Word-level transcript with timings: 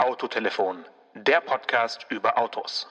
Autotelefon, 0.00 0.78
der 1.14 1.42
Podcast 1.42 2.06
über 2.08 2.38
Autos. 2.38 2.88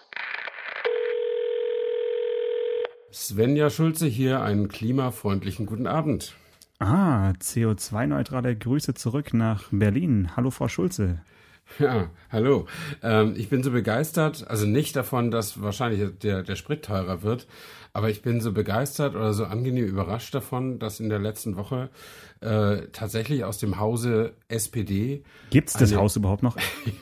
Svenja 3.12 3.72
Schulze 3.72 4.06
hier, 4.06 4.44
einen 4.44 4.68
klimafreundlichen 4.68 5.66
guten 5.66 5.88
Abend. 5.88 6.36
Ah, 6.78 7.32
CO2-neutrale 7.42 8.56
Grüße 8.56 8.94
zurück 8.94 9.34
nach 9.34 9.70
Berlin. 9.72 10.36
Hallo, 10.36 10.52
Frau 10.52 10.68
Schulze. 10.68 11.24
Ja, 11.80 12.10
hallo. 12.32 12.68
Ähm, 13.04 13.36
ich 13.38 13.50
bin 13.50 13.64
so 13.64 13.72
begeistert, 13.72 14.46
also 14.48 14.66
nicht 14.66 14.96
davon, 14.96 15.32
dass 15.32 15.62
wahrscheinlich 15.62 16.18
der, 16.20 16.44
der 16.44 16.56
Sprit 16.56 16.84
teurer 16.84 17.22
wird, 17.22 17.48
aber 17.94 18.10
ich 18.10 18.22
bin 18.22 18.42
so 18.42 18.52
begeistert 18.52 19.16
oder 19.16 19.34
so 19.34 19.46
angenehm 19.46 19.86
überrascht 19.86 20.34
davon, 20.34 20.80
dass 20.80 21.00
in 21.00 21.10
der 21.10 21.20
letzten 21.20 21.56
Woche 21.56 21.90
äh, 22.42 22.88
tatsächlich 22.92 23.44
aus 23.44 23.58
dem 23.60 23.80
Hause 23.80 24.34
SPD. 24.48 25.24
Gibt's 25.50 25.74
das 25.74 25.92
eine, 25.92 26.02
Haus 26.02 26.16
überhaupt 26.16 26.44
noch? 26.44 26.58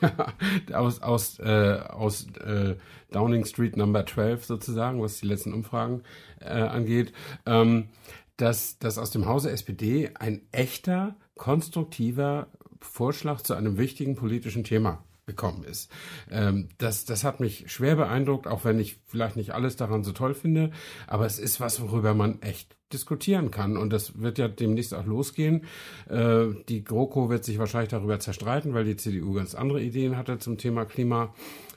ja, 0.68 0.78
aus, 0.78 1.02
aus, 1.02 1.38
äh, 1.38 1.80
aus 1.88 2.26
äh, 2.44 2.76
Downing 3.10 3.44
Street 3.44 3.76
Number 3.76 4.06
12 4.06 4.44
sozusagen, 4.44 5.00
was 5.02 5.20
die 5.20 5.26
letzten 5.26 5.52
Umfragen 5.52 6.02
äh, 6.40 6.48
angeht. 6.48 7.12
Ähm, 7.46 7.88
dass, 8.36 8.78
dass 8.78 8.98
aus 8.98 9.10
dem 9.10 9.26
Hause 9.26 9.50
SPD 9.50 10.10
ein 10.14 10.42
echter, 10.52 11.16
konstruktiver 11.36 12.48
Vorschlag 12.80 13.42
zu 13.42 13.54
einem 13.54 13.78
wichtigen 13.78 14.16
politischen 14.16 14.64
Thema 14.64 15.02
gekommen 15.28 15.62
ist. 15.62 15.90
Ähm, 16.30 16.68
das, 16.78 17.04
das 17.04 17.22
hat 17.22 17.38
mich 17.38 17.70
schwer 17.70 17.94
beeindruckt, 17.94 18.48
auch 18.48 18.64
wenn 18.64 18.80
ich 18.80 18.98
vielleicht 19.06 19.36
nicht 19.36 19.52
alles 19.52 19.76
daran 19.76 20.02
so 20.02 20.12
toll 20.12 20.34
finde, 20.34 20.72
aber 21.06 21.26
es 21.26 21.38
ist 21.38 21.60
was, 21.60 21.80
worüber 21.80 22.14
man 22.14 22.42
echt 22.42 22.76
diskutieren 22.92 23.50
kann. 23.50 23.76
Und 23.76 23.92
das 23.92 24.20
wird 24.20 24.38
ja 24.38 24.48
demnächst 24.48 24.94
auch 24.94 25.06
losgehen. 25.06 25.64
Äh, 26.08 26.46
die 26.68 26.82
GroKo 26.82 27.28
wird 27.30 27.44
sich 27.44 27.58
wahrscheinlich 27.58 27.90
darüber 27.90 28.18
zerstreiten, 28.18 28.74
weil 28.74 28.84
die 28.84 28.96
CDU 28.96 29.34
ganz 29.34 29.54
andere 29.54 29.82
Ideen 29.82 30.16
hatte 30.16 30.38
zum 30.38 30.58
Thema 30.58 30.84
Klima. 30.84 31.34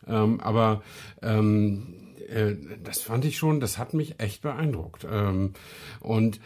Ähm, 0.07 0.39
aber 0.39 0.81
ähm, 1.21 2.15
äh, 2.29 2.55
das 2.81 3.01
fand 3.01 3.25
ich 3.25 3.37
schon, 3.37 3.59
das 3.59 3.77
hat 3.77 3.93
mich 3.93 4.19
echt 4.19 4.41
beeindruckt. 4.41 5.05
Ähm, 5.09 5.53
und 5.99 6.39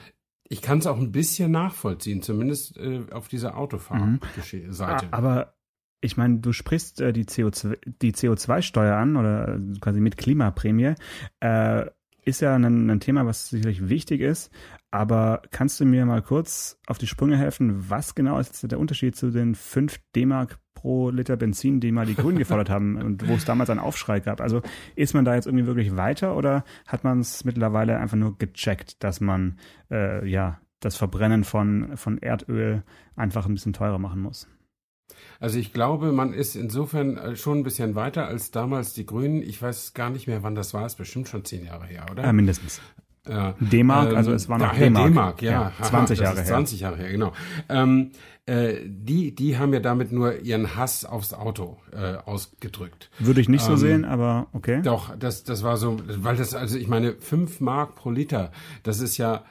ich 0.48 0.62
kann 0.62 0.80
es 0.80 0.88
auch 0.88 0.98
ein 0.98 1.12
bisschen 1.12 1.52
nachvollziehen, 1.52 2.22
zumindest 2.22 2.78
äh, 2.78 3.02
auf 3.12 3.28
dieser 3.28 3.58
Autofahrseite. 3.58 5.08
Mhm. 5.08 5.14
Aber 5.14 5.56
ich 6.02 6.18
meine, 6.18 6.40
du 6.40 6.54
sprichst 6.54 7.02
äh, 7.02 7.14
die 7.14 7.26
CO2, 7.26 7.78
die 8.02 8.14
CO2-Steuer 8.14 8.96
an 8.96 9.18
oder 9.18 9.60
quasi 9.82 10.00
mit 10.00 10.18
Klimaprämie. 10.18 10.94
Äh, 11.40 11.86
ist 12.24 12.42
ja 12.42 12.56
ein, 12.56 12.90
ein, 12.90 13.00
Thema, 13.00 13.26
was 13.26 13.50
sicherlich 13.50 13.88
wichtig 13.88 14.22
ist. 14.22 14.52
Aber 14.92 15.44
kannst 15.52 15.80
du 15.80 15.86
mir 15.86 16.06
mal 16.06 16.22
kurz 16.22 16.80
auf 16.88 16.98
die 16.98 17.08
Sprünge 17.08 17.38
helfen? 17.38 17.90
Was 17.90 18.16
genau 18.16 18.40
ist 18.40 18.72
der 18.72 18.80
Unterschied 18.80 19.16
zu 19.16 19.30
den 19.30 19.54
5 19.54 20.00
D-Mark 20.16 20.58
pro 20.86 21.10
Liter 21.10 21.36
Benzin, 21.36 21.80
die 21.80 21.92
mal 21.92 22.06
die 22.06 22.14
Grünen 22.14 22.38
gefordert 22.38 22.70
haben 22.70 22.96
und 23.02 23.28
wo 23.28 23.34
es 23.34 23.44
damals 23.44 23.72
einen 23.72 23.80
Aufschrei 23.80 24.20
gab? 24.20 24.40
Also 24.40 24.62
ist 24.96 25.16
man 25.16 25.26
da 25.26 25.34
jetzt 25.34 25.48
irgendwie 25.48 25.66
wirklich 25.66 25.96
weiter 25.96 26.38
oder 26.38 26.64
hat 26.86 27.04
man 27.04 27.22
es 27.22 27.44
mittlerweile 27.44 27.98
einfach 27.98 28.18
nur 28.18 28.38
gecheckt, 28.38 29.04
dass 29.04 29.20
man 29.20 29.58
äh, 29.90 30.28
ja 30.30 30.60
das 30.82 30.96
Verbrennen 30.96 31.44
von, 31.44 31.98
von 31.98 32.20
Erdöl 32.20 32.84
einfach 33.16 33.48
ein 33.48 33.56
bisschen 33.56 33.74
teurer 33.74 33.98
machen 33.98 34.22
muss? 34.22 34.48
Also 35.40 35.58
ich 35.58 35.74
glaube, 35.74 36.12
man 36.12 36.34
ist 36.34 36.56
insofern 36.56 37.18
äh, 37.18 37.36
schon 37.36 37.60
ein 37.60 37.64
bisschen 37.64 37.96
weiter 37.96 38.28
als 38.28 38.52
damals 38.52 38.94
die 38.94 39.08
Grünen. 39.08 39.42
Ich 39.42 39.60
weiß 39.60 39.96
gar 39.96 40.12
nicht 40.12 40.28
mehr, 40.28 40.44
wann 40.44 40.54
das 40.54 40.76
war. 40.76 40.86
Ist 40.86 40.98
bestimmt 40.98 41.28
schon 41.28 41.44
zehn 41.46 41.66
Jahre 41.66 41.88
her, 41.88 42.06
oder? 42.12 42.24
Ja, 42.24 42.32
mindestens. 42.32 42.80
D-Mark, 43.26 44.12
ähm, 44.12 44.18
also 44.18 44.32
es 44.32 44.48
war 44.50 44.58
noch 44.58 44.74
D-Mark. 44.74 45.08
D-Mark, 45.08 45.42
ja. 45.42 45.74
ja 45.80 45.84
20 45.84 46.20
Jahre 46.20 46.38
her. 46.38 46.46
20 46.46 46.80
Jahre 46.80 46.98
her, 46.98 47.12
genau. 47.12 47.34
Ähm, 47.70 48.12
äh, 48.46 48.76
die, 48.86 49.34
die 49.34 49.58
haben 49.58 49.74
ja 49.74 49.80
damit 49.80 50.12
nur 50.12 50.40
ihren 50.42 50.76
Hass 50.76 51.04
aufs 51.04 51.34
Auto 51.34 51.78
äh, 51.92 52.18
ausgedrückt. 52.26 53.10
Würde 53.18 53.42
ich 53.42 53.50
nicht 53.50 53.64
so 53.64 53.72
ähm, 53.72 53.78
sehen, 53.78 54.06
aber 54.06 54.48
okay. 54.54 54.82
Doch, 54.84 55.16
das, 55.18 55.44
das 55.44 55.64
war 55.64 55.78
so, 55.78 55.98
weil 56.06 56.36
das, 56.36 56.54
also 56.54 56.78
ich 56.78 56.88
meine, 56.88 57.14
fünf 57.14 57.60
Mark 57.60 57.96
pro 57.96 58.12
Liter, 58.12 58.52
das 58.84 59.00
ist 59.00 59.18
ja 59.18 59.44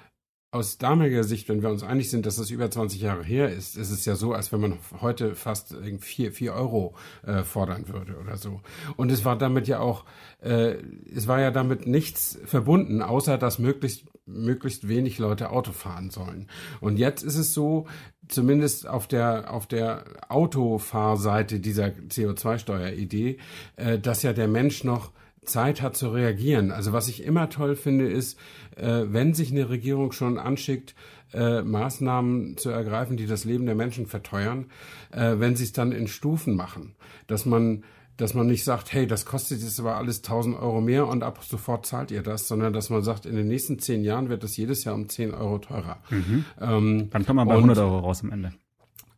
aus 0.54 0.78
damaliger 0.78 1.24
Sicht, 1.24 1.48
wenn 1.48 1.62
wir 1.62 1.70
uns 1.70 1.82
einig 1.82 2.10
sind, 2.10 2.26
dass 2.26 2.36
das 2.36 2.50
über 2.50 2.70
20 2.70 3.00
Jahre 3.00 3.24
her 3.24 3.50
ist, 3.50 3.76
ist 3.76 3.90
es 3.90 4.04
ja 4.04 4.14
so, 4.14 4.32
als 4.32 4.52
wenn 4.52 4.60
man 4.60 4.78
heute 5.00 5.34
fast 5.34 5.74
vier, 5.98 6.30
vier 6.30 6.54
Euro 6.54 6.94
äh, 7.26 7.42
fordern 7.42 7.88
würde 7.88 8.16
oder 8.18 8.36
so. 8.36 8.60
Und 8.96 9.10
es 9.10 9.24
war 9.24 9.36
damit 9.36 9.66
ja 9.66 9.80
auch, 9.80 10.04
äh, 10.40 10.76
es 11.12 11.26
war 11.26 11.40
ja 11.40 11.50
damit 11.50 11.88
nichts 11.88 12.38
verbunden, 12.44 13.02
außer 13.02 13.36
dass 13.36 13.58
möglichst 13.58 14.04
möglichst 14.26 14.88
wenig 14.88 15.18
Leute 15.18 15.50
Auto 15.50 15.72
fahren 15.72 16.08
sollen. 16.10 16.48
Und 16.80 16.96
jetzt 16.96 17.22
ist 17.22 17.36
es 17.36 17.52
so, 17.52 17.86
zumindest 18.28 18.88
auf 18.88 19.06
der 19.06 19.52
auf 19.52 19.66
der 19.66 20.04
Autofahrseite 20.28 21.60
dieser 21.60 21.88
CO2-Steueridee, 21.88 23.38
äh, 23.76 23.98
dass 23.98 24.22
ja 24.22 24.32
der 24.32 24.48
Mensch 24.48 24.84
noch 24.84 25.10
Zeit 25.44 25.82
hat 25.82 25.96
zu 25.96 26.08
reagieren. 26.08 26.70
Also 26.70 26.92
was 26.92 27.08
ich 27.08 27.24
immer 27.24 27.50
toll 27.50 27.76
finde, 27.76 28.08
ist, 28.08 28.38
äh, 28.76 29.04
wenn 29.06 29.34
sich 29.34 29.50
eine 29.50 29.68
Regierung 29.68 30.12
schon 30.12 30.38
anschickt, 30.38 30.94
äh, 31.32 31.62
Maßnahmen 31.62 32.56
zu 32.56 32.70
ergreifen, 32.70 33.16
die 33.16 33.26
das 33.26 33.44
Leben 33.44 33.66
der 33.66 33.74
Menschen 33.74 34.06
verteuern, 34.06 34.66
äh, 35.10 35.38
wenn 35.38 35.56
sie 35.56 35.64
es 35.64 35.72
dann 35.72 35.92
in 35.92 36.06
Stufen 36.06 36.54
machen, 36.54 36.94
dass 37.26 37.44
man 37.44 37.84
dass 38.16 38.34
man 38.34 38.46
nicht 38.46 38.62
sagt, 38.62 38.92
hey, 38.92 39.06
das 39.08 39.26
kostet 39.26 39.60
jetzt 39.60 39.80
aber 39.80 39.96
alles 39.96 40.22
1000 40.22 40.56
Euro 40.56 40.80
mehr 40.80 41.08
und 41.08 41.24
ab 41.24 41.40
sofort 41.42 41.84
zahlt 41.84 42.12
ihr 42.12 42.22
das, 42.22 42.46
sondern 42.46 42.72
dass 42.72 42.90
man 42.90 43.02
sagt, 43.02 43.26
in 43.26 43.34
den 43.34 43.48
nächsten 43.48 43.80
zehn 43.80 44.04
Jahren 44.04 44.28
wird 44.28 44.44
das 44.44 44.56
jedes 44.56 44.84
Jahr 44.84 44.94
um 44.94 45.08
10 45.08 45.34
Euro 45.34 45.58
teurer. 45.58 45.98
Mhm. 46.10 46.44
Ähm, 46.60 47.10
dann 47.10 47.26
kommt 47.26 47.36
man 47.36 47.48
bei 47.48 47.54
100 47.54 47.76
Euro 47.78 47.98
raus 47.98 48.22
am 48.22 48.30
Ende. 48.30 48.52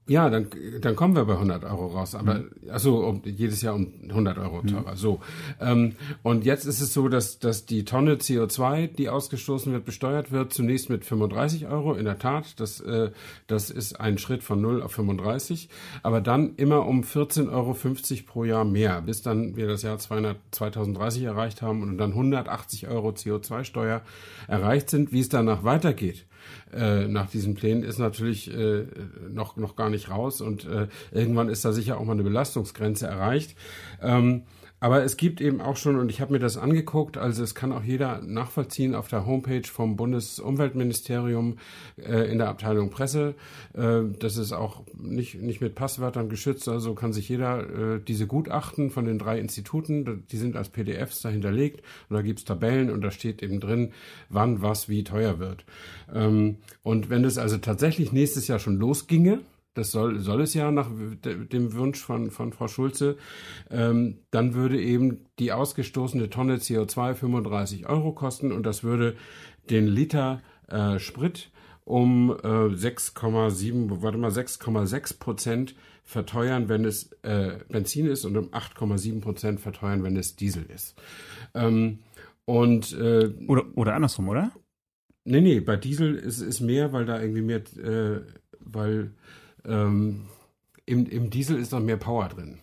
Ja, 0.09 0.31
dann, 0.31 0.47
dann 0.81 0.95
kommen 0.95 1.17
wir 1.17 1.25
bei 1.25 1.33
100 1.33 1.65
Euro 1.65 1.89
raus. 1.89 2.15
Aber 2.15 2.35
mhm. 2.35 2.51
also 2.69 2.99
um, 2.99 3.23
jedes 3.25 3.61
Jahr 3.63 3.75
um 3.75 3.93
100 4.09 4.39
Euro 4.39 4.63
mhm. 4.63 4.69
teurer. 4.69 4.93
Mhm. 4.93 4.97
So 4.97 5.21
ähm, 5.61 5.97
und 6.23 6.45
jetzt 6.45 6.65
ist 6.65 6.81
es 6.81 6.93
so, 6.93 7.09
dass 7.09 7.41
dass 7.41 7.67
die 7.67 7.85
Tonne 7.85 8.15
CO2, 8.15 8.87
die 8.87 9.09
ausgestoßen 9.09 9.73
wird, 9.73 9.85
besteuert 9.85 10.31
wird. 10.31 10.53
Zunächst 10.53 10.91
mit 10.91 11.05
35 11.05 11.67
Euro. 11.67 11.95
In 11.95 12.05
der 12.05 12.21
Tat, 12.21 12.61
das 12.61 12.81
äh, 12.81 13.11
das 13.49 13.71
ist 13.71 13.99
ein 13.99 14.19
Schritt 14.19 14.45
von 14.45 14.61
0 14.61 14.83
auf 14.83 14.93
35. 14.93 15.69
Aber 16.05 16.21
dann 16.21 16.55
immer 16.55 16.87
um 16.87 17.03
14,50 17.03 17.51
Euro 17.51 17.77
pro 18.27 18.45
Jahr 18.45 18.65
mehr, 18.65 19.03
bis 19.03 19.23
dann 19.23 19.57
wir 19.57 19.67
das 19.67 19.83
Jahr 19.83 19.99
200, 19.99 20.37
2030 20.53 21.25
erreicht 21.25 21.63
haben 21.63 21.83
und 21.83 21.99
dann 21.99 22.11
180 22.11 22.87
Euro 22.87 23.09
CO2-Steuer 23.09 24.03
erreicht 24.47 24.89
sind. 24.89 25.11
Wie 25.11 25.21
es 25.21 25.29
danach 25.29 25.65
weitergeht 25.65 26.27
äh, 26.75 27.07
nach 27.07 27.31
diesen 27.31 27.55
Plänen 27.55 27.83
ist 27.83 27.99
natürlich 27.99 28.53
äh, 28.53 28.85
noch, 29.31 29.57
noch 29.57 29.77
gar 29.77 29.91
nicht 29.91 30.11
raus 30.11 30.41
und 30.41 30.65
äh, 30.67 30.89
irgendwann 31.13 31.49
ist 31.49 31.65
da 31.65 31.73
sicher 31.73 31.99
auch 31.99 32.05
mal 32.05 32.13
eine 32.13 32.23
Belastungsgrenze 32.23 33.07
erreicht. 33.07 33.57
Ähm, 34.03 34.43
aber 34.87 35.03
es 35.03 35.17
gibt 35.17 35.41
eben 35.41 35.61
auch 35.61 35.77
schon, 35.77 35.99
und 35.99 36.11
ich 36.11 36.21
habe 36.21 36.33
mir 36.33 36.39
das 36.39 36.57
angeguckt, 36.57 37.19
also 37.19 37.43
es 37.43 37.57
kann 37.57 37.73
auch 37.73 37.83
jeder 37.83 38.23
nachvollziehen 38.23 38.95
auf 38.95 39.09
der 39.09 39.27
Homepage 39.27 39.67
vom 39.67 39.97
Bundesumweltministerium 39.97 41.59
äh, 41.97 42.31
in 42.31 42.39
der 42.39 42.47
Abteilung 42.47 42.91
Presse. 42.91 43.35
Äh, 43.75 44.03
das 44.21 44.37
ist 44.37 44.53
auch 44.53 44.85
nicht, 44.97 45.43
nicht 45.43 45.61
mit 45.61 45.75
Passwörtern 45.75 46.29
geschützt, 46.29 46.69
also 46.69 46.95
kann 46.95 47.13
sich 47.13 47.29
jeder 47.29 47.97
äh, 47.97 48.01
diese 48.01 48.29
Gutachten 48.29 48.91
von 48.91 49.07
den 49.07 49.19
drei 49.19 49.41
Instituten, 49.41 50.25
die 50.31 50.37
sind 50.37 50.55
als 50.55 50.69
PDFs 50.69 51.21
da 51.21 51.31
hinterlegt 51.31 51.83
und 52.09 52.15
da 52.15 52.23
gibt's 52.23 52.45
Tabellen 52.45 52.89
und 52.89 53.01
da 53.01 53.11
steht 53.11 53.43
eben 53.43 53.59
drin, 53.59 53.91
wann 54.29 54.63
was 54.63 54.89
wie 54.89 55.03
teuer 55.03 55.41
wird. 55.41 55.65
Ähm, 56.15 56.59
und 56.85 57.11
wenn 57.11 57.25
es 57.25 57.39
also 57.39 57.57
tatsächlich 57.59 58.13
nächstes 58.13 58.47
Jahr 58.47 58.61
schon 58.61 58.77
losginge, 58.77 59.41
das 59.77 59.91
soll, 59.91 60.21
soll 60.21 60.41
es 60.41 60.55
ja 60.55 60.71
nach 60.71 60.89
dem 61.23 61.75
Wunsch 61.75 62.01
von, 62.01 62.31
von 62.31 62.53
Frau 62.53 62.67
Schulze, 62.67 63.17
ähm, 63.71 64.19
dann 64.31 64.55
würde 64.55 64.81
eben 64.81 65.27
die 65.39 65.53
ausgestoßene 65.53 66.31
Tonne 66.31 66.57
CO2 66.57 67.15
35 67.15 67.89
Euro 67.89 68.13
kosten 68.13 68.53
und 68.53 68.65
das 68.65 68.83
würde 68.83 69.17
den 69.71 69.87
Liter 69.87 70.41
äh, 70.69 70.99
Sprit 70.99 71.51
um 71.85 72.31
äh, 72.31 72.47
6,7, 72.75 74.03
warte 74.03 74.19
mal, 74.19 74.31
6,6 74.31 75.19
Prozent 75.21 75.75
verteuern, 76.03 76.69
wenn 76.69 76.85
es 76.85 77.13
äh, 77.23 77.59
Benzin 77.69 78.07
ist 78.07 78.25
und 78.25 78.37
um 78.37 78.49
8,7 78.49 79.21
Prozent 79.21 79.61
verteuern, 79.61 80.03
wenn 80.03 80.17
es 80.17 80.37
Diesel 80.37 80.65
ist. 80.65 80.97
Ähm, 81.55 82.01
und 82.45 82.93
äh, 82.99 83.33
oder, 83.47 83.65
oder 83.77 83.95
andersrum, 83.95 84.29
oder? 84.29 84.53
Nee, 85.25 85.41
nee, 85.41 85.61
bei 85.61 85.77
Diesel 85.77 86.15
ist 86.15 86.41
es 86.41 86.61
mehr, 86.61 86.93
weil 86.93 87.05
da 87.05 87.21
irgendwie 87.21 87.43
mehr, 87.43 87.63
äh, 87.77 88.23
weil 88.61 89.13
ähm, 89.67 90.27
im, 90.85 91.07
im 91.07 91.31
Diesel 91.31 91.59
ist 91.59 91.73
noch 91.73 91.81
mehr 91.81 91.97
Power 91.97 92.29
drin. 92.29 92.59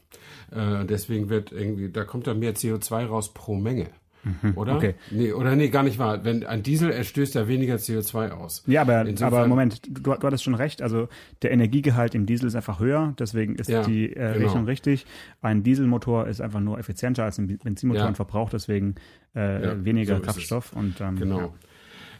Äh, 0.52 0.86
deswegen 0.86 1.30
wird 1.30 1.52
irgendwie, 1.52 1.90
da 1.90 2.04
kommt 2.04 2.28
da 2.28 2.34
mehr 2.34 2.56
CO2 2.56 3.06
raus 3.06 3.34
pro 3.34 3.56
Menge. 3.56 3.88
Mhm, 4.24 4.58
oder? 4.58 4.78
Okay. 4.78 4.96
Nee, 5.12 5.34
oder 5.34 5.56
nee, 5.56 5.68
gar 5.70 5.84
nicht 5.84 6.00
wahr. 6.00 6.24
Wenn 6.24 6.46
ein 6.46 6.64
Diesel, 6.64 6.92
er 6.92 7.04
stößt 7.04 7.36
ja 7.36 7.48
weniger 7.48 7.76
CO2 7.76 8.32
aus. 8.32 8.64
Ja, 8.68 8.82
aber, 8.82 9.06
Insofern, 9.06 9.34
aber 9.34 9.48
Moment, 9.48 9.82
du, 9.86 10.02
du 10.02 10.12
hattest 10.14 10.44
schon 10.44 10.56
recht. 10.56 10.82
Also 10.82 11.10
der 11.42 11.52
Energiegehalt 11.52 12.16
im 12.16 12.26
Diesel 12.26 12.48
ist 12.48 12.56
einfach 12.56 12.80
höher, 12.80 13.14
deswegen 13.20 13.56
ist 13.56 13.70
ja, 13.70 13.84
die 13.84 14.06
äh, 14.06 14.34
genau. 14.34 14.46
Rechnung 14.46 14.66
richtig. 14.66 15.06
Ein 15.42 15.64
Dieselmotor 15.64 16.28
ist 16.28 16.40
einfach 16.40 16.62
nur 16.62 16.80
effizienter 16.80 17.26
als 17.26 17.38
ein 17.38 17.58
Benzinmotor 17.58 18.04
ja. 18.04 18.08
und 18.08 18.16
verbraucht 18.16 18.54
deswegen 18.54 18.96
äh, 19.36 19.64
ja, 19.64 19.86
weniger 19.86 20.18
so 20.18 20.22
Kraftstoff. 20.22 20.74
Und, 20.74 21.02
ähm, 21.02 21.18
genau. 21.18 21.54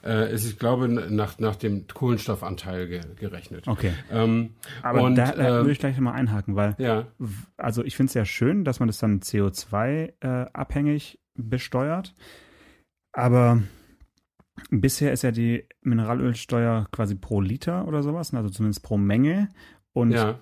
Äh, 0.04 0.32
es 0.32 0.44
ist, 0.44 0.52
ich 0.52 0.60
glaube, 0.60 0.88
nach, 0.90 1.40
nach 1.40 1.56
dem 1.56 1.88
Kohlenstoffanteil 1.88 2.88
ge, 2.88 3.02
gerechnet. 3.16 3.68
Okay. 3.68 3.94
Ähm, 4.12 4.56
Aber 4.82 5.04
und, 5.04 5.16
da, 5.16 5.32
da 5.32 5.48
äh, 5.48 5.52
würde 5.62 5.72
ich 5.72 5.80
gleich 5.80 5.96
nochmal 5.96 6.16
einhaken, 6.16 6.56
weil 6.56 6.76
ja, 6.78 7.08
also 7.58 7.84
ich 7.84 7.96
finde 7.96 8.10
es 8.10 8.14
ja 8.14 8.26
schön, 8.26 8.66
dass 8.66 8.80
man 8.80 8.88
das 8.88 8.98
dann 8.98 9.22
CO2-abhängig 9.22 11.20
besteuert. 11.36 12.14
Aber 13.14 13.62
bisher 14.70 15.14
ist 15.14 15.24
ja 15.24 15.32
die 15.32 15.68
Mineralölsteuer 15.82 16.88
quasi 16.92 17.16
pro 17.16 17.40
Liter 17.40 17.88
oder 17.88 18.04
sowas, 18.04 18.34
also 18.34 18.50
zumindest 18.50 18.84
pro 18.84 18.98
Menge. 18.98 19.50
Und 19.94 20.12
ja, 20.12 20.40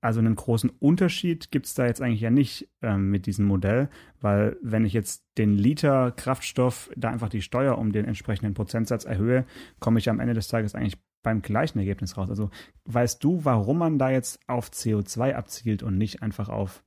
also 0.00 0.20
einen 0.20 0.34
großen 0.34 0.70
Unterschied 0.70 1.50
gibt 1.50 1.66
es 1.66 1.74
da 1.74 1.86
jetzt 1.86 2.00
eigentlich 2.00 2.20
ja 2.20 2.30
nicht 2.30 2.68
ähm, 2.82 3.10
mit 3.10 3.26
diesem 3.26 3.46
Modell, 3.46 3.90
weil 4.20 4.56
wenn 4.62 4.84
ich 4.84 4.92
jetzt 4.92 5.24
den 5.36 5.54
Liter 5.54 6.10
Kraftstoff 6.12 6.90
da 6.96 7.10
einfach 7.10 7.28
die 7.28 7.42
Steuer 7.42 7.76
um 7.76 7.92
den 7.92 8.06
entsprechenden 8.06 8.54
Prozentsatz 8.54 9.04
erhöhe, 9.04 9.44
komme 9.78 9.98
ich 9.98 10.08
am 10.08 10.20
Ende 10.20 10.34
des 10.34 10.48
Tages 10.48 10.74
eigentlich 10.74 10.98
beim 11.22 11.42
gleichen 11.42 11.78
Ergebnis 11.78 12.16
raus. 12.16 12.30
Also 12.30 12.50
weißt 12.84 13.22
du, 13.22 13.44
warum 13.44 13.78
man 13.78 13.98
da 13.98 14.10
jetzt 14.10 14.40
auf 14.46 14.70
CO2 14.70 15.34
abzielt 15.34 15.82
und 15.82 15.98
nicht 15.98 16.22
einfach 16.22 16.48
auf 16.48 16.82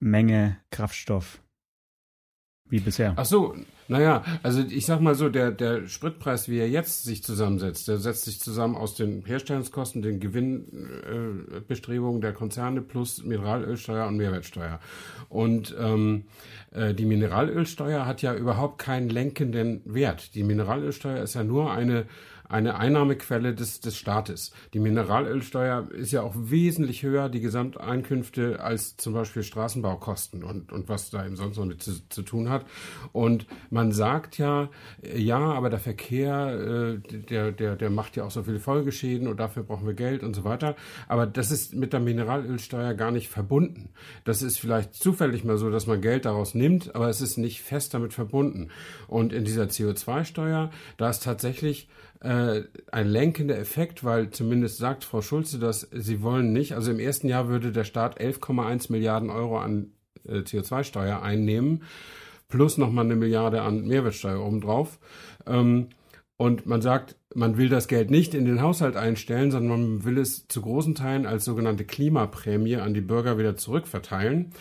Menge 0.00 0.56
Kraftstoff 0.70 1.42
wie 2.70 2.80
bisher? 2.80 3.14
Ach 3.16 3.24
so, 3.24 3.54
naja, 3.88 4.22
also 4.42 4.60
ich 4.60 4.84
sag 4.84 5.00
mal 5.00 5.14
so, 5.14 5.30
der, 5.30 5.50
der 5.50 5.86
Spritpreis, 5.88 6.48
wie 6.48 6.58
er 6.58 6.68
jetzt 6.68 7.04
sich 7.04 7.22
zusammensetzt, 7.22 7.88
der 7.88 7.96
setzt 7.96 8.26
sich 8.26 8.38
zusammen 8.38 8.76
aus 8.76 8.94
den 8.94 9.24
Herstellungskosten, 9.24 10.02
den 10.02 10.20
Gewinnbestrebungen 10.20 12.18
äh, 12.20 12.22
der 12.22 12.34
Konzerne 12.34 12.82
plus 12.82 13.24
Mineralölsteuer 13.24 14.06
und 14.06 14.18
Mehrwertsteuer. 14.18 14.78
Und 15.30 15.74
ähm, 15.80 16.24
äh, 16.72 16.92
die 16.92 17.06
Mineralölsteuer 17.06 18.04
hat 18.04 18.20
ja 18.20 18.34
überhaupt 18.34 18.78
keinen 18.78 19.08
lenkenden 19.08 19.80
Wert. 19.86 20.34
Die 20.34 20.42
Mineralölsteuer 20.42 21.22
ist 21.22 21.34
ja 21.34 21.44
nur 21.44 21.72
eine 21.72 22.04
eine 22.48 22.76
Einnahmequelle 22.76 23.54
des, 23.54 23.80
des 23.80 23.96
Staates. 23.96 24.52
Die 24.72 24.78
Mineralölsteuer 24.78 25.90
ist 25.92 26.12
ja 26.12 26.22
auch 26.22 26.34
wesentlich 26.36 27.02
höher, 27.02 27.28
die 27.28 27.40
Gesamteinkünfte, 27.40 28.60
als 28.60 28.96
zum 28.96 29.12
Beispiel 29.12 29.42
Straßenbaukosten 29.42 30.42
und, 30.44 30.72
und 30.72 30.88
was 30.88 31.10
da 31.10 31.24
eben 31.24 31.36
sonst 31.36 31.56
noch 31.58 31.66
mit 31.66 31.82
zu, 31.82 32.08
zu 32.08 32.22
tun 32.22 32.48
hat. 32.48 32.64
Und 33.12 33.46
man 33.70 33.92
sagt 33.92 34.38
ja, 34.38 34.70
äh, 35.02 35.18
ja, 35.18 35.38
aber 35.38 35.70
der 35.70 35.78
Verkehr, 35.78 36.98
äh, 37.04 37.18
der, 37.18 37.52
der, 37.52 37.76
der 37.76 37.90
macht 37.90 38.16
ja 38.16 38.24
auch 38.24 38.30
so 38.30 38.42
viele 38.42 38.60
Folgeschäden 38.60 39.28
und 39.28 39.38
dafür 39.38 39.62
brauchen 39.62 39.86
wir 39.86 39.94
Geld 39.94 40.22
und 40.22 40.34
so 40.34 40.44
weiter. 40.44 40.76
Aber 41.06 41.26
das 41.26 41.50
ist 41.50 41.74
mit 41.74 41.92
der 41.92 42.00
Mineralölsteuer 42.00 42.94
gar 42.94 43.10
nicht 43.10 43.28
verbunden. 43.28 43.90
Das 44.24 44.42
ist 44.42 44.58
vielleicht 44.58 44.94
zufällig 44.94 45.44
mal 45.44 45.58
so, 45.58 45.70
dass 45.70 45.86
man 45.86 46.00
Geld 46.00 46.24
daraus 46.24 46.54
nimmt, 46.54 46.94
aber 46.94 47.08
es 47.08 47.20
ist 47.20 47.36
nicht 47.36 47.62
fest 47.62 47.94
damit 47.94 48.14
verbunden. 48.14 48.70
Und 49.06 49.32
in 49.32 49.44
dieser 49.44 49.64
CO2-Steuer, 49.64 50.70
da 50.96 51.10
ist 51.10 51.22
tatsächlich 51.22 51.88
äh, 52.20 52.62
ein 52.90 53.08
lenkender 53.08 53.58
Effekt, 53.58 54.02
weil 54.04 54.30
zumindest 54.30 54.78
sagt 54.78 55.04
Frau 55.04 55.22
Schulze, 55.22 55.58
dass 55.58 55.88
sie 55.92 56.22
wollen 56.22 56.52
nicht, 56.52 56.74
also 56.74 56.90
im 56.90 56.98
ersten 56.98 57.28
Jahr 57.28 57.48
würde 57.48 57.72
der 57.72 57.84
Staat 57.84 58.20
11,1 58.20 58.90
Milliarden 58.90 59.30
Euro 59.30 59.58
an 59.58 59.92
äh, 60.26 60.38
CO2-Steuer 60.38 61.22
einnehmen, 61.22 61.84
plus 62.48 62.78
nochmal 62.78 63.04
eine 63.04 63.16
Milliarde 63.16 63.62
an 63.62 63.86
Mehrwertsteuer 63.86 64.44
obendrauf. 64.44 64.98
Ähm, 65.46 65.88
und 66.36 66.66
man 66.66 66.82
sagt, 66.82 67.16
man 67.34 67.58
will 67.58 67.68
das 67.68 67.88
Geld 67.88 68.10
nicht 68.10 68.34
in 68.34 68.46
den 68.46 68.62
Haushalt 68.62 68.96
einstellen, 68.96 69.50
sondern 69.50 69.80
man 69.80 70.04
will 70.04 70.16
es 70.18 70.48
zu 70.48 70.62
großen 70.62 70.94
Teilen 70.94 71.26
als 71.26 71.44
sogenannte 71.44 71.84
Klimaprämie 71.84 72.76
an 72.76 72.94
die 72.94 73.02
Bürger 73.02 73.36
wieder 73.38 73.56
zurückverteilen. 73.56 74.52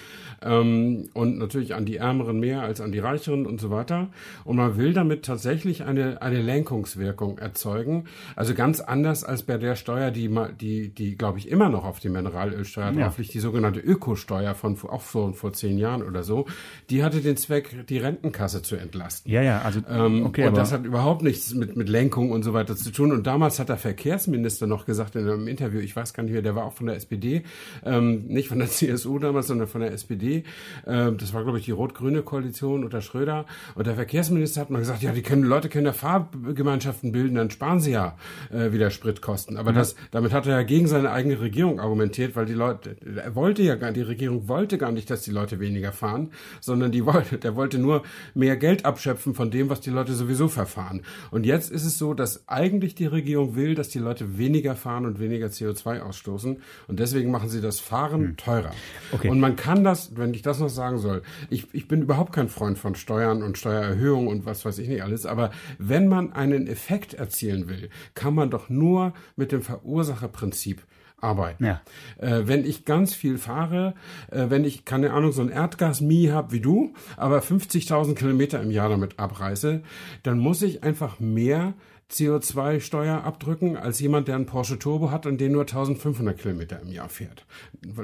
Ähm, 0.41 1.09
und 1.13 1.37
natürlich 1.37 1.73
an 1.75 1.85
die 1.85 1.95
Ärmeren 1.95 2.39
mehr 2.39 2.61
als 2.61 2.81
an 2.81 2.91
die 2.91 2.99
Reicheren 2.99 3.45
und 3.45 3.59
so 3.61 3.71
weiter. 3.71 4.09
Und 4.43 4.57
man 4.57 4.77
will 4.77 4.93
damit 4.93 5.25
tatsächlich 5.25 5.83
eine, 5.83 6.21
eine 6.21 6.41
Lenkungswirkung 6.41 7.37
erzeugen. 7.37 8.05
Also 8.35 8.53
ganz 8.53 8.79
anders 8.81 9.23
als 9.23 9.43
bei 9.43 9.57
der 9.57 9.75
Steuer, 9.75 10.11
die, 10.11 10.29
die, 10.59 10.89
die 10.89 11.15
glaube 11.17 11.39
ich, 11.39 11.49
immer 11.49 11.69
noch 11.69 11.85
auf 11.85 11.99
die 11.99 12.09
Mineralölsteuer 12.09 12.91
Ja. 12.91 13.05
drauf 13.05 13.17
liegt, 13.17 13.33
die 13.33 13.39
sogenannte 13.39 13.79
Ökosteuer 13.79 14.53
von 14.53 14.77
auch 14.87 15.01
vor, 15.01 15.33
vor 15.33 15.53
zehn 15.53 15.77
Jahren 15.77 16.03
oder 16.03 16.23
so. 16.23 16.45
Die 16.89 17.03
hatte 17.03 17.21
den 17.21 17.37
Zweck, 17.37 17.87
die 17.87 17.97
Rentenkasse 17.97 18.61
zu 18.61 18.75
entlasten. 18.75 19.31
Ja, 19.31 19.41
ja, 19.41 19.61
also 19.61 19.79
Ähm, 19.89 20.25
okay, 20.25 20.47
und 20.47 20.57
das 20.57 20.71
hat 20.71 20.85
überhaupt 20.85 21.23
nichts 21.23 21.53
mit, 21.53 21.75
mit 21.77 21.89
Lenkung 21.89 22.29
und 22.31 22.43
so 22.43 22.53
weiter 22.53 22.66
zu 22.75 22.91
tun. 22.91 23.11
Und 23.11 23.27
damals 23.27 23.59
hat 23.59 23.69
der 23.69 23.77
Verkehrsminister 23.77 24.67
noch 24.67 24.85
gesagt 24.85 25.15
in 25.15 25.27
einem 25.27 25.47
Interview, 25.47 25.79
ich 25.79 25.95
weiß 25.95 26.13
gar 26.13 26.23
nicht 26.23 26.33
mehr, 26.33 26.41
der 26.41 26.55
war 26.55 26.65
auch 26.65 26.73
von 26.73 26.87
der 26.87 26.95
SPD, 26.95 27.43
ähm, 27.85 28.25
nicht 28.27 28.49
von 28.49 28.59
der 28.59 28.67
CSU 28.69 29.19
damals, 29.19 29.47
sondern 29.47 29.67
von 29.67 29.81
der 29.81 29.91
SPD. 29.91 30.43
Ähm, 30.85 31.17
das 31.17 31.33
war, 31.33 31.43
glaube 31.43 31.59
ich, 31.59 31.65
die 31.65 31.71
rot-grüne 31.71 32.23
Koalition 32.23 32.83
unter 32.83 33.01
Schröder. 33.01 33.45
Und 33.75 33.87
der 33.87 33.95
Verkehrsminister 33.95 34.61
hat 34.61 34.69
mal 34.69 34.79
gesagt, 34.79 35.01
ja, 35.01 35.11
die 35.11 35.21
können, 35.21 35.43
Leute 35.43 35.69
können 35.69 35.85
ja 35.85 35.93
Fahrgemeinschaften 35.93 37.11
bilden, 37.11 37.35
dann 37.35 37.49
sparen 37.49 37.79
sie 37.79 37.91
ja 37.91 38.17
äh, 38.51 38.71
wieder 38.71 38.89
Spritkosten. 38.89 39.57
Aber 39.57 39.73
das, 39.73 39.95
damit 40.11 40.33
hat 40.33 40.47
er 40.47 40.57
ja 40.57 40.63
gegen 40.63 40.87
seine 40.87 41.11
eigene 41.11 41.39
Regierung 41.39 41.79
argumentiert, 41.79 42.35
weil 42.35 42.45
die 42.45 42.53
Leute, 42.53 42.97
er 43.15 43.35
wollte 43.35 43.61
ja 43.63 43.75
gar, 43.75 43.91
die 43.91 44.01
Regierung 44.01 44.47
wollte 44.47 44.77
gar 44.77 44.91
nicht, 44.91 45.09
dass 45.09 45.21
die 45.21 45.31
Leute 45.31 45.59
weniger 45.59 45.91
fahren, 45.91 46.31
sondern 46.61 46.91
die 46.91 47.05
wollte, 47.05 47.37
der 47.37 47.55
wollte 47.55 47.77
nur 47.77 48.03
mehr 48.33 48.57
Geld 48.57 48.85
abschöpfen 48.85 49.33
von 49.33 49.51
dem, 49.51 49.69
was 49.69 49.81
die 49.81 49.89
Leute 49.89 50.13
sowieso 50.13 50.47
verfahren. 50.47 51.01
Und 51.31 51.45
jetzt 51.45 51.71
ist 51.71 51.85
es 51.85 51.97
so, 51.97 52.13
dass 52.13 52.46
eigentlich 52.47 52.95
die 52.95 53.05
Regierung 53.05 53.55
will, 53.55 53.75
dass 53.75 53.89
die 53.89 53.99
Leute 53.99 54.37
weniger 54.37 54.75
fahren 54.75 55.05
und 55.05 55.19
weniger 55.19 55.47
CO2 55.47 55.99
ausstoßen. 55.99 56.61
Und 56.87 56.99
deswegen 56.99 57.29
machen 57.29 57.49
sie 57.49 57.61
das 57.61 57.79
Fahren 57.79 58.37
teurer. 58.37 58.71
Okay. 59.11 59.29
Und 59.29 59.39
man 59.39 59.55
kann 59.57 59.83
das, 59.83 60.15
wenn 60.15 60.33
ich 60.33 60.41
das 60.41 60.59
noch 60.59 60.69
sagen 60.69 60.97
soll, 60.97 61.23
ich, 61.49 61.67
ich 61.73 61.87
bin 61.87 62.01
überhaupt 62.01 62.33
kein 62.33 62.47
Freund 62.47 62.79
von 62.79 62.95
Steuern 62.95 63.43
und 63.43 63.57
Steuererhöhungen 63.57 64.29
und 64.29 64.45
was 64.45 64.63
weiß 64.63 64.79
ich 64.79 64.87
nicht 64.87 65.03
alles, 65.03 65.25
aber 65.25 65.51
wenn 65.77 66.07
man 66.07 66.33
einen 66.33 66.67
Effekt 66.67 67.13
erzielen 67.13 67.67
will, 67.67 67.89
kann 68.15 68.33
man 68.33 68.49
doch 68.49 68.69
nur 68.69 69.13
mit 69.35 69.51
dem 69.51 69.61
Verursacherprinzip 69.61 70.83
arbeiten. 71.19 71.65
Ja. 71.65 71.81
Äh, 72.17 72.47
wenn 72.47 72.63
ich 72.63 72.85
ganz 72.85 73.13
viel 73.13 73.37
fahre, 73.37 73.95
äh, 74.31 74.45
wenn 74.49 74.63
ich, 74.63 74.85
keine 74.85 75.13
Ahnung, 75.13 75.31
so 75.31 75.41
ein 75.41 75.49
Erdgas-Mie 75.49 76.31
habe 76.31 76.51
wie 76.51 76.59
du, 76.59 76.93
aber 77.17 77.39
50.000 77.39 78.15
Kilometer 78.15 78.61
im 78.61 78.71
Jahr 78.71 78.89
damit 78.89 79.19
abreiße, 79.19 79.81
dann 80.23 80.37
muss 80.37 80.61
ich 80.61 80.83
einfach 80.83 81.19
mehr 81.19 81.73
CO2-Steuer 82.11 83.23
abdrücken 83.23 83.75
als 83.75 83.99
jemand, 83.99 84.27
der 84.27 84.35
einen 84.35 84.45
Porsche 84.45 84.79
Turbo 84.79 85.11
hat 85.11 85.25
und 85.25 85.39
den 85.39 85.51
nur 85.51 85.63
1500 85.63 86.37
Kilometer 86.37 86.79
im 86.81 86.91
Jahr 86.91 87.09
fährt. 87.09 87.45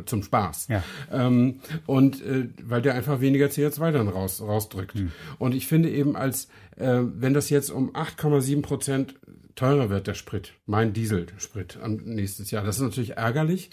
Zum 0.05 0.23
Spaß. 0.23 0.67
Ja. 0.67 0.83
Ähm, 1.11 1.59
und 1.85 2.21
äh, 2.21 2.50
weil 2.61 2.81
der 2.81 2.95
einfach 2.95 3.21
weniger 3.21 3.47
CO2 3.47 3.91
dann 3.91 4.09
raus, 4.09 4.41
rausdrückt. 4.41 4.95
Hm. 4.95 5.11
Und 5.39 5.55
ich 5.55 5.67
finde 5.67 5.89
eben 5.89 6.15
als, 6.15 6.50
äh, 6.75 7.00
wenn 7.01 7.33
das 7.33 7.50
jetzt 7.50 7.69
um 7.69 7.95
8,7 7.95 8.61
Prozent 8.61 9.15
teurer 9.55 9.89
wird, 9.89 10.07
der 10.07 10.15
Sprit, 10.15 10.53
mein 10.65 10.94
Dieselsprit 10.94 11.77
am 11.81 11.95
nächstes 11.95 12.51
Jahr, 12.51 12.63
das 12.63 12.77
ist 12.77 12.81
natürlich 12.81 13.17
ärgerlich. 13.17 13.69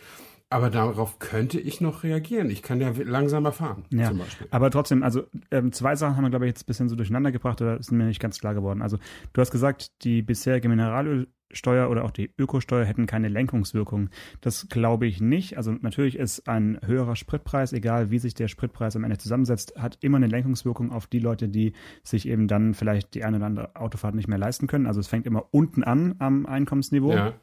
Aber 0.53 0.69
darauf 0.69 1.21
könnte 1.21 1.61
ich 1.61 1.81
noch 1.81 2.03
reagieren. 2.03 2.51
Ich 2.51 2.61
kann 2.63 2.81
ja 2.81 2.93
langsamer 3.05 3.53
fahren, 3.53 3.85
Ja, 3.91 4.09
zum 4.09 4.19
Beispiel. 4.19 4.49
aber 4.51 4.71
trotzdem, 4.71 5.05
also 5.05 5.23
ähm, 5.53 5.71
zwei 5.73 5.95
Sachen 5.95 6.17
haben 6.17 6.25
wir, 6.25 6.31
glaube 6.31 6.47
ich, 6.47 6.51
jetzt 6.51 6.65
ein 6.65 6.67
bisschen 6.67 6.89
so 6.89 6.97
durcheinander 6.97 7.31
gebracht 7.31 7.63
oder 7.63 7.81
sind 7.81 7.97
mir 7.99 8.05
nicht 8.05 8.21
ganz 8.21 8.41
klar 8.41 8.55
geworden. 8.55 8.83
Also 8.83 8.99
du 9.33 9.41
hast 9.41 9.53
gesagt, 9.53 10.03
die 10.03 10.23
bisherige 10.23 10.69
Mineralölsteuer 10.69 11.89
oder 11.89 12.05
auch 12.05 12.11
die 12.11 12.33
Ökosteuer 12.37 12.85
hätten 12.85 13.07
keine 13.07 13.29
Lenkungswirkung. 13.29 14.11
Das 14.41 14.69
glaube 14.69 15.07
ich 15.07 15.21
nicht. 15.21 15.57
Also 15.57 15.71
natürlich 15.71 16.17
ist 16.17 16.49
ein 16.49 16.81
höherer 16.85 17.15
Spritpreis, 17.15 17.73
egal 17.73 18.11
wie 18.11 18.19
sich 18.19 18.35
der 18.35 18.49
Spritpreis 18.49 18.97
am 18.97 19.05
Ende 19.05 19.19
zusammensetzt, 19.19 19.75
hat 19.77 19.99
immer 20.01 20.17
eine 20.17 20.27
Lenkungswirkung 20.27 20.91
auf 20.91 21.07
die 21.07 21.21
Leute, 21.21 21.49
die 21.49 21.75
sich 22.03 22.27
eben 22.27 22.49
dann 22.49 22.75
vielleicht 22.75 23.15
die 23.15 23.23
eine 23.25 23.37
oder 23.37 23.47
andere 23.47 23.77
Autofahrt 23.77 24.17
nicht 24.17 24.27
mehr 24.27 24.39
leisten 24.39 24.67
können. 24.67 24.87
Also 24.87 24.99
es 24.99 25.07
fängt 25.07 25.27
immer 25.27 25.45
unten 25.53 25.85
an 25.85 26.17
am 26.19 26.45
Einkommensniveau 26.47 27.13
Ja. 27.13 27.35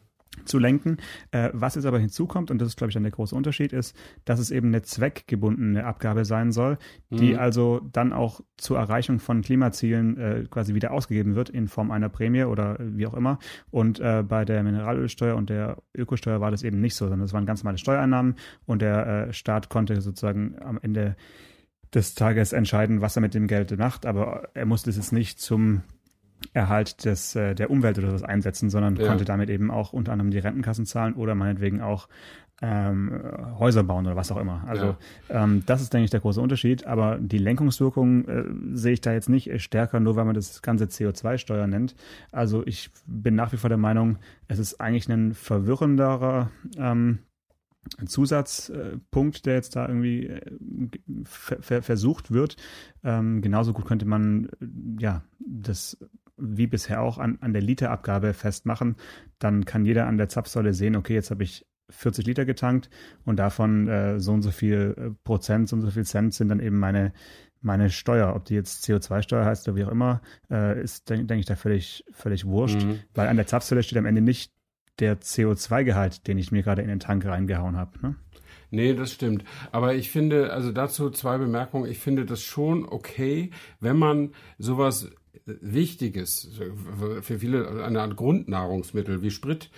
Zu 0.45 0.59
lenken. 0.59 0.97
Äh, 1.31 1.49
was 1.53 1.75
jetzt 1.75 1.85
aber 1.85 1.99
hinzukommt, 1.99 2.51
und 2.51 2.59
das 2.59 2.69
ist, 2.69 2.77
glaube 2.77 2.89
ich, 2.89 2.93
dann 2.93 3.03
der 3.03 3.11
große 3.11 3.35
Unterschied, 3.35 3.73
ist, 3.73 3.95
dass 4.25 4.39
es 4.39 4.51
eben 4.51 4.67
eine 4.67 4.81
zweckgebundene 4.81 5.83
Abgabe 5.85 6.25
sein 6.25 6.51
soll, 6.51 6.77
die 7.09 7.33
Mhm. 7.33 7.39
also 7.39 7.81
dann 7.91 8.13
auch 8.13 8.41
zur 8.57 8.77
Erreichung 8.77 9.19
von 9.19 9.41
Klimazielen 9.41 10.17
äh, 10.17 10.45
quasi 10.49 10.73
wieder 10.73 10.91
ausgegeben 10.91 11.35
wird 11.35 11.49
in 11.49 11.67
Form 11.67 11.91
einer 11.91 12.09
Prämie 12.09 12.43
oder 12.43 12.79
äh, 12.79 12.97
wie 12.97 13.07
auch 13.07 13.13
immer. 13.13 13.39
Und 13.71 13.99
äh, 13.99 14.23
bei 14.27 14.45
der 14.45 14.63
Mineralölsteuer 14.63 15.35
und 15.35 15.49
der 15.49 15.77
Ökosteuer 15.95 16.41
war 16.41 16.51
das 16.51 16.63
eben 16.63 16.79
nicht 16.81 16.95
so, 16.95 17.07
sondern 17.07 17.25
es 17.25 17.33
waren 17.33 17.45
ganz 17.45 17.63
normale 17.63 17.77
Steuereinnahmen 17.77 18.35
und 18.65 18.81
der 18.81 19.27
äh, 19.27 19.33
Staat 19.33 19.69
konnte 19.69 20.01
sozusagen 20.01 20.55
am 20.61 20.79
Ende 20.81 21.15
des 21.93 22.15
Tages 22.15 22.53
entscheiden, 22.53 23.01
was 23.01 23.15
er 23.15 23.21
mit 23.21 23.33
dem 23.33 23.47
Geld 23.47 23.77
macht, 23.77 24.05
aber 24.05 24.49
er 24.53 24.65
musste 24.65 24.89
es 24.89 24.97
jetzt 24.97 25.13
nicht 25.13 25.39
zum 25.39 25.83
Erhalt 26.53 27.05
des, 27.05 27.35
äh, 27.35 27.55
der 27.55 27.69
Umwelt 27.69 27.97
oder 27.97 28.13
was 28.13 28.23
einsetzen, 28.23 28.69
sondern 28.69 28.95
Ja. 28.95 29.07
konnte 29.07 29.25
damit 29.25 29.49
eben 29.49 29.71
auch 29.71 29.93
unter 29.93 30.11
anderem 30.11 30.31
die 30.31 30.39
Rentenkassen 30.39 30.85
zahlen 30.85 31.13
oder 31.15 31.35
meinetwegen 31.35 31.81
auch 31.81 32.07
ähm, 32.59 33.11
äh, 33.13 33.59
Häuser 33.59 33.83
bauen 33.83 34.07
oder 34.07 34.15
was 34.15 34.31
auch 34.31 34.37
immer. 34.37 34.63
Also 34.67 34.95
ähm, 35.29 35.61
das 35.67 35.81
ist, 35.81 35.93
denke 35.93 36.05
ich, 36.05 36.11
der 36.11 36.21
große 36.21 36.41
Unterschied. 36.41 36.87
Aber 36.87 37.19
die 37.19 37.37
Lenkungswirkung 37.37 38.27
äh, 38.27 38.43
sehe 38.73 38.93
ich 38.93 39.01
da 39.01 39.13
jetzt 39.13 39.29
nicht 39.29 39.61
stärker, 39.61 39.99
nur 39.99 40.15
weil 40.15 40.25
man 40.25 40.33
das 40.33 40.63
ganze 40.63 40.85
CO2-Steuer 40.85 41.67
nennt. 41.67 41.95
Also 42.31 42.65
ich 42.65 42.89
bin 43.05 43.35
nach 43.35 43.53
wie 43.53 43.57
vor 43.57 43.69
der 43.69 43.77
Meinung, 43.77 44.17
es 44.47 44.57
ist 44.57 44.81
eigentlich 44.81 45.07
ein 45.07 45.35
verwirrenderer 45.35 46.49
ähm, 46.77 47.19
Zusatzpunkt, 48.05 49.45
der 49.45 49.53
jetzt 49.55 49.75
da 49.75 49.87
irgendwie 49.87 50.27
äh, 50.27 50.41
ver 51.23 51.61
ver 51.61 51.81
versucht 51.83 52.31
wird. 52.31 52.55
Ähm, 53.03 53.41
genauso 53.41 53.73
gut 53.73 53.85
könnte 53.85 54.05
man 54.05 54.49
ja 54.99 55.23
das 55.39 55.97
wie 56.37 56.67
bisher 56.67 57.01
auch 57.01 57.17
an, 57.17 57.37
an 57.41 57.53
der 57.53 57.61
Literabgabe 57.61 58.33
festmachen. 58.33 58.95
Dann 59.39 59.65
kann 59.65 59.85
jeder 59.85 60.07
an 60.07 60.17
der 60.17 60.29
Zapfsäule 60.29 60.73
sehen, 60.73 60.95
okay, 60.95 61.13
jetzt 61.13 61.31
habe 61.31 61.43
ich 61.43 61.65
40 61.89 62.25
Liter 62.25 62.45
getankt 62.45 62.89
und 63.25 63.37
davon 63.37 63.87
äh, 63.87 64.19
so 64.19 64.33
und 64.33 64.41
so 64.41 64.51
viel 64.51 64.95
äh, 64.97 65.09
Prozent, 65.23 65.69
so 65.69 65.75
und 65.75 65.81
so 65.81 65.91
viel 65.91 66.05
Cent 66.05 66.33
sind 66.33 66.49
dann 66.49 66.59
eben 66.59 66.77
meine, 66.77 67.13
meine 67.61 67.89
Steuer. 67.89 68.35
Ob 68.35 68.45
die 68.45 68.55
jetzt 68.55 68.83
CO2-Steuer 68.85 69.45
heißt 69.45 69.67
oder 69.67 69.77
wie 69.77 69.85
auch 69.85 69.91
immer, 69.91 70.21
äh, 70.51 70.81
ist, 70.81 71.09
denke 71.09 71.25
denk 71.25 71.39
ich, 71.39 71.45
da 71.45 71.55
völlig, 71.55 72.03
völlig 72.11 72.45
wurscht, 72.45 72.83
mhm. 72.83 72.99
weil 73.13 73.27
an 73.27 73.37
der 73.37 73.47
Zapfsäule 73.47 73.83
steht 73.83 73.97
am 73.97 74.05
Ende 74.05 74.21
nicht 74.21 74.51
der 74.99 75.19
CO2-Gehalt, 75.19 76.27
den 76.27 76.37
ich 76.37 76.51
mir 76.51 76.63
gerade 76.63 76.81
in 76.81 76.87
den 76.87 76.99
Tank 76.99 77.25
reingehauen 77.25 77.77
habe. 77.77 77.99
Ne? 78.01 78.15
Nee, 78.69 78.93
das 78.93 79.13
stimmt. 79.13 79.43
Aber 79.71 79.95
ich 79.95 80.11
finde, 80.11 80.51
also 80.51 80.71
dazu 80.71 81.09
zwei 81.09 81.37
Bemerkungen. 81.37 81.89
Ich 81.89 81.99
finde 81.99 82.25
das 82.25 82.41
schon 82.41 82.85
okay, 82.85 83.51
wenn 83.79 83.97
man 83.97 84.31
sowas 84.57 85.09
Wichtiges 85.47 86.49
für 87.21 87.39
viele 87.39 87.83
eine 87.83 88.01
Art 88.01 88.15
Grundnahrungsmittel 88.15 89.21
wie 89.21 89.31
Sprit 89.31 89.69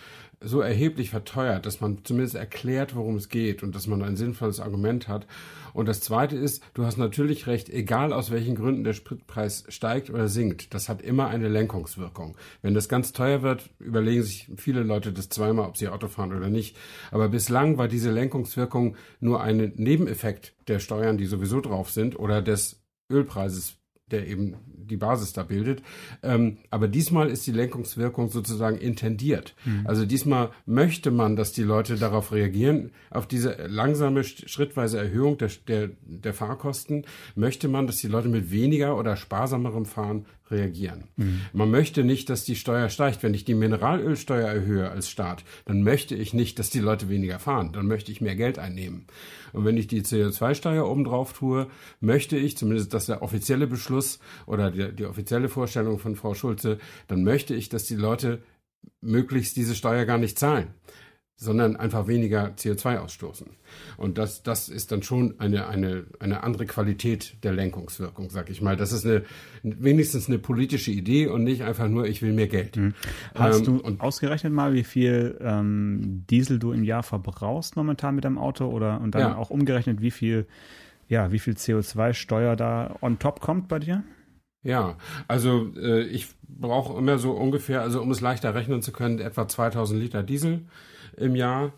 so 0.42 0.62
erheblich 0.62 1.10
verteuert, 1.10 1.66
dass 1.66 1.82
man 1.82 2.06
zumindest 2.06 2.36
erklärt, 2.36 2.96
worum 2.96 3.18
es 3.18 3.30
geht 3.30 3.62
und 3.62 3.76
dass 3.76 3.88
man 3.88 4.02
ein 4.02 4.16
sinnvolles 4.16 4.60
Argument 4.60 5.08
hat. 5.08 5.28
Und 5.74 5.88
das 5.88 6.00
Zweite 6.00 6.38
ist, 6.38 6.64
du 6.74 6.86
hast 6.86 6.98
natürlich 6.98 7.46
recht, 7.48 7.70
egal 7.70 8.14
aus 8.14 8.32
welchen 8.32 8.56
Gründen 8.56 8.84
der 8.84 8.94
Spritpreis 8.94 9.66
steigt 9.68 10.10
oder 10.10 10.30
sinkt, 10.30 10.74
das 10.74 10.88
hat 10.88 11.02
immer 11.02 11.28
eine 11.28 11.50
Lenkungswirkung. 11.50 12.38
Wenn 12.62 12.74
das 12.74 12.88
ganz 12.88 13.12
teuer 13.12 13.42
wird, 13.42 13.70
überlegen 13.80 14.24
sich 14.24 14.50
viele 14.56 14.84
Leute 14.84 15.12
das 15.12 15.30
zweimal, 15.30 15.68
ob 15.68 15.78
sie 15.78 15.90
Auto 15.90 16.08
fahren 16.08 16.34
oder 16.34 16.50
nicht. 16.50 16.78
Aber 17.12 17.28
bislang 17.28 17.78
war 17.78 17.88
diese 17.88 18.12
Lenkungswirkung 18.12 18.96
nur 19.20 19.42
ein 19.42 19.74
Nebeneffekt 19.76 20.56
der 20.68 20.80
Steuern, 20.80 21.18
die 21.18 21.26
sowieso 21.26 21.60
drauf 21.60 21.90
sind 21.90 22.18
oder 22.18 22.42
des 22.42 22.82
Ölpreises 23.12 23.79
der 24.12 24.28
eben 24.28 24.56
die 24.90 24.98
Basis 24.98 25.34
da 25.34 25.44
bildet. 25.44 25.82
Ähm, 26.24 26.58
aber 26.70 26.88
diesmal 26.88 27.30
ist 27.30 27.46
die 27.48 27.52
Lenkungswirkung 27.52 28.30
sozusagen 28.30 28.78
intendiert. 28.78 29.56
Mhm. 29.66 29.86
Also 29.86 30.06
diesmal 30.06 30.50
möchte 30.66 31.12
man, 31.12 31.36
dass 31.36 31.52
die 31.52 31.64
Leute 31.64 31.96
darauf 31.96 32.32
reagieren, 32.32 32.92
auf 33.10 33.28
diese 33.28 33.68
langsame, 33.68 34.24
schrittweise 34.24 34.98
Erhöhung 34.98 35.38
der, 35.38 35.50
der, 35.68 35.90
der 36.02 36.34
Fahrkosten, 36.34 37.06
möchte 37.36 37.68
man, 37.68 37.88
dass 37.88 37.98
die 37.98 38.08
Leute 38.08 38.30
mit 38.30 38.52
weniger 38.52 38.98
oder 38.98 39.16
sparsamerem 39.16 39.86
Fahren 39.86 40.26
reagieren. 40.52 41.06
Mhm. 41.16 41.42
Man 41.54 41.72
möchte 41.72 42.04
nicht, 42.04 42.30
dass 42.30 42.44
die 42.44 42.56
Steuer 42.56 42.90
steigt. 42.90 43.24
Wenn 43.24 43.34
ich 43.34 43.46
die 43.46 43.54
Mineralölsteuer 43.54 44.48
erhöhe 44.48 44.90
als 44.90 45.10
Staat, 45.10 45.44
dann 45.66 45.84
möchte 45.84 46.16
ich 46.16 46.34
nicht, 46.34 46.60
dass 46.60 46.70
die 46.70 46.80
Leute 46.80 47.10
weniger 47.10 47.40
fahren. 47.40 47.72
Dann 47.74 47.88
möchte 47.88 48.12
ich 48.12 48.22
mehr 48.22 48.36
Geld 48.36 48.60
einnehmen. 48.60 49.06
Und 49.54 49.66
wenn 49.66 49.78
ich 49.78 49.88
die 49.88 50.02
CO2-Steuer 50.02 50.88
obendrauf 50.88 51.34
tue, 51.34 51.68
möchte 52.00 52.38
ich, 52.38 52.58
zumindest 52.58 52.94
das 52.94 53.08
der 53.08 53.22
offizielle 53.22 53.68
Beschluss 53.68 54.20
oder 54.46 54.72
die, 54.72 54.94
die 54.94 55.06
offizielle 55.06 55.50
Vorstellung 55.50 56.00
von 56.00 56.16
Frau 56.16 56.34
Schulze, 56.34 56.78
dann 57.08 57.24
möchte 57.24 57.56
ich, 57.56 57.70
dass 57.70 57.86
die 57.86 57.96
Leute 57.96 58.42
möglichst 59.02 59.56
diese 59.56 59.76
Steuer 59.76 60.06
gar 60.06 60.18
nicht 60.18 60.40
zahlen 60.40 60.68
sondern 61.42 61.78
einfach 61.78 62.08
weniger 62.08 62.48
CO2 62.58 62.98
ausstoßen. 62.98 63.48
Und 63.96 64.18
das, 64.18 64.44
das 64.44 64.68
ist 64.68 64.92
dann 64.92 65.04
schon 65.04 65.40
eine, 65.40 65.68
eine, 65.68 66.04
eine 66.20 66.44
andere 66.44 66.66
Qualität 66.66 67.38
der 67.44 67.54
Lenkungswirkung, 67.54 68.30
sag 68.30 68.50
ich 68.50 68.62
mal. 68.62 68.76
Das 68.76 68.92
ist 68.92 69.06
eine, 69.06 69.24
wenigstens 69.64 70.28
eine 70.28 70.38
politische 70.38 70.92
Idee 70.92 71.28
und 71.28 71.46
nicht 71.46 71.64
einfach 71.64 71.88
nur, 71.88 72.08
ich 72.08 72.22
will 72.22 72.34
mehr 72.34 72.50
Geld. 72.50 72.76
Mhm. 72.76 72.94
Hast 73.36 73.66
ähm, 73.66 73.82
du 73.82 73.96
ausgerechnet 74.00 74.52
mal, 74.52 74.74
wie 74.74 74.84
viel 74.84 75.38
ähm, 75.40 76.26
Diesel 76.30 76.60
du 76.60 76.74
im 76.74 76.84
Jahr 76.84 77.04
verbrauchst 77.04 77.78
momentan 77.78 78.16
mit 78.16 78.26
deinem 78.26 78.38
Auto 78.38 78.66
oder 78.66 79.00
und 79.00 79.16
dann 79.16 79.22
ja. 79.22 79.36
auch 79.38 79.50
umgerechnet, 79.50 80.02
wie 80.02 80.12
viel, 80.12 80.46
ja, 81.08 81.32
wie 81.32 81.40
viel 81.40 81.54
CO2-Steuer 81.54 82.58
da 82.58 82.98
on 83.00 83.18
top 83.18 83.40
kommt 83.40 83.70
bei 83.70 83.80
dir? 83.80 84.04
Ja, 84.62 84.98
also 85.30 85.72
äh, 85.78 86.02
ich 86.04 86.28
brauche 86.50 86.98
immer 86.98 87.18
so 87.18 87.32
ungefähr, 87.32 87.82
also 87.82 88.02
um 88.02 88.12
es 88.12 88.20
leichter 88.20 88.54
rechnen 88.56 88.82
zu 88.82 88.92
können, 88.92 89.20
etwa 89.20 89.48
2000 89.48 90.02
Liter 90.02 90.22
Diesel 90.22 90.66
im 91.20 91.36
Jahr. 91.36 91.74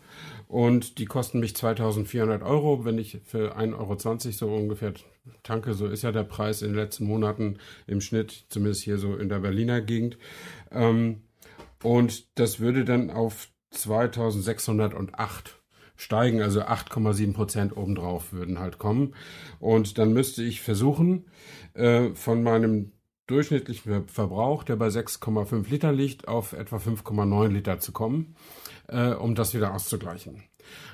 Und 0.48 0.98
die 0.98 1.06
kosten 1.06 1.40
mich 1.40 1.56
2400 1.56 2.42
Euro, 2.42 2.84
wenn 2.84 2.98
ich 2.98 3.20
für 3.24 3.56
1,20 3.56 3.72
Euro 3.74 4.32
so 4.32 4.54
ungefähr 4.54 4.92
tanke. 5.42 5.72
So 5.72 5.86
ist 5.86 6.02
ja 6.02 6.12
der 6.12 6.24
Preis 6.24 6.60
in 6.60 6.68
den 6.68 6.76
letzten 6.76 7.06
Monaten 7.06 7.56
im 7.86 8.02
Schnitt, 8.02 8.44
zumindest 8.50 8.82
hier 8.82 8.98
so 8.98 9.16
in 9.16 9.30
der 9.30 9.38
Berliner 9.38 9.80
Gegend. 9.80 10.18
Ähm, 10.70 11.22
und 11.82 12.38
das 12.38 12.60
würde 12.60 12.84
dann 12.84 13.10
auf 13.10 13.48
2608 13.70 15.58
steigen, 15.96 16.42
also 16.42 16.60
8,7 16.60 17.32
Prozent 17.32 17.76
obendrauf 17.76 18.32
würden 18.34 18.58
halt 18.58 18.78
kommen. 18.78 19.14
Und 19.58 19.96
dann 19.96 20.12
müsste 20.12 20.42
ich 20.42 20.60
versuchen, 20.60 21.26
äh, 21.74 22.10
von 22.14 22.42
meinem 22.42 22.92
durchschnittlichen 23.26 24.06
Verbrauch, 24.06 24.64
der 24.64 24.76
bei 24.76 24.88
6,5 24.88 25.70
Liter 25.70 25.92
liegt, 25.92 26.28
auf 26.28 26.52
etwa 26.52 26.76
5,9 26.76 27.48
Liter 27.48 27.78
zu 27.78 27.92
kommen 27.92 28.36
äh, 28.92 29.14
um 29.14 29.34
das 29.34 29.54
wieder 29.54 29.74
auszugleichen. 29.74 30.42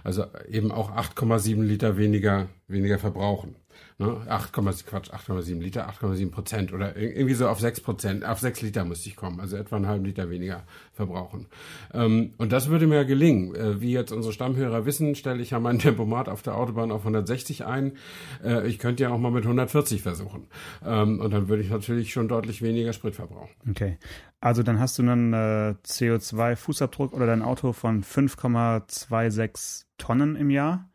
Also 0.05 0.27
eben 0.49 0.73
auch 0.73 0.91
8,7 0.91 1.63
Liter 1.63 1.97
weniger, 1.97 2.49
weniger 2.67 2.99
verbrauchen. 2.99 3.57
Ne? 3.99 4.21
8, 4.29 4.53
Quatsch, 4.53 5.11
8,7 5.11 5.61
Liter, 5.61 5.89
8,7 5.89 6.31
Prozent 6.31 6.73
oder 6.73 6.97
irgendwie 6.97 7.35
so 7.35 7.49
auf 7.49 7.59
6 7.59 7.81
Prozent, 7.81 8.25
auf 8.25 8.39
6 8.39 8.63
Liter 8.63 8.85
müsste 8.85 9.09
ich 9.09 9.17
kommen, 9.17 9.41
also 9.41 9.57
etwa 9.57 9.75
einen 9.75 9.89
halben 9.89 10.05
Liter 10.05 10.31
weniger 10.31 10.63
verbrauchen. 10.93 11.47
Ähm, 11.93 12.35
und 12.39 12.53
das 12.53 12.69
würde 12.69 12.87
mir 12.87 13.05
gelingen. 13.05 13.57
Äh, 13.57 13.81
wie 13.81 13.93
jetzt 13.93 14.13
unsere 14.13 14.33
Stammhörer 14.33 14.87
wissen, 14.87 15.17
stelle 15.17 15.43
ich 15.43 15.51
ja 15.51 15.59
mein 15.59 15.79
Tempomat 15.81 16.29
auf 16.29 16.43
der 16.43 16.57
Autobahn 16.57 16.93
auf 16.93 17.01
160 17.01 17.65
ein. 17.65 17.97
Äh, 18.45 18.69
ich 18.69 18.79
könnte 18.79 19.03
ja 19.03 19.11
auch 19.11 19.19
mal 19.19 19.33
mit 19.33 19.43
140 19.45 20.01
versuchen. 20.01 20.47
Ähm, 20.85 21.21
und 21.21 21.33
dann 21.33 21.49
würde 21.49 21.65
ich 21.65 21.71
natürlich 21.71 22.13
schon 22.13 22.29
deutlich 22.29 22.63
weniger 22.63 22.93
Sprit 22.93 23.17
verbrauchen. 23.17 23.51
Okay. 23.69 23.99
Also 24.41 24.63
dann 24.63 24.79
hast 24.79 24.97
du 24.99 25.03
einen 25.03 25.33
äh, 25.33 25.75
CO2-Fußabdruck 25.85 27.13
oder 27.13 27.27
dein 27.27 27.43
Auto 27.43 27.73
von 27.73 28.05
5,26 28.05 29.87
Tonnen 29.99 30.37
im 30.37 30.51
Jahr. 30.51 30.88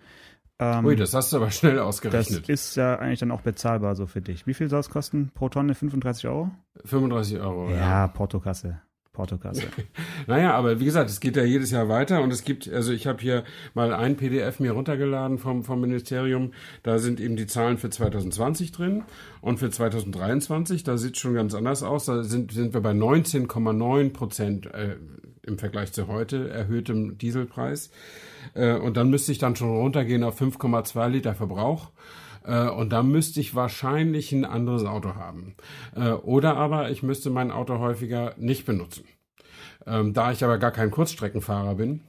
Ähm, 0.63 0.85
Ui, 0.85 0.95
das 0.95 1.13
hast 1.13 1.33
du 1.33 1.37
aber 1.37 1.51
schnell 1.51 1.79
ausgerechnet. 1.79 2.43
Das 2.43 2.49
ist 2.49 2.75
ja 2.75 2.95
eigentlich 2.95 3.19
dann 3.19 3.31
auch 3.31 3.41
bezahlbar 3.41 3.95
so 3.95 4.05
für 4.05 4.21
dich. 4.21 4.47
Wie 4.47 4.53
viel 4.53 4.69
soll 4.69 4.79
es 4.79 4.89
kosten 4.89 5.31
pro 5.33 5.49
Tonne? 5.49 5.75
35 5.75 6.27
Euro? 6.27 6.51
35 6.85 7.39
Euro, 7.39 7.69
ja. 7.69 7.77
Ja, 7.77 8.07
Portokasse. 8.07 8.79
Portokasse. 9.11 9.67
naja, 10.27 10.55
aber 10.55 10.79
wie 10.79 10.85
gesagt, 10.85 11.09
es 11.09 11.19
geht 11.19 11.35
ja 11.35 11.43
jedes 11.43 11.69
Jahr 11.69 11.87
weiter 11.87 12.21
und 12.21 12.31
es 12.33 12.43
gibt, 12.43 12.67
also 12.71 12.91
ich 12.91 13.05
habe 13.05 13.21
hier 13.21 13.43
mal 13.75 13.93
ein 13.93 14.15
PDF 14.15 14.59
mir 14.59 14.71
runtergeladen 14.71 15.37
vom, 15.37 15.63
vom 15.63 15.81
Ministerium, 15.81 16.51
da 16.81 16.97
sind 16.97 17.19
eben 17.19 17.35
die 17.35 17.45
Zahlen 17.45 17.77
für 17.77 17.91
2020 17.91 18.71
drin 18.71 19.03
und 19.41 19.59
für 19.59 19.69
2023, 19.69 20.83
da 20.83 20.97
sieht 20.97 21.15
es 21.15 21.19
schon 21.19 21.35
ganz 21.35 21.53
anders 21.53 21.83
aus, 21.83 22.05
da 22.05 22.23
sind, 22.23 22.53
sind 22.53 22.73
wir 22.73 22.81
bei 22.81 22.91
19,9 22.91 24.13
Prozent 24.13 24.65
äh, 24.73 24.95
im 25.43 25.59
Vergleich 25.59 25.91
zu 25.91 26.07
heute 26.07 26.49
erhöhtem 26.49 27.19
Dieselpreis. 27.19 27.91
Äh, 28.53 28.73
und 28.73 28.97
dann 28.97 29.09
müsste 29.09 29.31
ich 29.31 29.37
dann 29.37 29.55
schon 29.55 29.69
runtergehen 29.69 30.23
auf 30.23 30.41
5,2 30.41 31.07
Liter 31.09 31.35
Verbrauch. 31.35 31.91
Äh, 32.45 32.67
und 32.69 32.91
da 32.91 33.03
müsste 33.03 33.39
ich 33.39 33.55
wahrscheinlich 33.55 34.31
ein 34.31 34.45
anderes 34.45 34.85
Auto 34.85 35.15
haben. 35.15 35.55
Äh, 35.95 36.11
oder 36.11 36.57
aber 36.57 36.91
ich 36.91 37.03
müsste 37.03 37.29
mein 37.29 37.51
Auto 37.51 37.79
häufiger 37.79 38.33
nicht 38.37 38.65
benutzen. 38.65 39.05
Ähm, 39.85 40.13
da 40.13 40.31
ich 40.31 40.43
aber 40.43 40.57
gar 40.57 40.71
kein 40.71 40.91
Kurzstreckenfahrer 40.91 41.75
bin, 41.75 42.01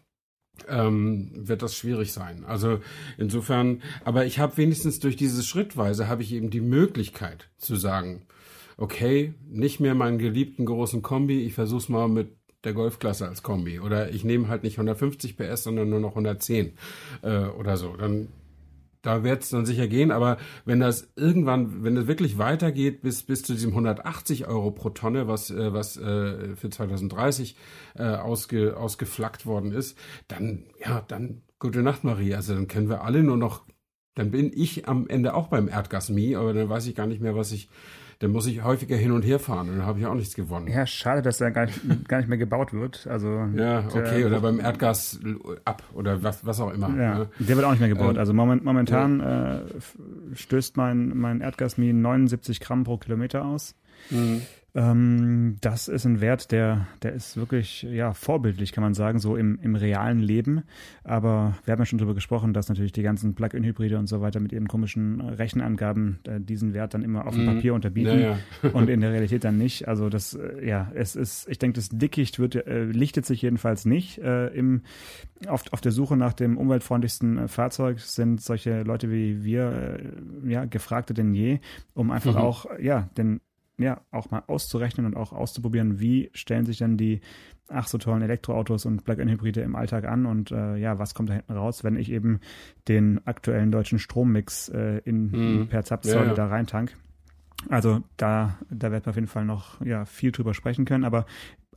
ähm, 0.68 1.30
wird 1.34 1.62
das 1.62 1.74
schwierig 1.74 2.12
sein. 2.12 2.44
Also 2.44 2.78
insofern, 3.18 3.82
aber 4.04 4.26
ich 4.26 4.38
habe 4.38 4.56
wenigstens 4.56 5.00
durch 5.00 5.16
dieses 5.16 5.46
Schrittweise 5.46 6.08
habe 6.08 6.22
ich 6.22 6.32
eben 6.32 6.50
die 6.50 6.60
Möglichkeit 6.60 7.50
zu 7.56 7.76
sagen, 7.76 8.22
okay, 8.76 9.34
nicht 9.48 9.80
mehr 9.80 9.94
meinen 9.94 10.18
geliebten 10.18 10.66
großen 10.66 11.02
Kombi, 11.02 11.44
ich 11.44 11.54
versuch's 11.54 11.88
mal 11.88 12.08
mit 12.08 12.36
der 12.64 12.72
Golfklasse 12.72 13.28
als 13.28 13.42
Kombi. 13.42 13.80
Oder 13.80 14.10
ich 14.10 14.24
nehme 14.24 14.48
halt 14.48 14.62
nicht 14.62 14.78
150 14.78 15.36
PS, 15.36 15.64
sondern 15.64 15.90
nur 15.90 16.00
noch 16.00 16.10
110 16.10 16.72
äh, 17.22 17.44
oder 17.46 17.76
so. 17.76 17.96
Dann 17.96 18.28
da 19.04 19.22
wird 19.22 19.42
es 19.42 19.50
dann 19.50 19.66
sicher 19.66 19.86
gehen, 19.86 20.10
aber 20.10 20.38
wenn 20.64 20.80
das 20.80 21.12
irgendwann, 21.14 21.84
wenn 21.84 21.96
es 21.96 22.06
wirklich 22.06 22.38
weitergeht 22.38 23.02
bis, 23.02 23.22
bis 23.22 23.42
zu 23.42 23.52
diesem 23.52 23.70
180 23.70 24.48
Euro 24.48 24.70
pro 24.70 24.90
Tonne, 24.90 25.28
was, 25.28 25.50
äh, 25.50 25.72
was 25.74 25.98
äh, 25.98 26.56
für 26.56 26.70
2030 26.70 27.54
äh, 27.96 28.02
ausge, 28.02 28.76
ausgeflackt 28.76 29.44
worden 29.44 29.72
ist, 29.72 29.98
dann, 30.26 30.64
ja, 30.80 31.04
dann 31.06 31.42
gute 31.58 31.82
Nacht, 31.82 32.02
Marie. 32.04 32.34
Also 32.34 32.54
dann 32.54 32.66
können 32.66 32.88
wir 32.88 33.02
alle 33.02 33.22
nur 33.22 33.36
noch, 33.36 33.66
dann 34.14 34.30
bin 34.30 34.50
ich 34.54 34.88
am 34.88 35.06
Ende 35.06 35.34
auch 35.34 35.48
beim 35.48 35.68
Erdgasmie, 35.68 36.36
aber 36.36 36.54
dann 36.54 36.70
weiß 36.70 36.86
ich 36.86 36.94
gar 36.94 37.06
nicht 37.06 37.20
mehr, 37.20 37.36
was 37.36 37.52
ich, 37.52 37.68
dann 38.18 38.30
muss 38.30 38.46
ich 38.46 38.62
häufiger 38.62 38.96
hin 38.96 39.12
und 39.12 39.22
her 39.22 39.38
fahren 39.38 39.68
und 39.68 39.78
dann 39.78 39.86
habe 39.86 39.98
ich 39.98 40.06
auch 40.06 40.14
nichts 40.14 40.34
gewonnen. 40.34 40.68
Ja, 40.68 40.86
schade, 40.86 41.22
dass 41.22 41.38
da 41.38 41.50
gar 41.50 41.66
nicht, 41.66 41.80
gar 42.08 42.18
nicht 42.18 42.28
mehr 42.28 42.38
gebaut 42.38 42.72
wird. 42.72 43.06
Also 43.06 43.28
ja, 43.54 43.84
okay, 43.86 44.18
der, 44.18 44.26
oder 44.26 44.40
beim 44.40 44.60
Erdgas 44.60 45.20
ab 45.64 45.82
oder 45.92 46.22
was, 46.22 46.44
was 46.46 46.60
auch 46.60 46.72
immer. 46.72 46.88
Ja, 46.88 47.18
ne? 47.18 47.28
Der 47.38 47.56
wird 47.56 47.66
auch 47.66 47.70
nicht 47.70 47.80
mehr 47.80 47.88
gebaut. 47.88 48.14
Ähm, 48.14 48.18
also 48.18 48.32
moment, 48.32 48.64
momentan 48.64 49.20
ja. 49.20 49.56
äh, 49.58 49.64
stößt 50.34 50.76
mein, 50.76 51.16
mein 51.16 51.40
Erdgasmin 51.40 52.00
79 52.00 52.60
Gramm 52.60 52.84
pro 52.84 52.96
Kilometer 52.96 53.44
aus. 53.44 53.74
Mhm. 54.10 54.42
Ähm, 54.76 55.56
das 55.60 55.86
ist 55.86 56.04
ein 56.04 56.20
Wert, 56.20 56.50
der, 56.50 56.88
der 57.02 57.12
ist 57.12 57.36
wirklich 57.36 57.82
ja 57.82 58.12
vorbildlich, 58.12 58.72
kann 58.72 58.82
man 58.82 58.94
sagen, 58.94 59.20
so 59.20 59.36
im, 59.36 59.58
im 59.62 59.76
realen 59.76 60.18
Leben. 60.18 60.64
Aber 61.04 61.54
wir 61.64 61.72
haben 61.72 61.78
ja 61.78 61.86
schon 61.86 61.98
darüber 61.98 62.14
gesprochen, 62.14 62.52
dass 62.52 62.68
natürlich 62.68 62.90
die 62.92 63.02
ganzen 63.02 63.34
Plug-in-Hybride 63.34 63.98
und 63.98 64.08
so 64.08 64.20
weiter 64.20 64.40
mit 64.40 64.52
ihren 64.52 64.66
komischen 64.66 65.20
Rechenangaben 65.20 66.18
äh, 66.26 66.40
diesen 66.40 66.74
Wert 66.74 66.94
dann 66.94 67.02
immer 67.02 67.26
auf 67.26 67.34
dem 67.34 67.44
mm. 67.44 67.54
Papier 67.54 67.74
unterbieten 67.74 68.20
ja, 68.20 68.38
ja. 68.62 68.70
und 68.72 68.90
in 68.90 69.00
der 69.00 69.12
Realität 69.12 69.44
dann 69.44 69.58
nicht. 69.58 69.86
Also 69.86 70.08
das, 70.08 70.34
äh, 70.34 70.66
ja, 70.66 70.90
es 70.94 71.14
ist, 71.14 71.48
ich 71.48 71.58
denke, 71.58 71.76
das 71.76 71.90
Dickicht 71.90 72.40
wird, 72.40 72.56
äh, 72.56 72.84
lichtet 72.84 73.26
sich 73.26 73.42
jedenfalls 73.42 73.84
nicht. 73.84 74.18
Äh, 74.18 74.48
im, 74.48 74.82
auf, 75.46 75.62
auf 75.72 75.80
der 75.80 75.92
Suche 75.92 76.16
nach 76.16 76.32
dem 76.32 76.58
umweltfreundlichsten 76.58 77.38
äh, 77.38 77.48
Fahrzeug 77.48 78.00
sind 78.00 78.40
solche 78.40 78.82
Leute 78.82 79.10
wie 79.10 79.44
wir 79.44 80.00
äh, 80.44 80.50
ja 80.50 80.64
gefragter 80.64 81.14
denn 81.14 81.32
je, 81.34 81.60
um 81.94 82.10
einfach 82.10 82.34
mhm. 82.34 82.40
auch 82.40 82.66
ja 82.80 83.08
den 83.16 83.40
ja, 83.78 84.00
auch 84.10 84.30
mal 84.30 84.42
auszurechnen 84.46 85.06
und 85.06 85.16
auch 85.16 85.32
auszuprobieren, 85.32 86.00
wie 86.00 86.30
stellen 86.32 86.64
sich 86.64 86.78
denn 86.78 86.96
die 86.96 87.20
ach 87.68 87.86
so 87.86 87.98
tollen 87.98 88.22
Elektroautos 88.22 88.84
und 88.84 89.04
Plug-in-Hybride 89.04 89.62
im 89.62 89.74
Alltag 89.74 90.04
an 90.04 90.26
und 90.26 90.50
äh, 90.50 90.76
ja, 90.76 90.98
was 90.98 91.14
kommt 91.14 91.30
da 91.30 91.34
hinten 91.34 91.52
raus, 91.52 91.82
wenn 91.82 91.96
ich 91.96 92.10
eben 92.10 92.40
den 92.88 93.26
aktuellen 93.26 93.72
deutschen 93.72 93.98
Strommix 93.98 94.68
äh, 94.68 94.98
in, 95.04 95.30
mhm. 95.30 95.68
per 95.68 95.84
Zapfsäule 95.84 96.24
ja, 96.24 96.28
ja. 96.28 96.34
da 96.34 96.46
reintank. 96.46 96.94
Also 97.70 98.02
da, 98.16 98.58
da 98.70 98.92
wird 98.92 99.06
man 99.06 99.10
auf 99.10 99.16
jeden 99.16 99.28
Fall 99.28 99.46
noch 99.46 99.80
ja, 99.84 100.04
viel 100.04 100.32
drüber 100.32 100.52
sprechen 100.52 100.84
können, 100.84 101.04
aber 101.04 101.24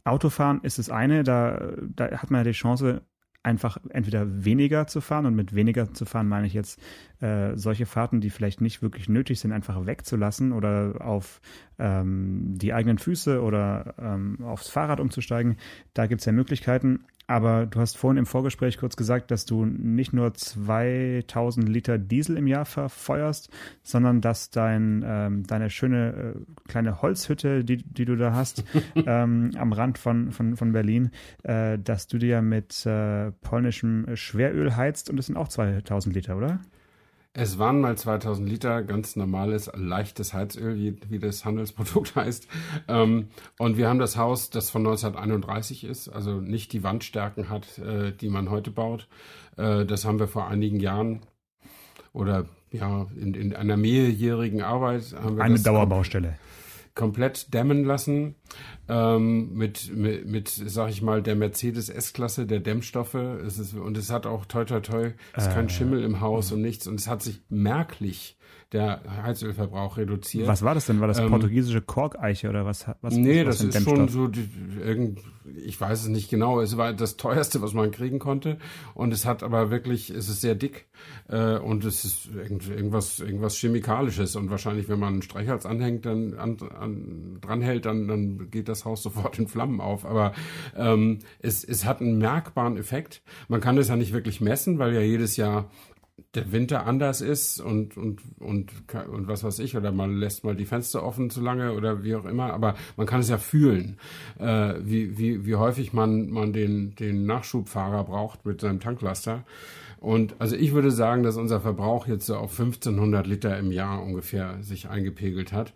Autofahren 0.03 0.61
ist 0.61 0.79
das 0.79 0.89
eine, 0.89 1.23
da, 1.23 1.73
da 1.81 2.11
hat 2.11 2.31
man 2.31 2.39
ja 2.39 2.43
die 2.45 2.51
Chance, 2.51 3.01
einfach 3.47 3.77
entweder 3.89 4.43
weniger 4.43 4.87
zu 4.87 4.99
fahren 5.01 5.25
und 5.25 5.35
mit 5.35 5.55
weniger 5.55 5.93
zu 5.93 6.05
fahren 6.05 6.27
meine 6.27 6.45
ich 6.45 6.53
jetzt 6.53 6.79
äh, 7.21 7.55
solche 7.55 7.85
Fahrten, 7.85 8.19
die 8.19 8.29
vielleicht 8.29 8.59
nicht 8.61 8.81
wirklich 8.81 9.07
nötig 9.07 9.39
sind, 9.39 9.53
einfach 9.53 9.85
wegzulassen 9.85 10.51
oder 10.51 10.95
auf 10.99 11.41
ähm, 11.79 12.57
die 12.57 12.73
eigenen 12.73 12.97
Füße 12.97 13.41
oder 13.41 13.95
ähm, 13.99 14.43
aufs 14.43 14.69
Fahrrad 14.69 14.99
umzusteigen. 14.99 15.57
Da 15.93 16.07
gibt 16.07 16.21
es 16.21 16.25
ja 16.25 16.33
Möglichkeiten. 16.33 17.05
Aber 17.27 17.65
du 17.65 17.81
hast 17.81 17.97
vorhin 17.97 18.17
im 18.17 18.25
Vorgespräch 18.25 18.77
kurz 18.77 18.95
gesagt, 18.95 19.31
dass 19.31 19.45
du 19.45 19.65
nicht 19.65 20.13
nur 20.13 20.33
2000 20.33 21.67
Liter 21.67 21.97
Diesel 21.97 22.37
im 22.37 22.47
Jahr 22.47 22.63
verfeuerst, 22.63 23.49
sondern 23.83 24.21
dass 24.21 24.49
dein, 24.49 25.03
ähm, 25.05 25.43
deine 25.45 25.69
schöne 25.69 26.35
äh, 26.37 26.69
kleine 26.69 27.01
Holzhütte, 27.01 27.65
die, 27.65 27.77
die 27.77 28.05
du 28.05 28.15
da 28.15 28.33
hast, 28.33 28.63
ähm, 28.95 29.51
am 29.57 29.73
Rand 29.73 29.97
von, 29.97 30.31
von, 30.31 30.55
von 30.55 30.71
Berlin, 30.71 31.11
äh, 31.43 31.77
dass 31.77 32.07
du 32.07 32.17
dir 32.17 32.41
mit 32.41 32.85
äh, 32.85 33.31
polnischem 33.41 34.15
Schweröl 34.15 34.77
heizt 34.77 35.09
und 35.09 35.17
das 35.17 35.25
sind 35.25 35.35
auch 35.35 35.49
2000 35.49 36.15
Liter, 36.15 36.37
oder? 36.37 36.61
Es 37.39 37.59
waren 37.59 37.81
mal 37.81 37.95
2000 37.95 38.49
Liter 38.49 38.81
ganz 38.81 39.15
normales, 39.15 39.69
leichtes 39.75 40.33
Heizöl, 40.33 40.97
wie, 41.07 41.19
das 41.19 41.45
Handelsprodukt 41.45 42.15
heißt. 42.15 42.47
Ähm, 42.87 43.27
und 43.59 43.77
wir 43.77 43.87
haben 43.87 43.99
das 43.99 44.17
Haus, 44.17 44.49
das 44.49 44.71
von 44.71 44.81
1931 44.81 45.83
ist, 45.83 46.09
also 46.09 46.41
nicht 46.41 46.73
die 46.73 46.81
Wandstärken 46.81 47.47
hat, 47.49 47.77
äh, 47.77 48.11
die 48.11 48.29
man 48.29 48.49
heute 48.49 48.71
baut. 48.71 49.07
Äh, 49.55 49.85
das 49.85 50.03
haben 50.03 50.17
wir 50.17 50.27
vor 50.27 50.47
einigen 50.47 50.79
Jahren 50.79 51.21
oder 52.11 52.45
ja, 52.71 53.05
in, 53.15 53.35
in 53.35 53.55
einer 53.55 53.77
mehrjährigen 53.77 54.63
Arbeit 54.63 55.13
haben 55.13 55.37
wir 55.37 55.43
Eine 55.43 55.59
Dauerbaustelle 55.59 56.39
komplett 56.97 57.53
dämmen 57.53 57.85
lassen 57.85 58.33
ähm, 58.89 59.53
mit, 59.53 59.95
mit, 59.95 60.25
mit, 60.25 60.47
sag 60.47 60.89
ich 60.89 61.01
mal, 61.01 61.21
der 61.21 61.35
Mercedes 61.35 61.89
S-Klasse, 61.89 62.45
der 62.45 62.59
Dämmstoffe. 62.59 63.15
Es 63.15 63.59
ist, 63.59 63.73
und 63.73 63.97
es 63.97 64.09
hat 64.09 64.25
auch 64.25 64.45
toi 64.45 64.65
toi 64.65 64.79
toi, 64.79 65.11
es 65.33 65.43
ist 65.43 65.51
äh, 65.51 65.53
kein 65.53 65.69
Schimmel 65.69 66.03
im 66.03 66.21
Haus 66.21 66.51
und 66.51 66.61
nichts. 66.61 66.87
Und 66.87 66.99
es 66.99 67.07
hat 67.07 67.21
sich 67.21 67.41
merklich 67.49 68.37
der 68.73 69.01
Heizölverbrauch 69.23 69.95
reduziert. 69.95 70.47
Was 70.47 70.61
war 70.61 70.75
das 70.75 70.87
denn? 70.87 70.99
War 70.99 71.07
das 71.07 71.19
ähm, 71.19 71.29
portugiesische 71.29 71.81
Korkeiche 71.81 72.49
oder 72.49 72.65
was? 72.65 72.85
was 73.01 73.15
nee, 73.15 73.45
was 73.45 73.59
das 73.59 73.75
ist 73.75 73.83
schon 73.83 74.09
so, 74.09 74.27
die, 74.27 74.45
irgend, 74.81 75.21
ich 75.55 75.79
weiß 75.79 76.01
es 76.01 76.07
nicht 76.09 76.29
genau. 76.29 76.59
Es 76.59 76.75
war 76.75 76.91
das 76.91 77.15
teuerste, 77.15 77.61
was 77.61 77.73
man 77.73 77.91
kriegen 77.91 78.19
konnte. 78.19 78.57
Und 78.93 79.13
es 79.13 79.25
hat 79.25 79.41
aber 79.41 79.71
wirklich, 79.71 80.09
es 80.09 80.27
ist 80.27 80.41
sehr 80.41 80.55
dick 80.55 80.87
äh, 81.29 81.57
und 81.57 81.85
es 81.85 82.03
ist 82.03 82.29
irgend, 82.35 82.67
irgendwas, 82.67 83.19
irgendwas 83.19 83.55
Chemikalisches. 83.55 84.35
Und 84.35 84.49
wahrscheinlich, 84.49 84.89
wenn 84.89 84.99
man 84.99 85.13
einen 85.13 85.21
Streichholz 85.21 85.65
anhängt, 85.65 86.05
dann 86.05 86.33
an, 86.33 86.57
an, 86.77 87.37
dranhält, 87.39 87.85
dann, 87.85 88.09
dann 88.09 88.36
geht 88.51 88.69
das 88.69 88.85
Haus 88.85 89.03
sofort 89.07 89.39
in 89.39 89.47
Flammen 89.47 89.81
auf. 89.81 90.05
Aber 90.05 90.33
ähm, 90.75 91.19
es, 91.39 91.63
es 91.63 91.85
hat 91.85 92.01
einen 92.01 92.17
merkbaren 92.17 92.77
Effekt. 92.77 93.21
Man 93.47 93.61
kann 93.61 93.77
es 93.77 93.89
ja 93.89 93.95
nicht 93.95 94.13
wirklich 94.13 94.41
messen, 94.41 94.79
weil 94.79 94.93
ja 94.93 95.01
jedes 95.01 95.37
Jahr 95.37 95.69
der 96.33 96.51
Winter 96.51 96.85
anders 96.85 97.21
ist 97.21 97.59
und, 97.59 97.95
und, 97.95 98.21
und, 98.39 98.71
und 99.07 99.27
was 99.27 99.43
weiß 99.43 99.59
ich, 99.59 99.77
oder 99.77 99.91
man 99.91 100.17
lässt 100.17 100.43
mal 100.43 100.55
die 100.55 100.65
Fenster 100.65 101.03
offen 101.03 101.29
zu 101.29 101.41
lange 101.41 101.73
oder 101.73 102.03
wie 102.03 102.15
auch 102.15 102.25
immer, 102.25 102.53
aber 102.53 102.75
man 102.95 103.05
kann 103.05 103.19
es 103.19 103.29
ja 103.29 103.37
fühlen, 103.37 103.97
äh, 104.39 104.73
wie, 104.81 105.17
wie, 105.17 105.45
wie 105.45 105.55
häufig 105.55 105.93
man, 105.93 106.29
man 106.29 106.53
den, 106.53 106.95
den 106.95 107.25
Nachschubfahrer 107.25 108.03
braucht 108.03 108.45
mit 108.45 108.61
seinem 108.61 108.79
Tanklaster. 108.79 109.45
Und 109.99 110.35
also 110.39 110.55
ich 110.55 110.73
würde 110.73 110.91
sagen, 110.91 111.23
dass 111.23 111.37
unser 111.37 111.59
Verbrauch 111.59 112.07
jetzt 112.07 112.25
so 112.25 112.35
auf 112.35 112.51
1500 112.51 113.25
Liter 113.25 113.57
im 113.57 113.71
Jahr 113.71 114.03
ungefähr 114.03 114.57
sich 114.61 114.89
eingepegelt 114.89 115.53
hat. 115.53 115.73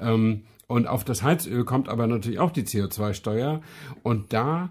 Ähm, 0.00 0.42
und 0.74 0.88
auf 0.88 1.04
das 1.04 1.22
Heizöl 1.22 1.64
kommt 1.64 1.88
aber 1.88 2.08
natürlich 2.08 2.40
auch 2.40 2.50
die 2.50 2.64
CO2-Steuer. 2.64 3.60
Und 4.02 4.32
da 4.32 4.70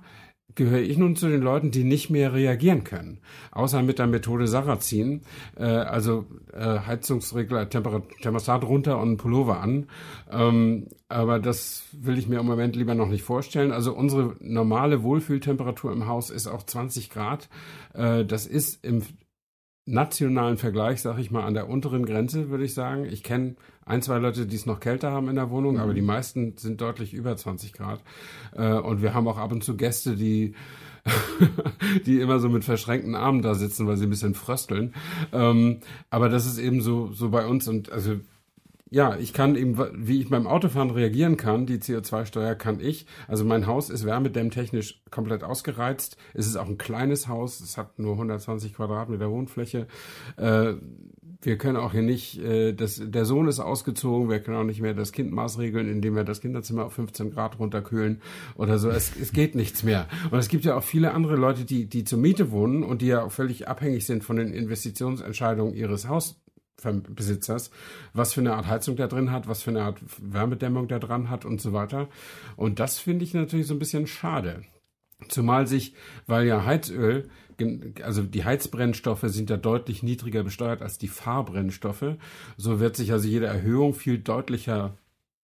gehöre 0.54 0.82
ich 0.82 0.98
nun 0.98 1.16
zu 1.16 1.30
den 1.30 1.40
Leuten, 1.40 1.72
die 1.72 1.86
nicht 1.86 2.10
mehr 2.10 2.34
reagieren 2.34 2.84
können. 2.84 3.22
Außer 3.52 3.82
mit 3.84 4.00
der 4.00 4.08
Methode 4.08 4.48
Sarrazin, 4.48 5.22
äh, 5.56 5.64
also 5.64 6.26
äh, 6.52 6.80
Heizungsregler, 6.80 7.70
Temper 7.70 8.02
Thermostat 8.22 8.66
runter 8.66 9.00
und 9.00 9.16
Pullover 9.16 9.62
an. 9.62 9.88
Ähm, 10.30 10.90
aber 11.08 11.40
das 11.40 11.86
will 11.94 12.18
ich 12.18 12.28
mir 12.28 12.42
im 12.42 12.48
Moment 12.48 12.76
lieber 12.76 12.96
noch 12.96 13.08
nicht 13.08 13.24
vorstellen. 13.24 13.72
Also 13.72 13.94
unsere 13.94 14.36
normale 14.42 15.04
Wohlfühltemperatur 15.04 15.94
im 15.94 16.06
Haus 16.06 16.32
ist 16.32 16.48
auch 16.48 16.64
20 16.64 17.12
Grad. 17.12 17.48
Äh, 17.94 18.26
das 18.26 18.46
ist 18.46 18.84
im 18.84 19.04
nationalen 19.86 20.58
Vergleich, 20.58 21.02
sage 21.02 21.22
ich 21.22 21.32
mal, 21.32 21.44
an 21.44 21.54
der 21.54 21.70
unteren 21.70 22.06
Grenze, 22.06 22.50
würde 22.50 22.64
ich 22.64 22.74
sagen. 22.74 23.06
Ich 23.06 23.24
kenne 23.24 23.56
ein, 23.86 24.02
zwei 24.02 24.18
Leute, 24.18 24.46
die 24.46 24.56
es 24.56 24.66
noch 24.66 24.80
kälter 24.80 25.12
haben 25.12 25.30
in 25.30 25.36
der 25.36 25.50
Wohnung, 25.50 25.76
mhm. 25.76 25.82
aber 25.82 25.94
die 25.94 26.02
meisten 26.02 26.56
sind 26.58 26.80
deutlich 26.80 27.14
über 27.14 27.36
20 27.36 27.74
Grad. 27.74 28.02
Äh, 28.56 28.74
und 28.74 29.02
wir 29.02 29.14
haben 29.14 29.28
auch 29.28 29.38
ab 29.38 29.52
und 29.52 29.64
zu 29.64 29.76
Gäste, 29.76 30.16
die 30.16 30.56
die 32.06 32.22
immer 32.22 32.40
so 32.40 32.48
mit 32.48 32.64
verschränkten 32.64 33.16
Armen 33.16 33.42
da 33.42 33.56
sitzen, 33.56 33.88
weil 33.88 33.98
sie 33.98 34.06
ein 34.06 34.10
bisschen 34.10 34.36
frösteln. 34.36 34.94
Ähm, 35.34 35.80
aber 36.10 36.30
das 36.30 36.46
ist 36.46 36.60
eben 36.60 36.82
so, 36.82 37.12
so 37.12 37.30
bei 37.30 37.46
uns 37.46 37.68
und 37.68 37.92
also 37.92 38.16
ja, 38.94 39.18
ich 39.18 39.34
kann 39.34 39.56
eben, 39.56 39.76
wie 39.96 40.22
ich 40.22 40.30
beim 40.30 40.46
Autofahren 40.46 40.92
reagieren 40.92 41.36
kann, 41.36 41.66
die 41.66 41.80
CO2-Steuer 41.80 42.54
kann 42.54 42.80
ich. 42.80 43.08
Also 43.28 43.44
mein 43.44 43.66
Haus 43.66 43.90
ist 43.90 44.06
wärmedämmtechnisch 44.06 45.02
komplett 45.10 45.44
ausgereizt. 45.44 46.16
Es 46.36 46.46
ist 46.46 46.58
auch 46.58 46.68
ein 46.68 46.78
kleines 46.78 47.28
Haus. 47.28 47.60
Es 47.60 47.76
hat 47.76 47.98
nur 47.98 48.12
120 48.14 48.76
Quadratmeter 48.76 49.32
Wohnfläche. 49.32 49.88
Äh, 50.38 50.76
wir 51.42 51.58
können 51.58 51.78
auch 51.78 51.94
hier 51.94 52.04
nicht, 52.04 52.38
äh, 52.38 52.74
das, 52.74 53.02
der 53.04 53.26
Sohn 53.26 53.48
ist 53.48 53.60
ausgezogen, 53.60 54.30
wir 54.30 54.42
können 54.42 54.58
auch 54.58 54.64
nicht 54.64 54.80
mehr 54.80 54.94
das 54.94 55.12
Kind 55.12 55.32
maßregeln, 55.32 55.90
indem 55.90 56.16
wir 56.16 56.24
das 56.24 56.40
Kinderzimmer 56.42 56.86
auf 56.86 56.94
15 56.94 57.32
Grad 57.32 57.58
runterkühlen 57.58 58.22
oder 58.58 58.78
so. 58.78 58.92
Es, 58.92 59.12
es 59.20 59.34
geht 59.34 59.56
nichts 59.56 59.82
mehr. 59.82 60.08
Und 60.30 60.38
es 60.38 60.50
gibt 60.50 60.66
ja 60.66 60.78
auch 60.78 60.84
viele 60.84 61.16
andere 61.16 61.36
Leute, 61.36 61.66
die, 61.66 61.88
die 61.88 62.04
zur 62.04 62.20
Miete 62.20 62.52
wohnen 62.52 62.84
und 62.84 63.02
die 63.02 63.08
ja 63.08 63.24
auch 63.24 63.32
völlig 63.32 63.68
abhängig 63.68 64.06
sind 64.06 64.24
von 64.24 64.36
den 64.36 64.54
Investitionsentscheidungen 64.54 65.74
ihres 65.74 66.08
Haus, 66.08 66.43
Besitzers, 66.82 67.72
was 68.14 68.34
für 68.34 68.42
eine 68.42 68.56
Art 68.56 68.68
Heizung 68.68 68.96
der 68.96 69.08
drin 69.08 69.32
hat, 69.32 69.48
was 69.48 69.64
für 69.64 69.70
eine 69.70 69.84
Art 69.84 70.00
Wärmedämmung 70.18 70.88
der 70.88 71.00
dran 71.00 71.30
hat 71.30 71.46
und 71.46 71.62
so 71.62 71.74
weiter. 71.74 72.10
Und 72.56 72.80
das 72.80 73.00
finde 73.00 73.24
ich 73.24 73.34
natürlich 73.34 73.68
so 73.68 73.74
ein 73.74 73.80
bisschen 73.80 74.08
schade. 74.08 74.64
Zumal 75.30 75.68
sich, 75.68 75.94
weil 76.28 76.46
ja 76.46 76.66
Heizöl, 76.66 77.30
also 78.02 78.24
die 78.24 78.44
Heizbrennstoffe 78.44 79.24
sind 79.26 79.50
ja 79.50 79.58
deutlich 79.58 80.04
niedriger 80.04 80.44
besteuert 80.44 80.82
als 80.82 80.98
die 80.98 81.08
Fahrbrennstoffe, 81.08 82.18
so 82.58 82.80
wird 82.80 82.96
sich 82.98 83.12
also 83.12 83.28
jede 83.28 83.46
Erhöhung 83.46 83.94
viel 83.94 84.18
deutlicher 84.18 84.98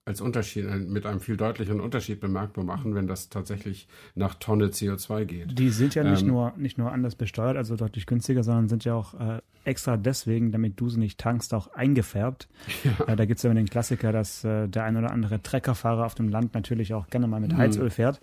als 0.10 0.22
Unterschied, 0.22 0.66
äh, 0.66 0.78
mit 0.78 1.06
einem 1.06 1.20
viel 1.20 1.38
deutlicheren 1.38 1.80
Unterschied 1.80 2.20
bemerkbar 2.20 2.66
machen, 2.66 2.96
wenn 2.96 3.08
das 3.08 3.30
tatsächlich 3.30 3.88
nach 4.16 4.34
Tonne 4.36 4.68
CO2 4.68 5.26
geht. 5.26 5.60
Die 5.60 5.70
sind 5.70 5.94
ja 5.94 6.04
nicht 6.04 6.24
ähm, 6.24 6.30
nur 6.30 6.54
nicht 6.58 6.80
nur 6.80 6.92
anders 6.92 7.16
besteuert, 7.16 7.56
also 7.56 7.76
deutlich 7.76 8.08
günstiger, 8.08 8.44
sondern 8.44 8.68
sind 8.68 8.84
ja 8.86 8.96
auch 8.96 9.14
äh, 9.14 9.40
extra 9.70 9.98
deswegen, 9.98 10.52
damit 10.52 10.80
du 10.80 10.90
sie 10.90 11.00
nicht 11.00 11.20
tankst, 11.20 11.54
auch 11.54 11.72
eingefärbt. 11.74 12.50
Ja. 12.84 13.08
Äh, 13.08 13.16
da 13.16 13.26
gibt 13.26 13.38
es 13.38 13.44
ja 13.44 13.50
immer 13.50 13.60
den 13.60 13.70
Klassiker, 13.70 14.12
dass 14.12 14.44
äh, 14.44 14.68
der 14.68 14.84
ein 14.84 14.98
oder 14.98 15.12
andere 15.12 15.42
Treckerfahrer 15.42 16.06
auf 16.06 16.16
dem 16.16 16.30
Land 16.30 16.54
natürlich 16.54 16.94
auch 16.94 17.08
gerne 17.08 17.28
mal 17.28 17.40
mit 17.40 17.54
mhm. 17.54 17.58
Heizöl 17.58 17.90
fährt. 17.90 18.20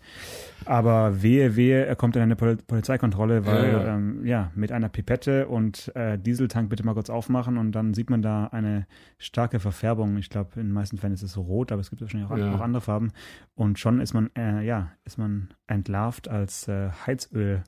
Aber 0.64 1.22
wehe, 1.22 1.56
wehe, 1.56 1.87
er 1.87 1.96
kommt 1.96 2.16
in 2.16 2.22
eine 2.22 2.37
Pol 2.37 2.56
Polizeikontrolle, 2.56 3.46
weil 3.46 3.72
ja, 3.72 3.82
ja. 3.82 3.94
Ähm, 3.94 4.26
ja, 4.26 4.50
mit 4.54 4.72
einer 4.72 4.88
Pipette 4.88 5.46
und 5.46 5.94
äh, 5.94 6.18
Dieseltank 6.18 6.68
bitte 6.68 6.85
mal 6.85 6.94
kurz 6.94 7.11
aufmachen 7.11 7.59
und 7.59 7.72
dann 7.72 7.94
sieht 7.94 8.11
man 8.11 8.22
da 8.22 8.46
eine 8.46 8.87
starke 9.18 9.61
Verfärbung. 9.61 10.16
Ich 10.16 10.30
glaube, 10.30 10.50
in 10.56 10.68
den 10.68 10.72
meisten 10.72 10.98
Fällen 10.98 11.14
ist 11.14 11.22
es 11.22 11.37
rot, 11.37 11.72
aber 11.72 11.80
es 11.80 11.90
gibt 11.90 12.02
wahrscheinlich 12.02 12.28
auch, 12.28 12.59
auch 12.59 12.61
andere 12.61 12.80
Farben. 12.80 13.12
Und 13.54 13.78
schon 13.78 14.00
ist 14.00 14.14
man, 14.14 14.30
äh, 14.37 14.62
ja, 14.62 14.92
ist 15.04 15.18
man 15.18 15.48
entlarvt 15.66 16.28
als 16.28 16.68
äh, 16.68 16.90
Heizöl 17.06 17.62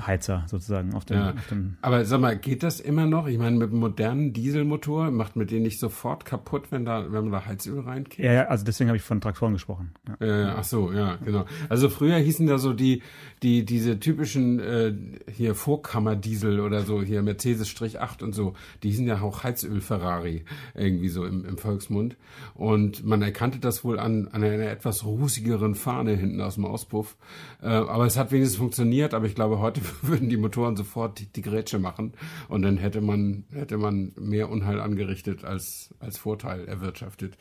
Heizer 0.00 0.44
sozusagen 0.46 0.94
auf 0.94 1.04
dem, 1.04 1.16
Ja. 1.16 1.30
auf 1.30 1.46
dem 1.48 1.76
Aber 1.82 2.04
sag 2.04 2.20
mal, 2.20 2.36
geht 2.38 2.62
das 2.62 2.78
immer 2.78 3.06
noch? 3.06 3.26
Ich 3.26 3.36
meine, 3.36 3.56
mit 3.56 3.70
einem 3.70 3.80
modernen 3.80 4.32
Dieselmotor 4.32 5.10
macht 5.10 5.34
man 5.34 5.46
den 5.48 5.62
nicht 5.62 5.80
sofort 5.80 6.24
kaputt, 6.24 6.70
wenn 6.70 6.84
da, 6.84 7.04
wenn 7.12 7.24
man 7.24 7.32
da 7.32 7.46
Heizöl 7.46 7.80
reinkippt? 7.80 8.24
ja, 8.24 8.32
ja, 8.32 8.44
also 8.44 8.64
deswegen 8.64 8.90
habe 8.90 8.96
ich 8.96 9.02
von 9.02 9.20
Traktoren 9.20 9.54
gesprochen. 9.54 9.90
Ja. 10.20 10.26
Äh, 10.26 10.54
ach 10.56 10.62
so, 10.62 10.92
ja, 10.92 11.16
genau. 11.16 11.46
Also 11.68 11.88
früher 11.88 12.16
hießen 12.16 12.46
da 12.46 12.58
so 12.58 12.74
die, 12.74 13.02
die, 13.42 13.64
diese 13.64 13.98
typischen 13.98 14.60
äh, 14.60 14.94
hier 15.32 15.56
Vorkammerdiesel 15.56 16.60
oder 16.60 16.82
so, 16.82 17.02
hier 17.02 17.22
Mercedes-8 17.22 18.22
und 18.22 18.34
so, 18.34 18.54
die 18.84 18.90
hießen 18.90 19.06
ja 19.06 19.20
auch 19.20 19.42
Heizöl-Ferrari, 19.42 20.44
irgendwie 20.74 21.08
so 21.08 21.24
im, 21.24 21.44
im 21.44 21.58
Volksmund. 21.58 22.16
Und 22.54 23.04
man 23.04 23.20
erkannte 23.22 23.58
das 23.58 23.82
wohl 23.82 23.98
an, 23.98 24.28
an 24.28 24.44
einer 24.44 24.70
etwas 24.70 25.04
rußigeren 25.04 25.74
Fahne 25.74 26.12
hinten 26.14 26.40
aus 26.40 26.54
dem 26.54 26.66
Auspuff. 26.66 27.16
Äh, 27.62 27.66
aber 27.66 28.06
es 28.06 28.16
hat 28.16 28.30
wenigstens 28.30 28.58
funktioniert, 28.58 29.12
aber 29.12 29.26
ich 29.26 29.34
glaube, 29.34 29.58
heute 29.58 29.77
würden 30.02 30.28
die 30.28 30.36
Motoren 30.36 30.76
sofort 30.76 31.18
die, 31.18 31.32
die 31.32 31.42
Grätsche 31.42 31.78
machen 31.78 32.12
und 32.48 32.62
dann 32.62 32.76
hätte 32.76 33.00
man, 33.00 33.44
hätte 33.52 33.76
man 33.76 34.12
mehr 34.16 34.50
Unheil 34.50 34.80
angerichtet 34.80 35.44
als, 35.44 35.94
als 35.98 36.18
Vorteil 36.18 36.66
erwirtschaftet. 36.66 37.36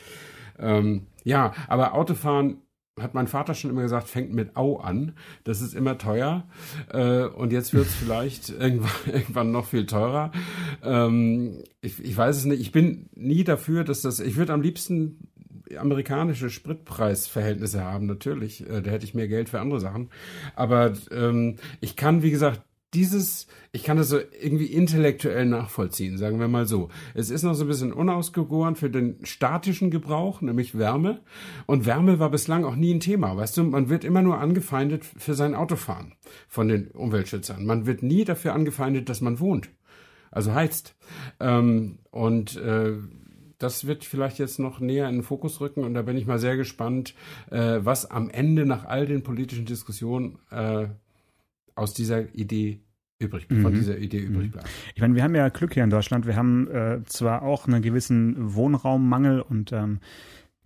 Ähm, 0.60 1.08
ja, 1.24 1.54
aber 1.68 1.94
Autofahren 1.94 2.62
hat 3.00 3.14
mein 3.14 3.28
Vater 3.28 3.54
schon 3.54 3.72
immer 3.72 3.84
gesagt, 3.84 4.08
fängt 4.08 4.34
mit 4.34 4.56
Au 4.56 4.78
an. 4.78 5.14
Das 5.44 5.62
ist 5.62 5.76
immer 5.76 5.98
teuer. 5.98 6.48
Äh, 6.90 7.26
und 7.26 7.52
jetzt 7.52 7.74
wird 7.74 7.86
es 7.86 7.96
vielleicht 7.96 8.50
irgendwann, 8.60 9.14
irgendwann 9.14 9.52
noch 9.52 9.66
viel 9.66 9.86
teurer. 9.86 10.32
Ähm, 10.84 11.64
ich, 11.82 12.04
ich 12.04 12.18
weiß 12.18 12.38
es 12.38 12.46
nicht. 12.46 12.60
Ich 12.60 12.72
bin 12.72 13.10
nie 13.14 13.44
dafür, 13.44 13.84
dass 13.84 14.02
das. 14.02 14.20
Ich 14.20 14.36
würde 14.36 14.54
am 14.54 14.62
liebsten 14.62 15.30
amerikanische 15.76 16.50
Spritpreisverhältnisse 16.50 17.84
haben, 17.84 18.06
natürlich. 18.06 18.68
Äh, 18.68 18.82
da 18.82 18.92
hätte 18.92 19.06
ich 19.06 19.14
mehr 19.14 19.28
Geld 19.28 19.50
für 19.50 19.60
andere 19.60 19.80
Sachen. 19.80 20.10
Aber 20.56 20.94
ähm, 21.12 21.58
ich 21.82 21.96
kann, 21.96 22.24
wie 22.24 22.32
gesagt, 22.32 22.62
dieses, 22.94 23.48
ich 23.74 23.84
kann 23.84 23.98
das 23.98 24.10
so 24.10 24.18
irgendwie 24.18 24.68
intellektuell 24.68 25.46
nachvollziehen, 25.46 26.18
sagen 26.18 26.40
wir 26.40 26.48
mal 26.48 26.66
so. 26.66 26.90
Es 27.14 27.30
ist 27.30 27.44
noch 27.44 27.54
so 27.54 27.66
ein 27.66 27.68
bisschen 27.68 27.92
unausgegoren 27.92 28.76
für 28.76 28.90
den 28.90 29.24
statischen 29.24 29.92
Gebrauch, 29.92 30.42
nämlich 30.42 30.78
Wärme. 30.78 31.20
Und 31.66 31.86
Wärme 31.86 32.20
war 32.20 32.32
bislang 32.32 32.64
auch 32.64 32.76
nie 32.76 32.94
ein 32.94 33.02
Thema, 33.02 33.36
weißt 33.36 33.58
du? 33.58 33.64
Man 33.64 33.90
wird 33.90 34.06
immer 34.06 34.22
nur 34.22 34.40
angefeindet 34.40 35.04
für 35.04 35.34
sein 35.34 35.54
Autofahren 35.54 36.14
von 36.48 36.70
den 36.70 36.88
Umweltschützern. 36.92 37.66
Man 37.66 37.86
wird 37.86 38.04
nie 38.04 38.24
dafür 38.24 38.54
angefeindet, 38.54 39.10
dass 39.10 39.22
man 39.22 39.40
wohnt. 39.40 39.70
Also 40.32 40.54
heizt. 40.54 40.96
Ähm, 41.40 42.00
und 42.12 42.56
äh, 42.56 42.94
das 43.60 43.88
wird 43.88 44.04
vielleicht 44.06 44.40
jetzt 44.40 44.60
noch 44.60 44.80
näher 44.80 45.08
in 45.10 45.16
den 45.16 45.24
Fokus 45.24 45.60
rücken 45.62 45.84
und 45.84 45.94
da 45.94 46.02
bin 46.04 46.18
ich 46.18 46.26
mal 46.28 46.40
sehr 46.40 46.58
gespannt, 46.58 47.16
äh, 47.50 47.80
was 47.82 48.10
am 48.10 48.30
Ende 48.30 48.66
nach 48.66 48.86
all 48.86 49.06
den 49.06 49.24
politischen 49.24 49.66
Diskussionen 49.66 50.40
äh, 50.52 50.88
aus 51.76 51.94
dieser 51.94 52.34
Idee 52.36 52.80
übrig, 53.20 53.48
von 53.48 53.72
Mhm. 53.74 53.76
dieser 53.76 53.98
Idee 53.98 54.20
übrig 54.20 54.52
bleibt. 54.52 54.70
Ich 54.94 55.02
meine, 55.02 55.16
wir 55.16 55.24
haben 55.24 55.34
ja 55.36 55.50
Glück 55.50 55.74
hier 55.74 55.84
in 55.84 55.90
Deutschland. 55.90 56.28
Wir 56.28 56.36
haben 56.36 56.68
äh, 56.70 57.04
zwar 57.06 57.42
auch 57.42 57.68
einen 57.68 57.82
gewissen 57.82 58.54
Wohnraummangel 58.54 59.42
und 59.42 59.72
ähm, 59.72 60.00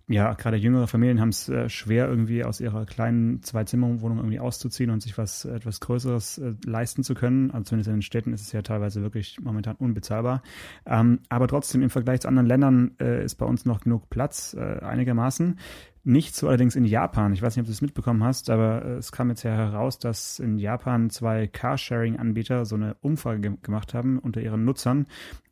ja, 0.08 0.34
gerade 0.34 0.56
jüngere 0.56 0.88
Familien 0.88 1.20
haben 1.20 1.28
es 1.28 1.48
äh, 1.48 1.68
schwer, 1.68 2.08
irgendwie 2.08 2.44
aus 2.44 2.60
ihrer 2.60 2.86
kleinen 2.86 3.42
Zwei-Zimmer-Wohnung 3.42 4.18
irgendwie 4.18 4.40
auszuziehen 4.40 4.90
und 4.90 5.00
sich 5.00 5.16
was 5.16 5.44
äh, 5.44 5.54
etwas 5.54 5.80
Größeres 5.80 6.38
äh, 6.38 6.54
leisten 6.64 7.04
zu 7.04 7.14
können. 7.14 7.50
Also 7.52 7.64
zumindest 7.64 7.88
in 7.88 7.96
den 7.96 8.02
Städten 8.02 8.32
ist 8.32 8.42
es 8.42 8.52
ja 8.52 8.62
teilweise 8.62 9.02
wirklich 9.02 9.38
momentan 9.40 9.76
unbezahlbar. 9.76 10.42
Ähm, 10.86 11.20
aber 11.28 11.46
trotzdem 11.46 11.82
im 11.82 11.90
Vergleich 11.90 12.20
zu 12.20 12.28
anderen 12.28 12.48
Ländern 12.48 12.96
äh, 13.00 13.24
ist 13.24 13.36
bei 13.36 13.46
uns 13.46 13.64
noch 13.64 13.80
genug 13.80 14.10
Platz, 14.10 14.54
äh, 14.54 14.80
einigermaßen. 14.80 15.58
Nicht 16.04 16.34
so 16.34 16.48
allerdings 16.48 16.74
in 16.74 16.84
Japan. 16.84 17.32
Ich 17.32 17.40
weiß 17.40 17.54
nicht, 17.54 17.62
ob 17.62 17.66
du 17.66 17.72
es 17.72 17.80
mitbekommen 17.80 18.24
hast, 18.24 18.50
aber 18.50 18.84
äh, 18.84 18.88
es 18.94 19.12
kam 19.12 19.28
jetzt 19.28 19.44
ja 19.44 19.52
heraus, 19.52 20.00
dass 20.00 20.40
in 20.40 20.58
Japan 20.58 21.10
zwei 21.10 21.46
Carsharing-Anbieter 21.46 22.64
so 22.64 22.74
eine 22.74 22.96
Umfrage 23.02 23.40
ge 23.40 23.52
gemacht 23.62 23.94
haben 23.94 24.18
unter 24.18 24.40
ihren 24.40 24.64
Nutzern. 24.64 25.06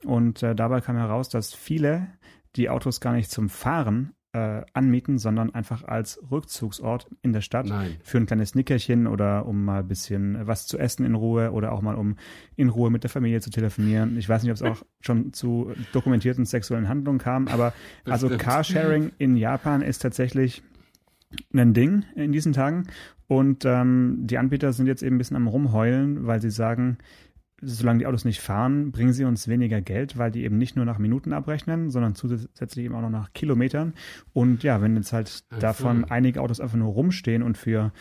Und 0.05 0.43
dabei 0.43 0.81
kam 0.81 0.97
heraus, 0.97 1.29
dass 1.29 1.55
viele 1.55 2.09
die 2.57 2.71
Autos 2.71 3.01
gar 3.01 3.13
nicht 3.13 3.31
zum 3.31 3.49
Fahren 3.49 4.15
äh, 4.33 4.63
anmieten, 4.73 5.19
sondern 5.19 5.55
einfach 5.55 5.85
als 5.85 6.21
Rückzugsort 6.31 7.09
in 7.23 7.33
der 7.33 7.41
Stadt 7.41 7.67
Nein. 7.67 7.97
für 8.03 8.19
ein 8.19 8.27
kleines 8.27 8.55
Nickerchen 8.55 9.07
oder 9.07 9.47
um 9.47 9.65
mal 9.65 9.81
ein 9.81 9.89
bisschen 9.89 10.47
was 10.47 10.67
zu 10.67 10.79
essen 10.79 11.05
in 11.05 11.15
Ruhe 11.15 11.51
oder 11.51 11.73
auch 11.73 11.83
mal 11.83 11.97
um 11.97 12.17
in 12.57 12.69
Ruhe 12.69 12.91
mit 12.91 13.03
der 13.03 13.11
Familie 13.11 13.41
zu 13.41 13.51
telefonieren. 13.51 14.17
Ich 14.19 14.29
weiß 14.29 14.43
nicht, 14.43 14.53
ob 14.53 14.57
es 14.57 14.63
auch 14.63 14.85
schon 15.01 15.33
zu 15.33 15.73
dokumentierten 15.93 16.45
sexuellen 16.45 16.89
Handlungen 16.89 17.19
kam, 17.19 17.49
aber 17.49 17.73
also 18.05 18.29
Bestimmt. 18.29 18.43
Carsharing 18.43 19.13
in 19.19 19.37
Japan 19.37 19.83
ist 19.83 20.01
tatsächlich 20.01 20.63
ein 21.53 21.75
Ding 21.75 22.05
in 22.15 22.33
diesen 22.33 22.53
Tagen 22.53 22.85
und 23.27 23.65
ähm, 23.65 24.19
die 24.23 24.39
Anbieter 24.39 24.73
sind 24.73 24.87
jetzt 24.87 25.03
eben 25.03 25.17
ein 25.17 25.19
bisschen 25.19 25.37
am 25.37 25.49
rumheulen, 25.49 26.27
weil 26.27 26.41
sie 26.41 26.51
sagen, 26.51 26.99
solange 27.63 28.01
die 28.01 28.07
Autos 28.07 28.25
nicht 28.25 28.41
fahren, 28.41 28.93
bringen 28.93 29.13
sie 29.13 29.25
uns 29.25 29.49
weniger 29.49 29.81
Geld, 29.81 30.19
weil 30.19 30.31
die 30.31 30.45
eben 30.45 30.59
nicht 30.59 30.77
nur 30.77 30.85
nach 30.85 30.99
Minuten 30.99 31.33
abrechnen, 31.33 31.91
sondern 31.91 32.15
zusätzlich 32.15 32.85
eben 32.85 32.95
auch 32.95 33.03
noch 33.03 33.11
nach 33.11 33.33
Kilometern. 33.33 33.95
Und 34.33 34.63
ja, 34.63 34.81
wenn 34.83 34.97
jetzt 34.97 35.13
halt 35.13 35.45
Ach 35.51 35.55
so. 35.55 35.61
davon 35.61 36.05
einige 36.05 36.41
Autos 36.41 36.61
einfach 36.61 36.79
nur 36.79 36.93
rumstehen 36.93 37.43
und 37.43 37.59
für 37.59 37.93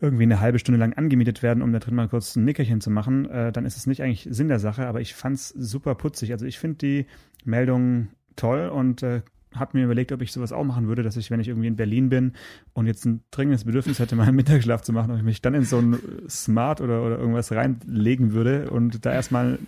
irgendwie 0.00 0.24
eine 0.24 0.40
halbe 0.40 0.58
Stunde 0.58 0.78
lang 0.78 0.92
angemietet 0.92 1.42
werden, 1.42 1.62
um 1.62 1.72
da 1.72 1.78
drin 1.78 1.94
mal 1.94 2.08
kurz 2.08 2.36
ein 2.36 2.44
Nickerchen 2.44 2.80
zu 2.80 2.90
machen, 2.90 3.28
äh, 3.30 3.52
dann 3.52 3.64
ist 3.64 3.76
es 3.76 3.86
nicht 3.86 4.02
eigentlich 4.02 4.28
Sinn 4.30 4.48
der 4.48 4.58
Sache, 4.58 4.86
aber 4.86 5.00
ich 5.00 5.14
fand's 5.14 5.48
super 5.48 5.94
putzig. 5.94 6.32
Also 6.32 6.46
ich 6.46 6.58
finde 6.58 6.78
die 6.78 7.06
Meldung 7.44 8.08
toll 8.36 8.68
und 8.68 9.02
äh, 9.02 9.22
habe 9.54 9.76
mir 9.78 9.84
überlegt, 9.84 10.12
ob 10.12 10.20
ich 10.22 10.32
sowas 10.32 10.52
auch 10.52 10.64
machen 10.64 10.88
würde, 10.88 11.02
dass 11.02 11.16
ich, 11.16 11.30
wenn 11.30 11.40
ich 11.40 11.48
irgendwie 11.48 11.68
in 11.68 11.76
Berlin 11.76 12.08
bin 12.08 12.32
und 12.72 12.86
jetzt 12.86 13.04
ein 13.04 13.22
dringendes 13.30 13.64
Bedürfnis 13.64 13.98
hätte, 13.98 14.16
mal 14.16 14.24
einen 14.28 14.36
Mittagsschlaf 14.36 14.82
zu 14.82 14.92
machen, 14.92 15.10
ob 15.10 15.16
ich 15.18 15.22
mich 15.22 15.42
dann 15.42 15.54
in 15.54 15.64
so 15.64 15.78
ein 15.78 15.98
Smart 16.28 16.80
oder, 16.80 17.02
oder 17.02 17.18
irgendwas 17.18 17.52
reinlegen 17.52 18.32
würde 18.32 18.70
und 18.70 19.04
da 19.06 19.12
erstmal 19.12 19.58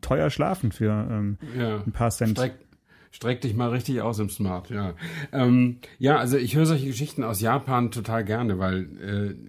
teuer 0.00 0.30
schlafen 0.30 0.72
für 0.72 1.06
ähm, 1.10 1.38
Ja. 1.58 1.82
ein 1.84 1.92
paar 1.92 2.10
Cent. 2.10 2.32
Streck, 2.32 2.54
streck 3.10 3.40
dich 3.40 3.54
mal 3.54 3.70
richtig 3.70 4.02
aus 4.02 4.18
im 4.18 4.30
Smart, 4.30 4.70
ja. 4.70 4.94
Ähm, 5.32 5.78
ja, 5.98 6.16
also 6.16 6.36
ich 6.36 6.54
höre 6.56 6.66
solche 6.66 6.86
Geschichten 6.86 7.24
aus 7.24 7.40
Japan 7.40 7.90
total 7.90 8.24
gerne, 8.24 8.58
weil 8.58 8.88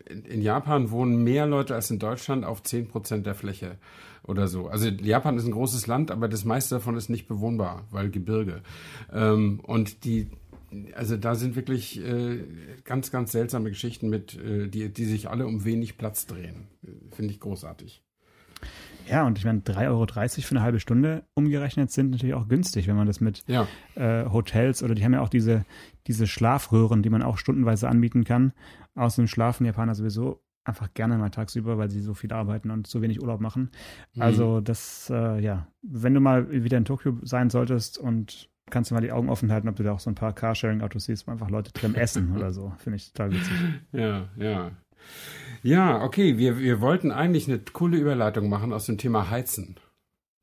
äh, 0.09 0.15
in, 0.33 0.41
Japan 0.41 0.91
wohnen 0.91 1.23
mehr 1.23 1.45
Leute 1.47 1.75
als 1.75 1.91
in 1.91 1.99
Deutschland 1.99 2.43
auf 2.45 2.63
10 2.63 2.87
Prozent 2.87 3.25
der 3.25 3.35
Fläche 3.35 3.77
oder 4.23 4.47
so. 4.47 4.67
Also 4.67 4.87
Japan 4.87 5.37
ist 5.37 5.45
ein 5.45 5.51
großes 5.51 5.87
Land, 5.87 6.11
aber 6.11 6.27
das 6.27 6.45
meiste 6.45 6.75
davon 6.75 6.95
ist 6.95 7.09
nicht 7.09 7.27
bewohnbar, 7.27 7.85
weil 7.91 8.09
Gebirge. 8.09 8.61
Ähm, 9.11 9.59
und 9.61 10.05
die, 10.05 10.29
also 10.95 11.17
da 11.17 11.35
sind 11.35 11.55
wirklich 11.55 12.03
äh, 12.03 12.43
ganz, 12.83 13.11
ganz 13.11 13.31
seltsame 13.31 13.69
Geschichten 13.69 14.09
mit, 14.09 14.37
äh, 14.37 14.67
die, 14.67 14.93
die 14.93 15.05
sich 15.05 15.29
alle 15.29 15.47
um 15.47 15.65
wenig 15.65 15.97
Platz 15.97 16.25
drehen. 16.27 16.67
Finde 17.11 17.33
ich 17.33 17.39
großartig. 17.39 18.03
Ja, 19.09 19.25
und 19.25 19.37
ich 19.37 19.45
meine, 19.45 19.59
3,30 19.59 19.87
Euro 19.87 20.05
für 20.05 20.55
eine 20.55 20.61
halbe 20.61 20.79
Stunde 20.79 21.23
umgerechnet 21.33 21.91
sind 21.91 22.11
natürlich 22.11 22.35
auch 22.35 22.47
günstig, 22.47 22.87
wenn 22.87 22.95
man 22.95 23.07
das 23.07 23.19
mit 23.19 23.43
Ja, 23.47 23.67
äh, 23.95 24.25
Hotels 24.29 24.83
oder 24.83 24.95
die 24.95 25.03
haben 25.03 25.13
ja 25.13 25.21
auch 25.21 25.29
diese, 25.29 25.65
diese 26.07 26.27
Schlafröhren, 26.27 27.01
die 27.01 27.09
man 27.09 27.23
auch 27.23 27.37
stundenweise 27.37 27.89
anbieten 27.89 28.23
kann. 28.23 28.53
Außerdem 28.95 29.27
schlafen 29.27 29.65
Japaner 29.65 29.95
sowieso 29.95 30.43
einfach 30.63 30.93
gerne 30.93 31.17
mal 31.17 31.29
tagsüber, 31.29 31.77
weil 31.77 31.89
sie 31.89 32.01
so 32.01 32.13
viel 32.13 32.31
arbeiten 32.31 32.69
und 32.71 32.87
so 32.87 33.01
wenig 33.01 33.21
Urlaub 33.21 33.41
machen. 33.41 33.71
Also 34.19 34.61
das, 34.61 35.09
äh, 35.09 35.39
ja, 35.39 35.67
wenn 35.81 36.13
du 36.13 36.19
mal 36.19 36.51
wieder 36.51 36.77
in 36.77 36.85
Tokio 36.85 37.17
sein 37.23 37.49
solltest 37.49 37.97
und 37.97 38.49
kannst 38.69 38.91
du 38.91 38.95
mal 38.95 39.01
die 39.01 39.11
Augen 39.11 39.29
offen 39.29 39.51
halten, 39.51 39.67
ob 39.67 39.75
du 39.75 39.83
da 39.83 39.91
auch 39.91 39.99
so 39.99 40.09
ein 40.09 40.15
paar 40.15 40.33
Carsharing-Autos 40.33 41.05
siehst, 41.05 41.27
wo 41.27 41.31
einfach 41.31 41.49
Leute 41.49 41.71
drin 41.71 41.95
essen 41.95 42.35
oder 42.35 42.51
so. 42.51 42.73
Finde 42.77 42.97
ich 42.97 43.11
total 43.11 43.31
witzig. 43.31 43.53
Ja, 43.91 44.29
ja. 44.37 44.71
Ja, 45.63 46.03
okay, 46.03 46.37
wir, 46.37 46.59
wir 46.59 46.79
wollten 46.79 47.11
eigentlich 47.11 47.47
eine 47.47 47.59
coole 47.59 47.97
Überleitung 47.97 48.49
machen 48.49 48.71
aus 48.71 48.85
dem 48.85 48.97
Thema 48.97 49.29
Heizen 49.29 49.75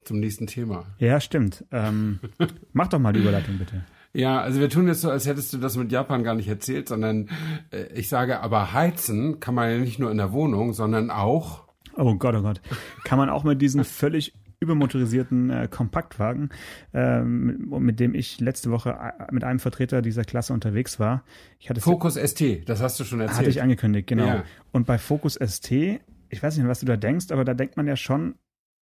zum 0.03 0.21
nächsten 0.21 0.47
Thema. 0.47 0.87
Ja, 0.99 1.21
stimmt. 1.21 1.65
Ähm, 1.71 2.19
mach 2.73 2.89
doch 2.89 2.99
mal 2.99 3.13
die 3.13 3.21
Überleitung 3.21 3.59
bitte. 3.59 3.85
Ja, 4.13 4.41
also 4.41 4.61
wir 4.61 4.71
tun 4.71 4.87
jetzt 4.87 5.03
so, 5.03 5.11
als 5.11 5.27
hättest 5.27 5.53
du 5.53 5.59
das 5.59 5.77
mit 5.77 5.93
Japan 5.93 6.25
gar 6.25 6.35
nicht 6.35 6.49
erzählt, 6.49 6.89
sondern 6.89 7.29
äh, 7.71 7.93
ich 7.95 8.09
sage, 8.09 8.41
aber 8.41 8.73
heizen 8.73 9.41
kann 9.41 9.55
man 9.55 9.71
ja 9.71 9.79
nicht 9.79 9.99
nur 9.99 10.11
in 10.11 10.17
der 10.17 10.33
Wohnung, 10.33 10.73
sondern 10.73 11.11
auch. 11.11 11.65
Oh 11.97 12.15
Gott, 12.15 12.35
oh 12.35 12.43
Gott. 12.43 12.61
Kann 13.05 13.19
man 13.19 13.29
auch 13.29 13.45
mit 13.45 13.61
diesen 13.61 13.85
völlig 13.85 14.35
übermotorisierten 14.61 15.51
äh, 15.51 15.69
Kompaktwagen, 15.71 16.51
ähm, 16.93 17.69
mit, 17.69 17.81
mit 17.81 18.01
dem 18.01 18.15
ich 18.15 18.41
letzte 18.41 18.71
Woche 18.71 18.91
äh, 18.91 19.33
mit 19.33 19.45
einem 19.45 19.61
Vertreter 19.61 20.03
dieser 20.03 20.25
Klasse 20.25 20.53
unterwegs 20.53 20.99
war. 20.99 21.23
Ich 21.61 21.71
hatte 21.71 21.81
Focus 21.81 22.15
ST, 22.15 22.69
das 22.69 22.83
hast 22.83 22.99
du 22.99 23.05
schon 23.05 23.21
erzählt. 23.21 23.39
Hatte 23.39 23.51
ich 23.51 23.63
angekündigt, 23.63 24.09
genau. 24.09 24.27
Ja. 24.27 24.45
Und 24.73 24.87
bei 24.87 24.99
Focus 24.99 25.35
ST, 25.35 25.71
ich 25.71 26.43
weiß 26.43 26.57
nicht, 26.57 26.67
was 26.67 26.81
du 26.81 26.87
da 26.87 26.97
denkst, 26.97 27.27
aber 27.31 27.45
da 27.45 27.55
denkt 27.55 27.77
man 27.77 27.87
ja 27.87 27.95
schon 27.95 28.35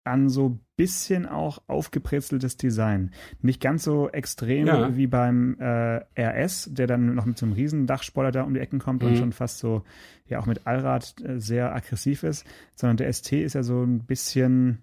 an 0.07 0.29
so 0.29 0.59
bisschen 0.77 1.27
auch 1.27 1.63
aufgebrezeltes 1.69 2.57
Design. 2.57 3.11
Nicht 3.41 3.61
ganz 3.61 3.83
so 3.85 4.09
extrem 4.11 4.67
Ja. 4.67 4.97
wie 4.97 5.07
beim 5.07 5.57
äh, 5.59 6.01
RS, 6.19 6.69
der 6.73 6.87
dann 6.87 7.15
noch 7.15 7.25
mit 7.25 7.39
so 7.39 7.47
einem 7.47 7.55
riesen 7.55 7.87
Dachspoiler 7.87 8.31
da 8.31 8.43
um 8.43 8.55
die 8.55 8.61
Ecken 8.61 8.79
kommt 8.79 9.03
und 9.03 9.13
Mhm. 9.13 9.17
schon 9.17 9.33
fast 9.33 9.59
so, 9.59 9.83
ja 10.27 10.39
auch 10.39 10.47
mit 10.47 10.67
Allrad 10.67 11.15
äh, 11.25 11.41
sehr 11.41 11.75
aggressiv 11.75 12.23
ist, 12.25 12.45
sondern 12.75 12.99
der 12.99 13.13
ST 13.13 13.33
ist 13.33 13.55
ja 13.55 13.63
so 13.63 13.83
ein 13.83 14.01
bisschen, 14.01 14.83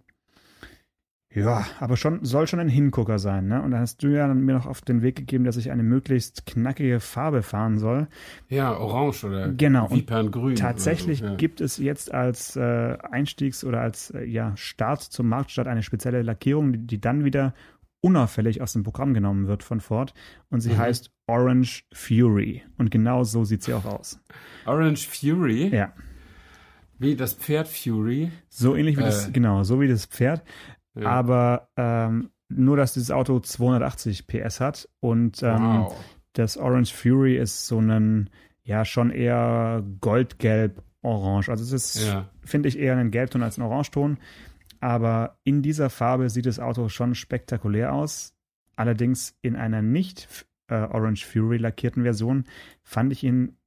Ja, 1.36 1.66
aber 1.80 1.98
schon 1.98 2.24
soll 2.24 2.46
schon 2.46 2.60
ein 2.60 2.70
Hingucker 2.70 3.18
sein, 3.18 3.48
ne? 3.48 3.62
Und 3.64 3.72
da 3.72 3.80
hast 3.80 4.04
du 4.04 4.08
ja 4.08 4.32
mir 4.32 4.54
noch 4.54 4.68
auf 4.68 4.82
den 4.82 5.02
Weg 5.02 5.16
gegeben, 5.16 5.46
dass 5.46 5.58
ich 5.58 5.72
eine 5.72 5.82
möglichst 5.82 6.46
knackige 6.46 7.00
Farbe 7.00 7.42
fahren 7.42 7.80
soll. 7.80 8.08
Ja, 8.50 8.78
orange 8.78 9.24
oder 9.24 9.52
genau. 9.52 9.90
Viperngrün. 9.90 10.56
Tatsächlich 10.56 11.20
so, 11.20 11.26
ja. 11.26 11.36
gibt 11.36 11.60
es 11.60 11.78
jetzt 11.78 12.14
als 12.14 12.56
äh, 12.56 12.98
Einstiegs- 13.12 13.64
oder 13.64 13.82
als 13.82 14.12
äh, 14.12 14.24
ja, 14.26 14.56
Start 14.56 15.02
zum 15.02 15.28
Marktstart 15.28 15.68
eine 15.68 15.82
spezielle 15.82 16.22
Lackierung, 16.22 16.74
die, 16.74 16.80
die, 16.86 17.02
dann 17.02 17.26
wieder 17.26 17.56
unauffällig 18.02 18.62
aus 18.62 18.74
dem 18.74 18.84
Programm 18.84 19.16
genommen 19.16 19.48
wird 19.48 19.64
von 19.64 19.80
Ford 19.80 20.14
und 20.50 20.62
sie 20.62 20.74
mhm. 20.74 20.78
heißt 20.78 21.10
Orange 21.26 21.86
Fury 21.94 22.62
und 22.78 22.92
genau 22.92 23.24
so 23.24 23.44
sieht 23.44 23.64
sie 23.64 23.74
auch 23.74 23.86
aus. 23.86 24.20
Orange 24.66 25.08
Fury? 25.08 25.70
Ja. 25.74 25.94
Wie 27.00 27.16
das 27.16 27.34
Pferd 27.34 27.68
Fury? 27.68 28.32
So 28.50 28.76
ähnlich 28.76 28.98
wie 28.98 29.02
äh. 29.02 29.06
das, 29.06 29.34
genau, 29.34 29.64
so 29.64 29.82
wie 29.82 29.88
das 29.88 30.06
Pferd. 30.06 30.44
Ja. 30.96 31.10
Aber 31.10 31.70
ähm, 31.78 32.30
nur, 32.50 32.78
dass 32.78 32.94
dieses 32.94 33.12
Auto 33.12 33.40
280 33.40 34.28
PS 34.28 34.60
hat 34.60 34.90
und 35.00 35.42
ähm, 35.44 35.64
wow. 35.64 36.06
das 36.34 36.58
Orange 36.58 36.94
Fury 36.94 37.38
ist 37.38 37.68
so 37.68 37.80
ein, 37.80 38.30
ja, 38.64 38.86
schon 38.86 39.10
eher 39.10 39.84
goldgelb-orange. 40.02 41.50
Also 41.50 41.64
es 41.64 41.72
ist, 41.72 42.08
ja. 42.08 42.30
finde 42.44 42.70
ich, 42.70 42.78
eher 42.78 42.98
ein 42.98 43.12
Gelbton 43.12 43.44
als 43.44 43.58
ein 43.58 43.64
Orangeton. 43.64 44.18
Aber 44.80 45.38
in 45.44 45.62
dieser 45.62 45.90
Farbe 45.90 46.30
sieht 46.30 46.46
das 46.46 46.60
Auto 46.60 46.90
schon 46.90 47.16
spektakulär 47.16 47.94
aus. 47.94 48.34
Allerdings 48.76 49.38
in 49.42 49.56
einer 49.56 49.82
nicht 49.82 50.46
äh, 50.68 50.76
Orange 50.76 51.26
Fury 51.26 51.58
lackierten 51.58 52.04
Version 52.04 52.46
fand 52.84 53.12
ich 53.12 53.24
ihn 53.24 53.58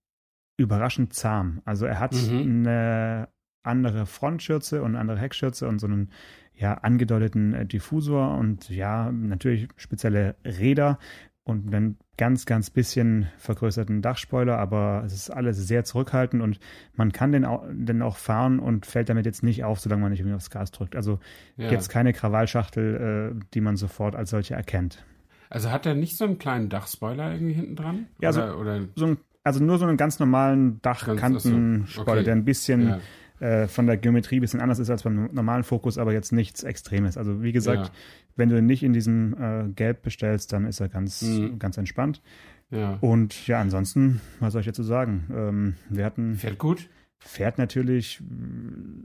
überraschend 0.59 1.15
zahm. 1.15 1.63
Also 1.65 1.87
er 1.87 2.01
hat 2.01 2.15
mhm. 2.15 2.67
eine 2.67 3.29
andere 3.67 4.07
Frontschürze 4.07 4.83
und 4.83 4.97
andere 4.97 5.19
Heckschürze 5.19 5.69
und 5.69 5.81
so 5.81 5.87
einen 5.87 6.11
ja, 6.57 6.75
angedeuteten 6.75 7.55
äh, 7.55 7.67
Diffusor 7.67 8.37
und 8.37 8.69
ja, 8.71 9.11
natürlich 9.13 9.69
spezielle 9.77 10.37
Räder 10.45 10.99
und 11.45 11.73
einen 11.73 11.99
ganz, 12.17 12.45
ganz 12.45 12.71
bisschen 12.71 13.29
vergrößerten 13.39 14.03
Dachspoiler, 14.03 14.59
aber 14.59 15.03
es 15.07 15.13
ist 15.13 15.31
alles 15.31 15.59
sehr 15.59 15.85
zurückhaltend 15.85 16.43
und 16.43 16.59
man 16.95 17.13
kann 17.13 17.31
den 17.31 17.45
auch, 17.45 17.65
den 17.71 18.03
auch 18.03 18.17
fahren 18.17 18.59
und 18.59 18.85
fällt 18.85 19.11
damit 19.11 19.27
jetzt 19.27 19.43
nicht 19.43 19.63
auf, 19.63 19.79
solange 19.79 20.03
man 20.03 20.11
nicht 20.11 20.21
irgendwie 20.21 20.35
aufs 20.35 20.51
Gas 20.51 20.73
drückt. 20.73 20.97
Also 20.97 21.21
ja. 21.57 21.71
jetzt 21.71 21.89
keine 21.89 22.13
Krawallschachtel, 22.13 23.37
äh, 23.37 23.45
die 23.55 23.61
man 23.61 23.77
sofort 23.77 24.17
als 24.17 24.31
solche 24.31 24.55
erkennt. 24.55 25.05
Also 25.49 25.71
hat 25.71 25.87
er 25.87 25.95
nicht 25.95 26.17
so 26.17 26.25
einen 26.25 26.39
kleinen 26.39 26.69
Dachspoiler 26.69 27.33
irgendwie 27.33 27.53
hinten 27.53 27.77
dran? 27.77 28.07
Ja, 28.21 28.31
oder, 28.31 28.51
so, 28.51 28.57
oder? 28.57 28.81
so 28.97 29.07
ein, 29.07 29.19
also 29.45 29.63
nur 29.63 29.79
so 29.79 29.87
einen 29.87 29.97
ganz 29.97 30.19
normalen 30.19 30.83
Dachkantenspoiler, 30.83 32.13
okay. 32.13 32.25
der 32.25 32.35
ein 32.35 32.45
bisschen 32.45 32.89
ja 32.89 33.01
äh, 33.41 33.67
von 33.67 33.87
der 33.87 33.97
Geometrie 33.97 34.39
ein 34.39 34.41
bisschen 34.41 34.61
anders 34.61 34.79
ist 34.79 34.91
als 34.91 35.03
beim 35.03 35.29
normalen 35.33 35.65
Fokus, 35.65 35.99
aber 35.99 36.13
jetzt 36.13 36.33
nichts 36.33 36.63
Extremes. 36.63 37.17
Also 37.17 37.43
wie 37.43 37.53
gesagt, 37.53 37.87
ja. 37.87 37.93
wenn 38.37 38.49
du 38.49 38.59
ihn 38.59 38.67
nicht 38.67 38.83
in 38.83 38.93
diesem 38.93 39.37
äh, 39.41 39.69
Gelb 39.71 40.03
bestellst, 40.03 40.53
dann 40.53 40.67
ist 40.67 40.81
er 40.81 40.89
ganz, 40.89 41.23
mhm. 41.23 41.59
ganz 41.59 41.77
entspannt. 41.77 42.23
Ja. 42.71 42.99
Und 43.01 43.47
ja, 43.47 43.61
ansonsten, 43.61 44.21
was 44.41 44.53
soll 44.53 44.61
ich 44.61 44.67
dazu 44.67 44.83
sagen? 44.83 45.27
Ähm, 45.33 45.75
wir 45.89 46.05
hatten. 46.05 46.35
Fährt 46.37 46.59
gut? 46.59 46.89
Fährt 47.19 47.59
natürlich 47.59 48.23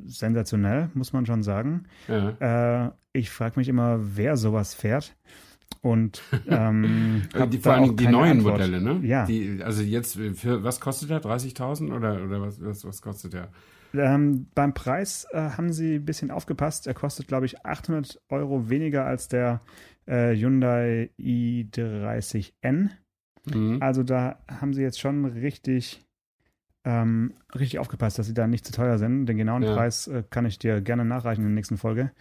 sensationell, 0.05 0.89
muss 0.93 1.13
man 1.13 1.25
schon 1.25 1.43
sagen. 1.43 1.85
Ja. 2.07 2.85
Äh, 2.85 2.91
ich 3.13 3.29
frage 3.29 3.59
mich 3.59 3.67
immer, 3.67 3.99
wer 4.15 4.37
sowas 4.37 4.73
fährt. 4.73 5.15
Und 5.81 6.21
ähm, 6.47 7.23
die, 7.51 7.57
vor 7.59 7.73
allem 7.73 7.95
die 7.95 8.07
neuen 8.07 8.37
Antwort. 8.39 8.59
Modelle, 8.59 8.81
ne? 8.81 8.99
Ja. 9.03 9.25
Die, 9.25 9.61
also 9.63 9.81
jetzt, 9.81 10.17
für 10.35 10.63
was 10.63 10.79
kostet 10.79 11.09
der? 11.09 11.21
30.000 11.21 11.95
oder, 11.95 12.23
oder 12.23 12.41
was, 12.41 12.63
was, 12.63 12.85
was 12.85 13.01
kostet 13.01 13.33
der? 13.33 13.49
Ähm, 13.93 14.47
beim 14.55 14.73
Preis 14.73 15.27
äh, 15.31 15.37
haben 15.37 15.73
sie 15.73 15.95
ein 15.95 16.05
bisschen 16.05 16.31
aufgepasst. 16.31 16.87
Er 16.87 16.93
kostet, 16.93 17.27
glaube 17.27 17.45
ich, 17.45 17.65
800 17.65 18.21
Euro 18.29 18.69
weniger 18.69 19.05
als 19.05 19.27
der 19.27 19.61
äh, 20.05 20.35
Hyundai 20.35 21.09
i30N. 21.19 22.89
Mhm. 23.45 23.77
Also 23.81 24.03
da 24.03 24.39
haben 24.47 24.73
sie 24.73 24.81
jetzt 24.81 24.99
schon 24.99 25.25
richtig, 25.25 26.05
ähm, 26.85 27.33
richtig 27.53 27.79
aufgepasst, 27.79 28.19
dass 28.19 28.27
sie 28.27 28.33
da 28.33 28.47
nicht 28.47 28.65
zu 28.65 28.71
teuer 28.71 28.97
sind. 28.97 29.25
Den 29.25 29.37
genauen 29.37 29.63
ja. 29.63 29.73
Preis 29.73 30.07
äh, 30.07 30.23
kann 30.29 30.45
ich 30.45 30.59
dir 30.59 30.81
gerne 30.81 31.05
nachreichen 31.05 31.41
in 31.41 31.49
der 31.49 31.55
nächsten 31.55 31.77
Folge. 31.77 32.11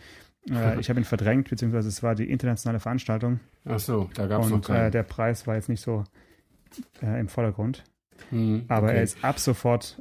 Äh, 0.48 0.80
ich 0.80 0.88
habe 0.88 1.00
ihn 1.00 1.04
verdrängt, 1.04 1.50
beziehungsweise 1.50 1.88
es 1.88 2.02
war 2.02 2.14
die 2.14 2.30
internationale 2.30 2.80
Veranstaltung. 2.80 3.40
Ach 3.64 3.78
so, 3.78 4.10
da 4.14 4.26
gab 4.26 4.42
es 4.42 4.50
noch 4.50 4.62
keinen. 4.62 4.76
Und 4.76 4.86
äh, 4.86 4.90
der 4.90 5.02
Preis 5.02 5.46
war 5.46 5.54
jetzt 5.54 5.68
nicht 5.68 5.82
so 5.82 6.04
äh, 7.02 7.20
im 7.20 7.28
Vordergrund. 7.28 7.84
Mhm, 8.30 8.64
Aber 8.68 8.88
okay. 8.88 8.96
er 8.96 9.02
ist 9.02 9.24
ab 9.24 9.38
sofort 9.38 9.98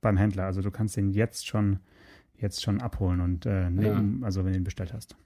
beim 0.00 0.16
Händler. 0.16 0.44
Also 0.44 0.62
du 0.62 0.70
kannst 0.70 0.96
den 0.96 1.10
jetzt 1.10 1.46
schon, 1.46 1.80
jetzt 2.36 2.62
schon 2.62 2.80
abholen 2.80 3.20
und 3.20 3.46
äh, 3.46 3.70
nehmen, 3.70 4.18
ja. 4.20 4.26
also 4.26 4.44
wenn 4.44 4.52
du 4.52 4.58
ihn 4.58 4.64
bestellt 4.64 4.92
hast. 4.92 5.16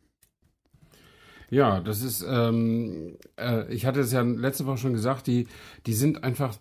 Ja, 1.50 1.80
das 1.80 2.00
ist, 2.00 2.24
ähm, 2.26 3.18
äh, 3.36 3.70
ich 3.72 3.84
hatte 3.84 4.00
es 4.00 4.12
ja 4.12 4.22
letzte 4.22 4.64
Woche 4.64 4.78
schon 4.78 4.94
gesagt, 4.94 5.26
die, 5.26 5.48
die 5.84 5.92
sind 5.92 6.24
einfach 6.24 6.56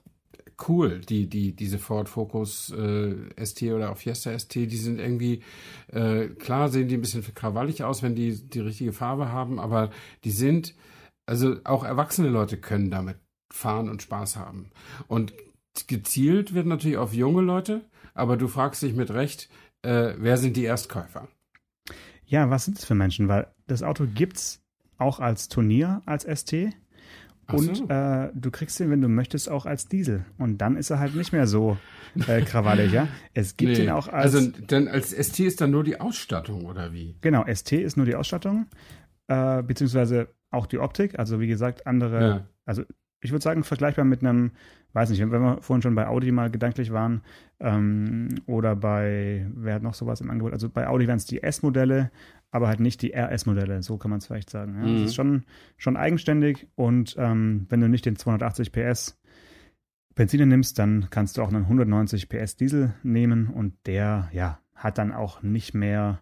cool, 0.67 0.99
die, 0.99 1.27
die, 1.27 1.55
diese 1.55 1.79
Ford 1.79 2.09
Focus 2.09 2.71
äh, 2.71 3.15
ST 3.43 3.63
oder 3.63 3.91
auch 3.91 3.97
Fiesta 3.97 4.37
ST, 4.37 4.55
die 4.55 4.77
sind 4.77 4.99
irgendwie, 4.99 5.43
äh, 5.87 6.27
klar 6.27 6.69
sehen 6.69 6.87
die 6.87 6.95
ein 6.95 7.01
bisschen 7.01 7.23
krawallig 7.33 7.83
aus, 7.83 8.03
wenn 8.03 8.15
die 8.15 8.35
die 8.35 8.59
richtige 8.59 8.91
Farbe 8.91 9.31
haben, 9.31 9.59
aber 9.59 9.91
die 10.23 10.31
sind, 10.31 10.75
also 11.25 11.55
auch 11.63 11.83
erwachsene 11.83 12.27
Leute 12.27 12.57
können 12.57 12.91
damit 12.91 13.17
fahren 13.49 13.89
und 13.89 14.01
Spaß 14.01 14.35
haben. 14.35 14.71
Und 15.07 15.33
gezielt 15.87 16.53
wird 16.53 16.67
natürlich 16.67 16.97
auf 16.97 17.13
junge 17.13 17.41
Leute, 17.41 17.81
aber 18.13 18.37
du 18.37 18.47
fragst 18.47 18.81
dich 18.81 18.93
mit 18.93 19.11
Recht, 19.11 19.49
äh, 19.83 20.13
wer 20.17 20.37
sind 20.37 20.57
die 20.57 20.63
Erstkäufer? 20.63 21.27
Ja, 22.25 22.49
was 22.49 22.65
sind 22.65 22.77
es 22.77 22.85
für 22.85 22.95
Menschen? 22.95 23.27
Weil 23.27 23.47
das 23.67 23.83
Auto 23.83 24.05
gibt 24.05 24.37
es 24.37 24.61
auch 24.97 25.19
als 25.19 25.49
Turnier, 25.49 26.01
als 26.05 26.23
ST. 26.23 26.53
Und 27.47 27.75
so. 27.75 27.87
äh, 27.89 28.29
du 28.33 28.51
kriegst 28.51 28.79
ihn, 28.79 28.89
wenn 28.89 29.01
du 29.01 29.09
möchtest, 29.09 29.49
auch 29.49 29.65
als 29.65 29.87
Diesel. 29.87 30.25
Und 30.37 30.59
dann 30.59 30.77
ist 30.77 30.89
er 30.89 30.99
halt 30.99 31.15
nicht 31.15 31.33
mehr 31.33 31.47
so 31.47 31.77
äh, 32.27 32.41
krawallig, 32.45 32.93
ja. 32.93 33.07
Es 33.33 33.57
gibt 33.57 33.73
nee. 33.73 33.83
ihn 33.83 33.89
auch 33.89 34.07
als. 34.07 34.35
Also 34.35 34.51
dann 34.67 34.87
als 34.87 35.11
ST 35.11 35.39
ist 35.39 35.59
dann 35.59 35.71
nur 35.71 35.83
die 35.83 35.99
Ausstattung, 35.99 36.65
oder 36.65 36.93
wie? 36.93 37.17
Genau, 37.21 37.43
ST 37.53 37.73
ist 37.73 37.97
nur 37.97 38.05
die 38.05 38.15
Ausstattung, 38.15 38.67
äh, 39.27 39.61
beziehungsweise 39.63 40.29
auch 40.51 40.67
die 40.67 40.79
Optik. 40.79 41.19
Also 41.19 41.39
wie 41.39 41.47
gesagt, 41.47 41.87
andere, 41.87 42.21
ja. 42.21 42.47
also 42.65 42.83
ich 43.21 43.31
würde 43.31 43.43
sagen, 43.43 43.63
vergleichbar 43.63 44.05
mit 44.05 44.21
einem 44.21 44.51
weiß 44.93 45.09
nicht, 45.09 45.19
wenn 45.19 45.41
wir 45.41 45.61
vorhin 45.61 45.81
schon 45.81 45.95
bei 45.95 46.07
Audi 46.07 46.31
mal 46.31 46.49
gedanklich 46.49 46.91
waren 46.91 47.21
ähm, 47.59 48.35
oder 48.45 48.75
bei, 48.75 49.47
wer 49.53 49.75
hat 49.75 49.83
noch 49.83 49.93
sowas 49.93 50.21
im 50.21 50.29
Angebot? 50.29 50.53
Also 50.53 50.69
bei 50.69 50.87
Audi 50.87 51.07
wären 51.07 51.17
es 51.17 51.25
die 51.25 51.43
S-Modelle, 51.43 52.11
aber 52.51 52.67
halt 52.67 52.79
nicht 52.79 53.01
die 53.01 53.13
RS-Modelle, 53.13 53.81
so 53.83 53.97
kann 53.97 54.11
man 54.11 54.19
es 54.19 54.27
vielleicht 54.27 54.49
sagen. 54.49 54.75
Ja? 54.75 54.85
Mhm. 54.85 54.93
Das 54.95 55.05
ist 55.11 55.15
schon, 55.15 55.43
schon 55.77 55.97
eigenständig 55.97 56.67
und 56.75 57.15
ähm, 57.17 57.65
wenn 57.69 57.81
du 57.81 57.87
nicht 57.87 58.05
den 58.05 58.15
280 58.15 58.71
PS 58.71 59.17
Benziner 60.15 60.45
nimmst, 60.45 60.77
dann 60.77 61.07
kannst 61.09 61.37
du 61.37 61.41
auch 61.41 61.47
einen 61.47 61.63
190 61.63 62.27
PS 62.27 62.57
Diesel 62.57 62.93
nehmen 63.01 63.47
und 63.47 63.73
der, 63.85 64.29
ja, 64.33 64.59
hat 64.75 64.97
dann 64.97 65.13
auch 65.13 65.41
nicht 65.41 65.73
mehr 65.73 66.21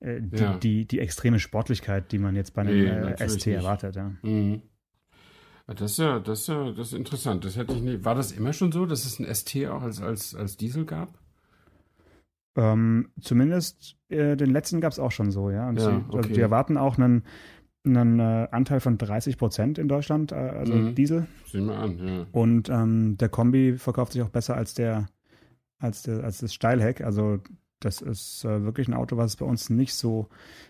äh, 0.00 0.20
die, 0.20 0.42
ja. 0.42 0.56
die, 0.56 0.86
die, 0.86 0.98
extreme 0.98 1.38
Sportlichkeit, 1.38 2.10
die 2.12 2.18
man 2.18 2.34
jetzt 2.34 2.54
bei 2.54 2.62
einem 2.62 2.78
nee, 2.78 3.12
äh, 3.12 3.28
ST 3.28 3.46
erwartet. 3.46 3.96
Ja. 3.96 4.12
Mhm. 4.22 4.62
Das 5.74 5.92
ist 5.92 5.98
ja, 5.98 6.18
das 6.18 6.40
ist 6.40 6.48
ja, 6.48 6.72
das 6.72 6.88
ist 6.88 6.94
interessant. 6.94 7.44
Das 7.44 7.56
hätte 7.56 7.74
ich 7.74 7.82
nicht. 7.82 8.04
War 8.04 8.14
das 8.14 8.32
immer 8.32 8.52
schon 8.52 8.72
so, 8.72 8.86
dass 8.86 9.04
es 9.04 9.18
ein 9.18 9.32
ST 9.32 9.66
auch 9.68 9.82
als, 9.82 10.00
als, 10.02 10.34
als 10.34 10.56
Diesel 10.56 10.84
gab? 10.84 11.08
Ähm, 12.56 13.10
zumindest 13.20 13.96
äh, 14.08 14.36
den 14.36 14.50
letzten 14.50 14.80
gab 14.80 14.92
es 14.92 14.98
auch 14.98 15.12
schon 15.12 15.30
so, 15.30 15.50
ja. 15.50 15.68
Und 15.68 15.78
ja, 15.78 15.84
sie, 15.84 15.90
also 15.90 16.18
okay. 16.18 16.32
die 16.32 16.40
erwarten 16.40 16.76
auch 16.76 16.98
einen, 16.98 17.24
einen 17.84 18.18
äh, 18.18 18.48
Anteil 18.50 18.80
von 18.80 18.98
30 18.98 19.38
Prozent 19.38 19.78
in 19.78 19.88
Deutschland, 19.88 20.32
äh, 20.32 20.34
also 20.34 20.74
mhm. 20.74 20.94
Diesel. 20.96 21.26
Sehen 21.46 21.66
wir 21.66 21.78
an, 21.78 21.98
ja. 22.06 22.26
Und 22.32 22.68
ähm, 22.68 23.16
der 23.18 23.28
Kombi 23.28 23.78
verkauft 23.78 24.12
sich 24.12 24.22
auch 24.22 24.28
besser 24.28 24.56
als 24.56 24.74
der, 24.74 25.06
als 25.78 26.02
der, 26.02 26.24
als 26.24 26.38
das 26.38 26.52
Steilheck. 26.52 27.00
Also 27.00 27.38
das 27.80 28.02
ist 28.02 28.44
äh, 28.44 28.62
wirklich 28.62 28.88
ein 28.88 28.94
Auto, 28.94 29.16
was 29.16 29.32
es 29.32 29.36
bei 29.36 29.46
uns 29.46 29.70
nicht 29.70 29.94
so, 29.94 30.28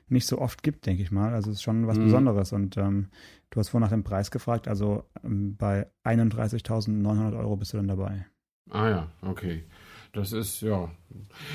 nicht 0.09 0.27
so 0.27 0.39
oft 0.39 0.63
gibt, 0.63 0.87
denke 0.87 1.03
ich 1.03 1.11
mal. 1.11 1.35
Also 1.35 1.51
es 1.51 1.59
ist 1.59 1.63
schon 1.63 1.87
was 1.87 1.99
mhm. 1.99 2.05
Besonderes. 2.05 2.53
Und 2.53 2.77
ähm, 2.77 3.09
du 3.51 3.61
hast 3.61 3.69
vorhin 3.69 3.85
nach 3.85 3.91
dem 3.91 4.05
Preis 4.05 4.31
gefragt. 4.31 4.69
Also 4.69 5.05
ähm, 5.25 5.57
bei 5.57 5.89
31.900 6.05 7.37
Euro 7.37 7.57
bist 7.57 7.73
du 7.73 7.77
dann 7.77 7.89
dabei. 7.89 8.27
Ah 8.71 8.89
ja, 8.89 9.13
okay. 9.23 9.65
Das 10.13 10.33
ist, 10.33 10.61
ja. 10.61 10.91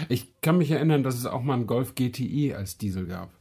Ich 0.10 0.40
kann 0.42 0.58
mich 0.58 0.72
erinnern, 0.72 1.04
dass 1.04 1.16
es 1.16 1.26
auch 1.26 1.42
mal 1.42 1.56
einen 1.56 1.68
Golf 1.68 1.96
GTI 1.96 2.54
als 2.54 2.78
Diesel 2.78 3.06
gab. 3.06 3.32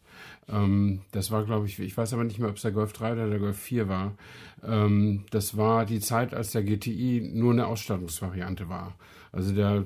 Ähm, 0.49 1.01
das 1.13 1.31
war, 1.31 1.45
glaube 1.45 1.67
ich, 1.67 1.79
ich 1.79 1.97
weiß 1.97 2.13
aber 2.13 2.25
nicht 2.25 2.39
mehr, 2.39 2.49
ob 2.49 2.57
es 2.57 2.63
der 2.63 2.73
Golf 2.73 2.93
3 2.93 3.13
oder 3.13 3.29
der 3.29 3.39
Golf 3.39 3.59
4 3.59 3.89
war. 3.89 4.15
Ähm, 4.63 5.25
das 5.31 5.57
war 5.57 5.87
die 5.87 6.01
Zeit, 6.01 6.35
als 6.35 6.53
der 6.53 6.63
GTI 6.63 7.31
nur 7.33 7.53
eine 7.53 7.67
Ausstattungsvariante 7.67 8.69
war. 8.69 8.97
Also 9.33 9.53
der 9.53 9.85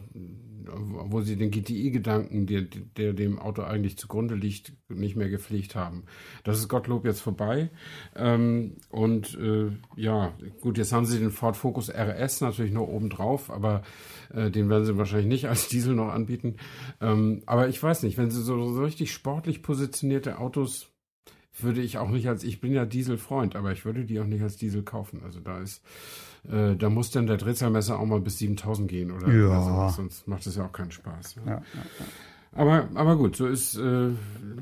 wo 0.70 1.20
sie 1.20 1.36
den 1.36 1.50
GTI-Gedanken, 1.50 2.46
der, 2.46 2.62
der 2.96 3.12
dem 3.12 3.38
Auto 3.38 3.62
eigentlich 3.62 3.96
zugrunde 3.96 4.34
liegt, 4.34 4.72
nicht 4.88 5.16
mehr 5.16 5.28
gepflegt 5.28 5.74
haben. 5.74 6.04
Das 6.44 6.58
ist 6.58 6.68
Gottlob 6.68 7.04
jetzt 7.04 7.20
vorbei. 7.20 7.70
Ähm, 8.16 8.76
und 8.90 9.38
äh, 9.38 9.70
ja, 9.96 10.32
gut, 10.60 10.78
jetzt 10.78 10.92
haben 10.92 11.06
sie 11.06 11.18
den 11.18 11.30
Ford 11.30 11.56
Focus 11.56 11.90
RS 11.90 12.40
natürlich 12.40 12.72
noch 12.72 12.88
oben 12.88 13.10
drauf, 13.10 13.50
aber 13.50 13.82
äh, 14.34 14.50
den 14.50 14.68
werden 14.68 14.84
sie 14.84 14.96
wahrscheinlich 14.96 15.28
nicht 15.28 15.48
als 15.48 15.68
Diesel 15.68 15.94
noch 15.94 16.08
anbieten. 16.08 16.56
Ähm, 17.00 17.42
aber 17.46 17.68
ich 17.68 17.82
weiß 17.82 18.02
nicht, 18.02 18.18
wenn 18.18 18.30
sie 18.30 18.42
so, 18.42 18.72
so 18.72 18.82
richtig 18.82 19.12
sportlich 19.12 19.62
positionierte 19.62 20.38
Autos 20.38 20.47
würde 21.60 21.80
ich 21.80 21.98
auch 21.98 22.08
nicht 22.10 22.28
als, 22.28 22.44
ich 22.44 22.60
bin 22.60 22.72
ja 22.72 22.84
Dieselfreund, 22.84 23.56
aber 23.56 23.72
ich 23.72 23.84
würde 23.84 24.04
die 24.04 24.20
auch 24.20 24.26
nicht 24.26 24.42
als 24.42 24.56
Diesel 24.56 24.82
kaufen. 24.82 25.22
Also 25.24 25.40
da 25.40 25.58
ist, 25.58 25.82
äh, 26.48 26.76
da 26.76 26.88
muss 26.88 27.10
dann 27.10 27.26
der 27.26 27.36
Drehzahlmesser 27.36 27.98
auch 27.98 28.06
mal 28.06 28.20
bis 28.20 28.38
7000 28.38 28.88
gehen 28.88 29.10
oder, 29.10 29.28
Ja. 29.32 29.46
oder 29.48 29.62
sowas, 29.62 29.96
sonst 29.96 30.28
macht 30.28 30.46
das 30.46 30.56
ja 30.56 30.66
auch 30.66 30.72
keinen 30.72 30.92
Spaß. 30.92 31.36
Ja, 31.44 31.52
ja, 31.52 31.62
Aber, 32.52 32.88
aber 32.94 33.16
gut, 33.16 33.34
so 33.36 33.46
ist 33.48 33.76
äh, 33.76 34.10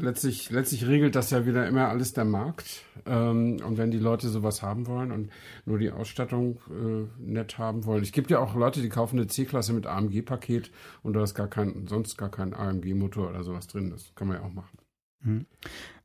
letztlich, 0.01 0.51
letztlich 0.51 0.87
regelt 0.87 1.15
das 1.15 1.31
ja 1.31 1.45
wieder 1.47 1.69
immer 1.69 1.89
alles 1.89 2.15
der 2.15 2.25
Markt. 2.25 2.83
Ähm, 3.05 3.59
und 3.65 3.77
wenn 3.77 3.91
die 3.91 3.99
Leute 3.99 4.29
sowas 4.29 4.63
haben 4.63 4.87
wollen 4.87 5.13
und 5.13 5.29
nur 5.67 5.79
die 5.79 5.91
Ausstattung 5.91 6.59
äh, 6.71 7.07
nett 7.23 7.59
haben 7.59 7.85
wollen. 7.85 8.03
Es 8.03 8.11
gibt 8.13 8.31
ja 8.31 8.39
auch 8.41 8.55
Leute, 8.55 8.81
die 8.81 8.89
kaufen 8.89 9.19
eine 9.19 9.27
C-Klasse 9.29 9.75
mit 9.75 9.87
AMG-Paket 9.87 10.71
und 11.03 11.13
da 11.13 11.23
ist 11.23 11.35
gar 11.35 11.49
kein, 11.49 11.87
sonst 11.89 12.17
gar 12.17 12.31
kein 12.31 12.55
AMG-Motor 12.55 13.29
oder 13.29 13.45
sowas 13.45 13.67
drin. 13.69 13.91
Das 13.91 14.13
kann 14.15 14.29
man 14.29 14.39
ja 14.39 14.43
auch 14.45 14.53
machen. 14.53 14.79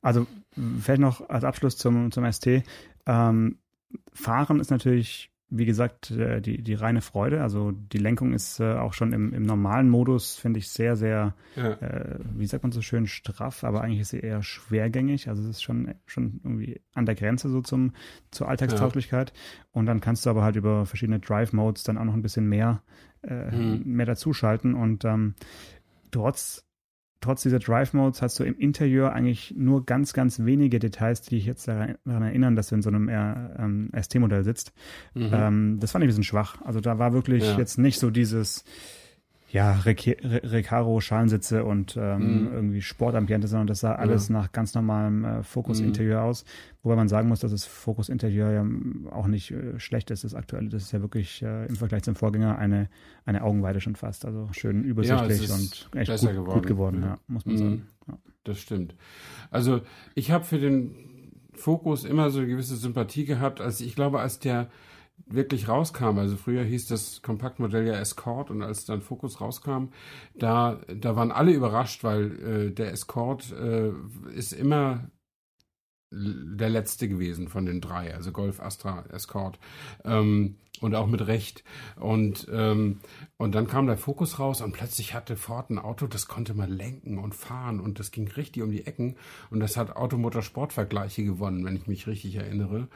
Also 0.01 0.27
vielleicht 0.79 1.01
noch 1.01 1.29
als 1.29 1.43
Abschluss 1.43 1.77
zum, 1.77 2.11
zum 2.11 2.31
ST. 2.31 2.63
Ähm, 3.05 3.57
Fahren 4.13 4.59
ist 4.59 4.71
natürlich, 4.71 5.31
wie 5.49 5.65
gesagt, 5.65 6.11
äh, 6.11 6.41
die, 6.41 6.63
die 6.63 6.73
reine 6.73 7.01
Freude. 7.01 7.41
Also 7.43 7.71
die 7.71 7.97
Lenkung 7.97 8.33
ist 8.33 8.59
äh, 8.59 8.73
auch 8.75 8.93
schon 8.93 9.11
im, 9.13 9.33
im 9.33 9.43
normalen 9.43 9.89
Modus, 9.89 10.35
finde 10.37 10.59
ich, 10.59 10.69
sehr, 10.69 10.95
sehr, 10.95 11.35
Ja. 11.55 11.73
äh, 11.73 12.19
wie 12.35 12.47
sagt 12.47 12.63
man 12.63 12.71
so 12.71 12.81
schön, 12.81 13.05
straff, 13.05 13.63
aber 13.63 13.81
eigentlich 13.81 13.99
ist 13.99 14.09
sie 14.09 14.19
eher 14.21 14.41
schwergängig. 14.43 15.27
Also 15.27 15.43
es 15.43 15.49
ist 15.49 15.61
schon, 15.61 15.93
schon 16.05 16.39
irgendwie 16.43 16.81
an 16.93 17.05
der 17.05 17.15
Grenze 17.15 17.49
so 17.49 17.61
zum, 17.61 17.93
zur 18.31 18.47
Alltagstauglichkeit. 18.47 19.33
Und 19.71 19.85
dann 19.87 19.99
kannst 19.99 20.25
du 20.25 20.29
aber 20.29 20.41
halt 20.43 20.55
über 20.55 20.85
verschiedene 20.85 21.19
Drive-Modes 21.19 21.83
dann 21.83 21.97
auch 21.97 22.05
noch 22.05 22.13
ein 22.15 22.21
bisschen 22.23 22.47
mehr, 22.47 22.81
äh, 23.23 23.51
Mhm. 23.51 23.81
mehr 23.85 24.05
dazuschalten. 24.05 24.73
Und 24.73 25.03
ähm, 25.05 25.35
trotz 26.11 26.65
trotz 27.21 27.43
dieser 27.43 27.59
Drive-Modes 27.59 28.21
hast 28.21 28.39
du 28.39 28.43
im 28.43 28.57
Interieur 28.57 29.13
eigentlich 29.13 29.53
nur 29.55 29.85
ganz, 29.85 30.11
ganz 30.13 30.39
wenige 30.43 30.79
Details, 30.79 31.21
die 31.21 31.35
dich 31.35 31.45
jetzt 31.45 31.67
daran 31.67 31.97
erinnern, 32.05 32.55
dass 32.55 32.67
du 32.69 32.75
in 32.75 32.81
so 32.81 32.89
einem 32.89 33.09
ähm, 33.09 33.89
ST-Modell 33.99 34.43
sitzt. 34.43 34.73
Mhm. 35.13 35.29
Ähm, 35.31 35.77
das 35.79 35.91
fand 35.91 36.03
ich 36.03 36.07
ein 36.07 36.09
bisschen 36.09 36.23
schwach. 36.23 36.61
Also 36.63 36.81
da 36.81 36.99
war 36.99 37.13
wirklich 37.13 37.43
Ja. 37.43 37.57
jetzt 37.57 37.77
nicht 37.77 37.99
so 37.99 38.09
dieses, 38.09 38.63
ja, 39.51 39.73
Reca- 39.79 40.15
Re- 40.23 40.51
Recaro-Schalensitze 40.51 41.63
und 41.65 41.97
ähm, 41.97 42.41
Mhm. 42.45 42.53
irgendwie 42.53 42.81
Sportambiente, 42.81 43.47
sondern 43.47 43.67
das 43.67 43.81
sah 43.81 43.95
alles 43.95 44.29
nach 44.29 44.51
ganz 44.51 44.73
normalem 44.75 45.25
äh, 45.25 45.43
Focus-Interieur 45.43 46.21
aus. 46.23 46.45
Wobei 46.83 46.95
man 46.95 47.07
sagen 47.09 47.27
muss, 47.27 47.41
dass 47.41 47.51
das 47.51 47.65
Focus-Interieur 47.65 48.51
ja 48.51 48.65
auch 49.11 49.27
nicht 49.27 49.51
äh, 49.51 49.79
schlecht 49.79 50.09
ist, 50.11 50.23
das 50.23 50.33
aktuelle. 50.35 50.69
Das 50.69 50.83
ist 50.83 50.91
ja 50.93 51.01
wirklich 51.01 51.41
äh, 51.41 51.65
im 51.67 51.75
Vergleich 51.75 52.03
zum 52.03 52.15
Vorgänger 52.15 52.57
eine, 52.57 52.89
eine 53.25 53.43
Augenweide 53.43 53.81
schon 53.81 53.95
fast. 53.95 54.25
Also 54.25 54.47
schön 54.53 54.83
übersichtlich 54.83 55.43
ist 55.43 55.51
und 55.91 55.99
echt 55.99 56.09
besser 56.09 56.27
gut 56.33 56.35
geworden. 56.45 56.53
gut 56.59 56.67
geworden 56.67 57.01
Ja. 57.01 57.07
ja, 57.07 57.17
muss 57.27 57.45
man 57.45 57.55
Mhm. 57.55 57.59
sagen. 57.59 57.87
Ja. 58.07 58.17
Das 58.45 58.57
stimmt. 58.59 58.95
Also 59.51 59.81
ich 60.15 60.31
habe 60.31 60.45
für 60.45 60.57
den 60.59 60.95
Fokus 61.53 62.05
immer 62.05 62.29
so 62.29 62.39
eine 62.39 62.47
gewisse 62.47 62.75
Sympathie 62.77 63.25
gehabt, 63.25 63.59
als 63.61 63.81
ich 63.81 63.95
glaube, 63.95 64.19
als 64.19 64.39
der 64.39 64.69
wirklich 65.25 65.67
rauskam, 65.67 66.17
also 66.17 66.37
früher 66.37 66.63
hieß 66.63 66.87
das 66.87 67.21
Kompaktmodell 67.21 67.87
ja 67.87 67.93
Escort 67.93 68.51
und 68.51 68.61
als 68.61 68.85
dann 68.85 69.01
Focus 69.01 69.41
rauskam, 69.41 69.89
da, 70.35 70.79
da 70.87 71.15
waren 71.15 71.31
alle 71.31 71.51
überrascht, 71.51 72.03
weil 72.03 72.31
äh, 72.39 72.71
der 72.71 72.91
Escort 72.91 73.51
äh, 73.51 73.91
ist 74.33 74.53
immer 74.53 75.09
der 76.13 76.69
letzte 76.69 77.07
gewesen 77.07 77.47
von 77.47 77.65
den 77.65 77.79
drei, 77.79 78.13
also 78.13 78.33
Golf, 78.33 78.59
Astra, 78.59 79.05
Escort 79.13 79.59
ähm, 80.03 80.57
und 80.81 80.93
auch 80.93 81.07
mit 81.07 81.25
Recht 81.25 81.63
und 81.95 82.47
ähm, 82.51 82.99
und 83.37 83.55
dann 83.55 83.67
kam 83.67 83.87
der 83.87 83.97
Fokus 83.97 84.37
raus 84.37 84.59
und 84.59 84.73
plötzlich 84.73 85.13
hatte 85.13 85.37
Ford 85.37 85.69
ein 85.69 85.79
Auto, 85.79 86.07
das 86.07 86.27
konnte 86.27 86.53
man 86.53 86.69
lenken 86.69 87.17
und 87.17 87.33
fahren 87.33 87.79
und 87.79 87.97
das 87.99 88.11
ging 88.11 88.27
richtig 88.27 88.61
um 88.61 88.71
die 88.71 88.85
Ecken 88.85 89.15
und 89.51 89.61
das 89.61 89.77
hat 89.77 89.95
Automotorsportvergleiche 89.95 91.23
gewonnen, 91.23 91.63
wenn 91.63 91.77
ich 91.77 91.87
mich 91.87 92.07
richtig 92.07 92.35
erinnere. 92.35 92.89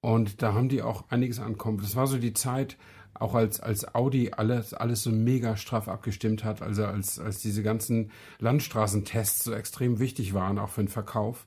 Und 0.00 0.42
da 0.42 0.54
haben 0.54 0.68
die 0.68 0.82
auch 0.82 1.04
einiges 1.10 1.40
ankommen. 1.40 1.78
Das 1.78 1.96
war 1.96 2.06
so 2.06 2.18
die 2.18 2.32
Zeit, 2.32 2.76
auch 3.14 3.34
als, 3.34 3.60
als 3.60 3.94
Audi 3.94 4.32
alles, 4.32 4.72
alles 4.72 5.02
so 5.02 5.10
mega 5.10 5.56
straff 5.56 5.88
abgestimmt 5.88 6.42
hat, 6.42 6.62
also 6.62 6.86
als, 6.86 7.18
als 7.18 7.40
diese 7.40 7.62
ganzen 7.62 8.10
Landstraßentests 8.38 9.44
so 9.44 9.52
extrem 9.52 9.98
wichtig 9.98 10.32
waren, 10.32 10.58
auch 10.58 10.70
für 10.70 10.82
den 10.82 10.88
Verkauf. 10.88 11.46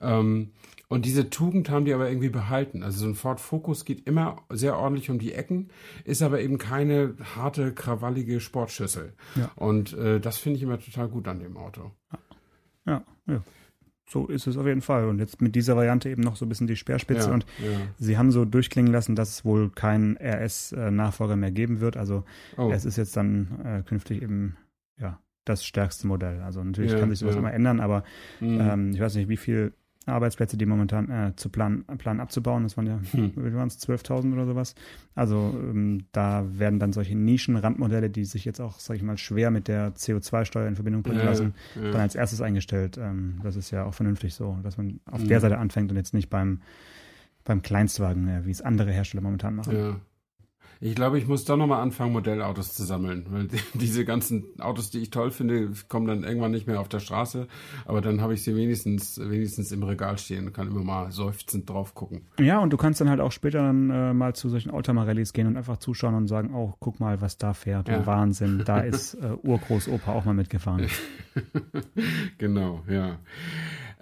Ähm, 0.00 0.50
und 0.88 1.06
diese 1.06 1.30
Tugend 1.30 1.70
haben 1.70 1.86
die 1.86 1.94
aber 1.94 2.08
irgendwie 2.08 2.28
behalten. 2.28 2.82
Also 2.82 3.00
so 3.00 3.06
ein 3.06 3.14
Ford 3.14 3.40
Focus 3.40 3.84
geht 3.86 4.06
immer 4.06 4.42
sehr 4.50 4.78
ordentlich 4.78 5.08
um 5.08 5.18
die 5.18 5.32
Ecken, 5.32 5.70
ist 6.04 6.22
aber 6.22 6.40
eben 6.40 6.58
keine 6.58 7.14
harte, 7.34 7.72
krawallige 7.72 8.38
Sportschüssel. 8.38 9.14
Ja. 9.34 9.50
Und 9.56 9.94
äh, 9.94 10.20
das 10.20 10.36
finde 10.36 10.58
ich 10.58 10.62
immer 10.62 10.78
total 10.78 11.08
gut 11.08 11.26
an 11.26 11.40
dem 11.40 11.56
Auto. 11.56 11.90
Ja, 12.86 13.02
ja. 13.26 13.42
So 14.06 14.26
ist 14.26 14.46
es 14.46 14.56
auf 14.56 14.66
jeden 14.66 14.82
Fall. 14.82 15.08
Und 15.08 15.18
jetzt 15.18 15.40
mit 15.40 15.54
dieser 15.54 15.76
Variante 15.76 16.10
eben 16.10 16.22
noch 16.22 16.36
so 16.36 16.44
ein 16.44 16.48
bisschen 16.48 16.66
die 16.66 16.76
Speerspitze. 16.76 17.28
Ja, 17.28 17.34
und 17.34 17.46
ja. 17.58 17.80
sie 17.98 18.18
haben 18.18 18.30
so 18.30 18.44
durchklingen 18.44 18.92
lassen, 18.92 19.14
dass 19.16 19.30
es 19.30 19.44
wohl 19.44 19.70
keinen 19.70 20.16
RS-Nachfolger 20.18 21.36
mehr 21.36 21.50
geben 21.50 21.80
wird. 21.80 21.96
Also 21.96 22.24
Oh. 22.56 22.70
es 22.70 22.84
ist 22.84 22.96
jetzt 22.96 23.16
dann 23.16 23.60
äh, 23.64 23.82
künftig 23.82 24.22
eben 24.22 24.56
ja 25.00 25.18
das 25.44 25.64
stärkste 25.64 26.06
Modell. 26.06 26.40
Also 26.42 26.62
natürlich 26.62 26.92
Ja, 26.92 26.98
kann 27.00 27.10
sich 27.10 27.18
sowas 27.18 27.36
immer 27.36 27.52
ändern, 27.52 27.80
aber 27.80 28.04
Mhm. 28.40 28.60
ähm, 28.60 28.90
ich 28.92 29.00
weiß 29.00 29.14
nicht, 29.16 29.28
wie 29.28 29.36
viel 29.36 29.72
Arbeitsplätze 30.06 30.56
die 30.56 30.66
momentan 30.66 31.10
äh, 31.10 31.32
zu 31.36 31.48
planen, 31.48 31.84
planen 31.98 32.20
abzubauen. 32.20 32.62
Das 32.64 32.76
waren 32.76 32.86
ja, 32.86 32.98
Hm. 33.12 33.32
wie 33.36 33.54
waren 33.54 33.68
es, 33.68 33.78
12.000 33.88 34.32
oder 34.32 34.44
sowas. 34.46 34.74
Also 35.14 35.54
ähm, 35.58 36.04
da 36.12 36.44
werden 36.58 36.78
dann 36.78 36.92
solche 36.92 37.16
Nischen-Randmodelle, 37.16 38.10
die 38.10 38.24
sich 38.24 38.44
jetzt 38.44 38.60
auch, 38.60 38.78
sag 38.78 38.96
ich 38.96 39.02
mal, 39.02 39.16
schwer 39.16 39.50
mit 39.50 39.68
der 39.68 39.94
CO2-Steuer 39.94 40.68
in 40.68 40.74
Verbindung 40.74 41.02
bringen 41.02 41.24
lassen, 41.24 41.54
ja. 41.74 41.90
dann 41.90 42.00
als 42.02 42.14
erstes 42.14 42.40
eingestellt. 42.40 42.98
Ähm, 42.98 43.40
das 43.42 43.56
ist 43.56 43.70
ja 43.70 43.84
auch 43.84 43.94
vernünftig 43.94 44.34
so, 44.34 44.58
dass 44.62 44.76
man 44.76 45.00
auf 45.10 45.20
Mhm. 45.22 45.28
der 45.28 45.40
Seite 45.40 45.58
anfängt 45.58 45.90
und 45.90 45.96
jetzt 45.96 46.12
nicht 46.14 46.28
beim, 46.30 46.60
beim 47.44 47.62
Kleinstwagen, 47.62 48.28
äh, 48.28 48.44
wie 48.46 48.50
es 48.50 48.60
andere 48.62 48.90
Hersteller 48.90 49.22
momentan 49.22 49.54
machen. 49.54 49.76
Ja. 49.76 49.96
Ich 50.80 50.94
glaube, 50.94 51.18
ich 51.18 51.26
muss 51.26 51.44
doch 51.44 51.56
nochmal 51.56 51.80
anfangen, 51.82 52.12
Modellautos 52.12 52.74
zu 52.74 52.84
sammeln, 52.84 53.26
weil 53.30 53.46
die- 53.48 53.58
diese 53.78 54.04
ganzen 54.04 54.44
Autos, 54.60 54.90
die 54.90 54.98
ich 54.98 55.10
toll 55.10 55.30
finde, 55.30 55.70
kommen 55.88 56.06
dann 56.06 56.24
irgendwann 56.24 56.50
nicht 56.50 56.66
mehr 56.66 56.80
auf 56.80 56.88
der 56.88 57.00
Straße, 57.00 57.46
aber 57.86 58.00
dann 58.00 58.20
habe 58.20 58.34
ich 58.34 58.42
sie 58.42 58.54
wenigstens, 58.56 59.18
wenigstens 59.18 59.72
im 59.72 59.82
Regal 59.82 60.18
stehen 60.18 60.46
und 60.46 60.52
kann 60.52 60.68
immer 60.68 60.82
mal 60.84 61.12
seufzend 61.12 61.68
drauf 61.70 61.94
gucken. 61.94 62.22
Ja, 62.38 62.58
und 62.58 62.70
du 62.72 62.76
kannst 62.76 63.00
dann 63.00 63.08
halt 63.08 63.20
auch 63.20 63.32
später 63.32 63.58
dann 63.58 63.90
äh, 63.90 64.12
mal 64.14 64.34
zu 64.34 64.48
solchen 64.48 64.70
Oldtimer-Rallyes 64.70 65.32
gehen 65.32 65.46
und 65.46 65.56
einfach 65.56 65.76
zuschauen 65.78 66.14
und 66.14 66.28
sagen, 66.28 66.54
oh, 66.54 66.74
guck 66.80 67.00
mal, 67.00 67.20
was 67.20 67.38
da 67.38 67.54
fährt. 67.54 67.88
Ja. 67.88 68.04
Wahnsinn, 68.06 68.62
da 68.66 68.80
ist 68.80 69.14
äh, 69.14 69.32
Urgroßopa 69.42 70.12
auch 70.12 70.24
mal 70.24 70.34
mitgefahren. 70.34 70.86
genau, 72.38 72.82
ja. 72.88 73.18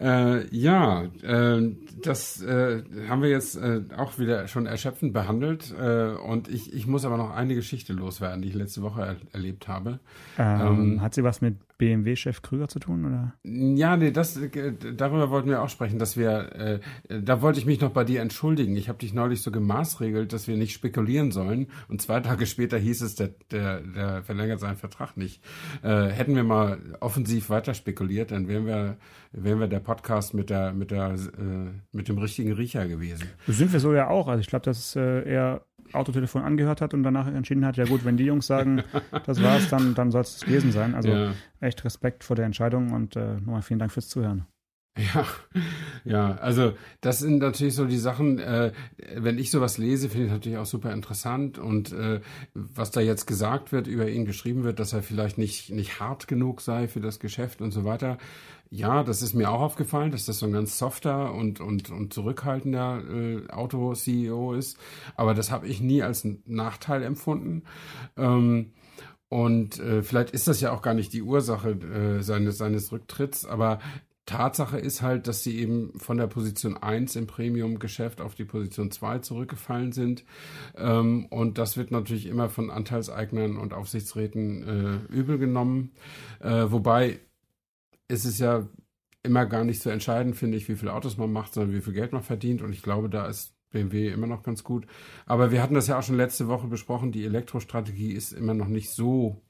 Äh, 0.00 0.46
ja, 0.54 1.04
äh, 1.22 1.74
das 2.02 2.42
äh, 2.42 2.82
haben 3.08 3.22
wir 3.22 3.30
jetzt 3.30 3.56
äh, 3.56 3.82
auch 3.96 4.18
wieder 4.18 4.48
schon 4.48 4.66
erschöpfend 4.66 5.12
behandelt. 5.12 5.74
Äh, 5.78 6.12
und 6.12 6.48
ich, 6.48 6.72
ich 6.72 6.86
muss 6.86 7.04
aber 7.04 7.16
noch 7.16 7.30
eine 7.34 7.54
Geschichte 7.54 7.92
loswerden, 7.92 8.42
die 8.42 8.48
ich 8.48 8.54
letzte 8.54 8.82
Woche 8.82 9.02
er 9.02 9.16
erlebt 9.32 9.68
habe. 9.68 10.00
Ähm, 10.38 10.60
Ähm, 10.60 11.02
hat 11.02 11.14
sie 11.14 11.24
was 11.24 11.40
mit 11.40 11.56
BMW-Chef 11.78 12.42
Krüger 12.42 12.68
zu 12.68 12.78
tun? 12.78 13.04
Oder? 13.04 13.34
Ja, 13.42 13.96
nee, 13.96 14.10
das, 14.10 14.36
äh, 14.36 14.72
darüber 14.96 15.30
wollten 15.30 15.48
wir 15.48 15.62
auch 15.62 15.68
sprechen, 15.68 15.98
dass 15.98 16.16
wir, 16.16 16.80
äh, 17.08 17.20
da 17.22 17.42
wollte 17.42 17.58
ich 17.58 17.66
mich 17.66 17.80
noch 17.80 17.90
bei 17.90 18.04
dir 18.04 18.20
entschuldigen. 18.20 18.76
Ich 18.76 18.88
habe 18.88 18.98
dich 18.98 19.14
neulich 19.14 19.42
so 19.42 19.50
gemaßregelt, 19.50 20.32
dass 20.32 20.48
wir 20.48 20.56
nicht 20.56 20.72
spekulieren 20.72 21.30
sollen. 21.32 21.68
Und 21.88 22.00
zwei 22.02 22.20
Tage 22.20 22.46
später 22.46 22.78
hieß 22.78 23.02
es, 23.02 23.14
der, 23.14 23.30
der, 23.50 23.80
der 23.80 24.22
verlängert 24.22 24.60
seinen 24.60 24.76
Vertrag 24.76 25.16
nicht. 25.16 25.42
Äh, 25.82 26.06
hätten 26.06 26.34
wir 26.34 26.44
mal 26.44 26.78
offensiv 27.00 27.50
weiter 27.50 27.74
spekuliert, 27.74 28.30
dann 28.30 28.48
wären 28.48 28.66
wir, 28.66 28.96
wären 29.32 29.60
wir 29.60 29.68
der 29.68 29.80
Podcast 29.80 30.34
mit 30.34 30.50
der, 30.50 30.72
mit 30.72 30.90
der, 30.90 31.14
äh, 31.14 31.70
mit 31.92 32.08
dem 32.08 32.18
richtigen 32.18 32.52
Riecher 32.52 32.86
gewesen. 32.86 33.28
Sind 33.46 33.72
wir 33.72 33.80
so 33.80 33.92
ja 33.94 34.08
auch. 34.08 34.28
Also 34.28 34.40
ich 34.40 34.46
glaube, 34.46 34.64
dass 34.64 34.96
äh, 34.96 35.22
er 35.22 35.62
Autotelefon 35.92 36.42
angehört 36.42 36.80
hat 36.80 36.94
und 36.94 37.02
danach 37.02 37.26
entschieden 37.26 37.66
hat, 37.66 37.76
ja 37.76 37.84
gut, 37.84 38.04
wenn 38.04 38.16
die 38.16 38.24
Jungs 38.24 38.46
sagen, 38.46 38.82
das 39.26 39.42
war's, 39.42 39.68
dann, 39.68 39.94
dann 39.94 40.10
soll 40.10 40.22
es 40.22 40.40
gewesen 40.40 40.72
sein. 40.72 40.94
Also 40.94 41.10
Ja. 41.10 41.32
Echt 41.62 41.84
Respekt 41.84 42.24
vor 42.24 42.36
der 42.36 42.46
Entscheidung 42.46 42.92
und 42.92 43.16
äh, 43.16 43.34
nochmal 43.34 43.62
vielen 43.62 43.78
Dank 43.78 43.92
fürs 43.92 44.08
Zuhören. 44.08 44.46
Ja, 44.98 45.26
ja, 46.04 46.34
also 46.36 46.74
das 47.00 47.20
sind 47.20 47.38
natürlich 47.38 47.74
so 47.74 47.86
die 47.86 47.96
Sachen, 47.96 48.38
äh, 48.38 48.72
wenn 49.16 49.38
ich 49.38 49.50
sowas 49.50 49.78
lese, 49.78 50.10
finde 50.10 50.26
ich 50.26 50.32
natürlich 50.32 50.58
auch 50.58 50.66
super 50.66 50.92
interessant 50.92 51.58
und 51.58 51.92
äh, 51.92 52.20
was 52.52 52.90
da 52.90 53.00
jetzt 53.00 53.26
gesagt 53.26 53.72
wird, 53.72 53.86
über 53.86 54.10
ihn 54.10 54.26
geschrieben 54.26 54.64
wird, 54.64 54.80
dass 54.80 54.92
er 54.92 55.02
vielleicht 55.02 55.38
nicht, 55.38 55.70
nicht 55.70 55.98
hart 55.98 56.28
genug 56.28 56.60
sei 56.60 56.88
für 56.88 57.00
das 57.00 57.20
Geschäft 57.20 57.62
und 57.62 57.70
so 57.70 57.84
weiter. 57.86 58.18
Ja, 58.68 59.02
das 59.02 59.22
ist 59.22 59.32
mir 59.32 59.50
auch 59.50 59.60
aufgefallen, 59.60 60.10
dass 60.10 60.26
das 60.26 60.38
so 60.38 60.46
ein 60.46 60.52
ganz 60.52 60.78
softer 60.78 61.32
und, 61.32 61.60
und, 61.60 61.88
und 61.88 62.12
zurückhaltender 62.12 63.02
äh, 63.10 63.50
Auto-CEO 63.50 64.52
ist, 64.52 64.78
aber 65.16 65.32
das 65.32 65.50
habe 65.50 65.68
ich 65.68 65.80
nie 65.80 66.02
als 66.02 66.26
Nachteil 66.44 67.02
empfunden. 67.02 67.62
Ähm, 68.18 68.72
und 69.32 69.80
äh, 69.80 70.02
vielleicht 70.02 70.32
ist 70.32 70.46
das 70.46 70.60
ja 70.60 70.72
auch 70.72 70.82
gar 70.82 70.92
nicht 70.92 71.14
die 71.14 71.22
Ursache 71.22 71.70
äh, 71.70 72.22
seines, 72.22 72.58
seines 72.58 72.92
Rücktritts, 72.92 73.46
aber 73.46 73.78
Tatsache 74.26 74.78
ist 74.78 75.00
halt, 75.00 75.26
dass 75.26 75.42
sie 75.42 75.58
eben 75.58 75.98
von 75.98 76.18
der 76.18 76.26
Position 76.26 76.76
1 76.76 77.16
im 77.16 77.26
Premium-Geschäft 77.26 78.20
auf 78.20 78.34
die 78.34 78.44
Position 78.44 78.90
2 78.90 79.20
zurückgefallen 79.20 79.92
sind. 79.92 80.26
Ähm, 80.76 81.24
und 81.30 81.56
das 81.56 81.78
wird 81.78 81.92
natürlich 81.92 82.26
immer 82.26 82.50
von 82.50 82.70
Anteilseignern 82.70 83.56
und 83.56 83.72
Aufsichtsräten 83.72 85.08
äh, 85.08 85.10
übel 85.10 85.38
genommen. 85.38 85.92
Äh, 86.40 86.66
wobei 86.68 87.18
es 88.08 88.26
ist 88.26 88.38
ja 88.38 88.68
immer 89.22 89.46
gar 89.46 89.64
nicht 89.64 89.80
so 89.80 89.88
entscheidend, 89.88 90.36
finde 90.36 90.58
ich, 90.58 90.68
wie 90.68 90.76
viele 90.76 90.92
Autos 90.92 91.16
man 91.16 91.32
macht, 91.32 91.54
sondern 91.54 91.74
wie 91.74 91.80
viel 91.80 91.94
Geld 91.94 92.12
man 92.12 92.22
verdient. 92.22 92.60
Und 92.60 92.74
ich 92.74 92.82
glaube, 92.82 93.08
da 93.08 93.24
ist 93.24 93.54
BMW 93.72 94.08
immer 94.08 94.26
noch 94.26 94.42
ganz 94.42 94.62
gut. 94.62 94.86
Aber 95.26 95.50
wir 95.50 95.62
hatten 95.62 95.74
das 95.74 95.86
ja 95.88 95.98
auch 95.98 96.02
schon 96.02 96.16
letzte 96.16 96.48
Woche 96.48 96.68
besprochen. 96.68 97.12
Die 97.12 97.24
Elektrostrategie 97.24 98.12
ist 98.12 98.32
immer 98.32 98.54
noch 98.54 98.68
nicht 98.68 98.90
so 98.90 99.42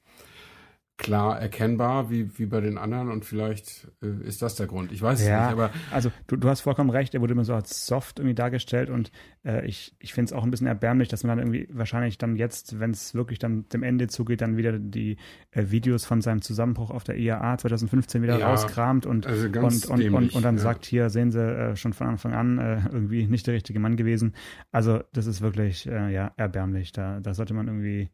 klar 0.97 1.39
erkennbar 1.39 2.11
wie, 2.11 2.37
wie 2.37 2.45
bei 2.45 2.61
den 2.61 2.77
anderen 2.77 3.09
und 3.09 3.25
vielleicht 3.25 3.87
äh, 4.01 4.27
ist 4.27 4.41
das 4.41 4.55
der 4.55 4.67
Grund. 4.67 4.91
Ich 4.91 5.01
weiß 5.01 5.25
ja, 5.25 5.25
es 5.25 5.45
nicht, 5.45 5.53
aber. 5.53 5.71
Also 5.91 6.11
du, 6.27 6.35
du 6.35 6.47
hast 6.47 6.61
vollkommen 6.61 6.91
recht, 6.91 7.15
er 7.15 7.21
wurde 7.21 7.33
immer 7.33 7.45
so 7.45 7.55
als 7.55 7.87
soft 7.87 8.19
irgendwie 8.19 8.35
dargestellt 8.35 8.89
und 8.89 9.11
äh, 9.43 9.65
ich, 9.65 9.95
ich 9.99 10.13
finde 10.13 10.29
es 10.29 10.33
auch 10.33 10.43
ein 10.43 10.51
bisschen 10.51 10.67
erbärmlich, 10.67 11.09
dass 11.09 11.23
man 11.23 11.37
dann 11.37 11.47
irgendwie 11.47 11.67
wahrscheinlich 11.71 12.19
dann 12.19 12.35
jetzt, 12.35 12.79
wenn 12.79 12.91
es 12.91 13.15
wirklich 13.15 13.39
dann 13.39 13.67
dem 13.69 13.81
Ende 13.81 14.07
zugeht, 14.07 14.41
dann 14.41 14.55
wieder 14.55 14.77
die 14.77 15.17
äh, 15.51 15.65
Videos 15.71 16.05
von 16.05 16.21
seinem 16.21 16.41
Zusammenbruch 16.41 16.91
auf 16.91 17.03
der 17.03 17.17
IAA 17.17 17.57
2015 17.57 18.21
wieder 18.21 18.37
ja, 18.37 18.49
rauskramt 18.49 19.05
und, 19.07 19.25
also 19.25 19.47
und, 19.47 19.85
und, 19.87 19.99
dämlich, 19.99 20.13
und, 20.13 20.35
und, 20.35 20.45
dann 20.45 20.57
ja. 20.57 20.61
sagt, 20.61 20.85
hier 20.85 21.09
sehen 21.09 21.31
Sie 21.31 21.41
äh, 21.41 21.75
schon 21.75 21.93
von 21.93 22.07
Anfang 22.07 22.33
an 22.33 22.59
äh, 22.59 22.81
irgendwie 22.91 23.27
nicht 23.27 23.47
der 23.47 23.55
richtige 23.55 23.79
Mann 23.79 23.95
gewesen. 23.95 24.35
Also 24.71 25.01
das 25.11 25.25
ist 25.25 25.41
wirklich 25.41 25.87
äh, 25.87 26.13
ja 26.13 26.31
erbärmlich. 26.37 26.91
Da, 26.91 27.19
da 27.19 27.33
sollte 27.33 27.55
man 27.55 27.67
irgendwie 27.67 28.09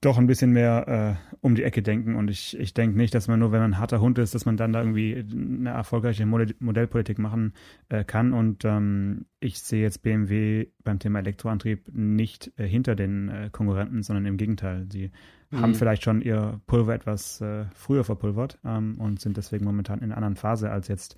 doch 0.00 0.16
ein 0.16 0.26
bisschen 0.26 0.52
mehr 0.52 1.18
äh, 1.30 1.36
um 1.40 1.54
die 1.54 1.62
Ecke 1.62 1.82
denken. 1.82 2.16
Und 2.16 2.30
ich, 2.30 2.58
ich 2.58 2.72
denke 2.72 2.96
nicht, 2.96 3.14
dass 3.14 3.28
man 3.28 3.38
nur, 3.38 3.52
wenn 3.52 3.60
man 3.60 3.72
ein 3.72 3.78
harter 3.78 4.00
Hund 4.00 4.18
ist, 4.18 4.34
dass 4.34 4.46
man 4.46 4.56
dann 4.56 4.72
da 4.72 4.80
irgendwie 4.80 5.14
eine 5.14 5.70
erfolgreiche 5.70 6.24
Modell 6.24 6.54
Modellpolitik 6.58 7.18
machen 7.18 7.52
äh, 7.90 8.04
kann. 8.04 8.32
Und 8.32 8.64
ähm, 8.64 9.26
ich 9.40 9.60
sehe 9.60 9.82
jetzt 9.82 10.02
BMW 10.02 10.68
beim 10.84 10.98
Thema 10.98 11.18
Elektroantrieb 11.18 11.88
nicht 11.92 12.50
äh, 12.56 12.66
hinter 12.66 12.94
den 12.94 13.28
äh, 13.28 13.50
Konkurrenten, 13.52 14.02
sondern 14.02 14.24
im 14.24 14.38
Gegenteil. 14.38 14.86
Sie 14.90 15.10
mhm. 15.50 15.60
haben 15.60 15.74
vielleicht 15.74 16.02
schon 16.02 16.22
ihr 16.22 16.60
Pulver 16.66 16.94
etwas 16.94 17.42
äh, 17.42 17.66
früher 17.74 18.04
verpulvert 18.04 18.58
ähm, 18.64 18.98
und 18.98 19.20
sind 19.20 19.36
deswegen 19.36 19.66
momentan 19.66 19.98
in 19.98 20.06
einer 20.06 20.16
anderen 20.16 20.36
Phase 20.36 20.70
als 20.70 20.88
jetzt 20.88 21.16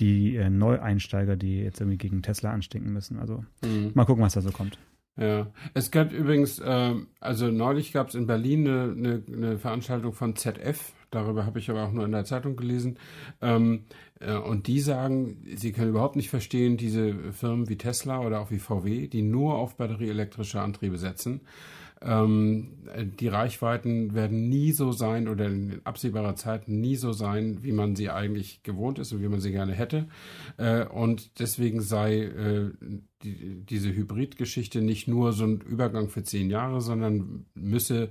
die 0.00 0.36
äh, 0.36 0.50
Neueinsteiger, 0.50 1.36
die 1.36 1.60
jetzt 1.60 1.80
irgendwie 1.80 1.98
gegen 1.98 2.22
Tesla 2.22 2.50
anstinken 2.50 2.92
müssen. 2.92 3.20
Also 3.20 3.44
mhm. 3.64 3.92
mal 3.94 4.06
gucken, 4.06 4.24
was 4.24 4.34
da 4.34 4.40
so 4.40 4.50
kommt. 4.50 4.76
Ja, 5.18 5.48
es 5.74 5.90
gab 5.90 6.12
übrigens, 6.12 6.60
äh, 6.60 6.94
also 7.18 7.48
neulich 7.48 7.92
gab 7.92 8.08
es 8.08 8.14
in 8.14 8.28
Berlin 8.28 8.68
eine, 8.68 8.92
eine, 8.92 9.22
eine, 9.26 9.58
Veranstaltung 9.58 10.12
von 10.12 10.36
ZF, 10.36 10.92
darüber 11.10 11.44
habe 11.44 11.58
ich 11.58 11.68
aber 11.70 11.82
auch 11.82 11.92
nur 11.92 12.04
in 12.04 12.12
der 12.12 12.24
Zeitung 12.24 12.54
gelesen, 12.54 12.98
ähm, 13.42 13.84
äh, 14.20 14.36
und 14.36 14.68
die 14.68 14.78
sagen, 14.78 15.44
sie 15.56 15.72
können 15.72 15.90
überhaupt 15.90 16.14
nicht 16.14 16.30
verstehen, 16.30 16.76
diese 16.76 17.32
Firmen 17.32 17.68
wie 17.68 17.76
Tesla 17.76 18.20
oder 18.20 18.38
auch 18.38 18.52
wie 18.52 18.60
VW, 18.60 19.08
die 19.08 19.22
nur 19.22 19.54
auf 19.56 19.76
batterieelektrische 19.76 20.60
Antriebe 20.60 20.98
setzen. 20.98 21.40
Ähm, 22.00 22.68
die 23.18 23.28
Reichweiten 23.28 24.14
werden 24.14 24.48
nie 24.48 24.72
so 24.72 24.92
sein 24.92 25.28
oder 25.28 25.46
in 25.46 25.80
absehbarer 25.84 26.36
Zeit 26.36 26.68
nie 26.68 26.96
so 26.96 27.12
sein, 27.12 27.62
wie 27.62 27.72
man 27.72 27.96
sie 27.96 28.10
eigentlich 28.10 28.62
gewohnt 28.62 28.98
ist 28.98 29.12
und 29.12 29.20
wie 29.22 29.28
man 29.28 29.40
sie 29.40 29.50
gerne 29.50 29.72
hätte. 29.72 30.06
Äh, 30.56 30.84
und 30.84 31.40
deswegen 31.40 31.80
sei 31.80 32.22
äh, 32.22 32.70
die, 33.22 33.64
diese 33.64 33.92
Hybridgeschichte 33.92 34.80
nicht 34.80 35.08
nur 35.08 35.32
so 35.32 35.44
ein 35.44 35.60
Übergang 35.60 36.08
für 36.08 36.22
zehn 36.22 36.50
Jahre, 36.50 36.80
sondern 36.80 37.46
müsse 37.54 38.10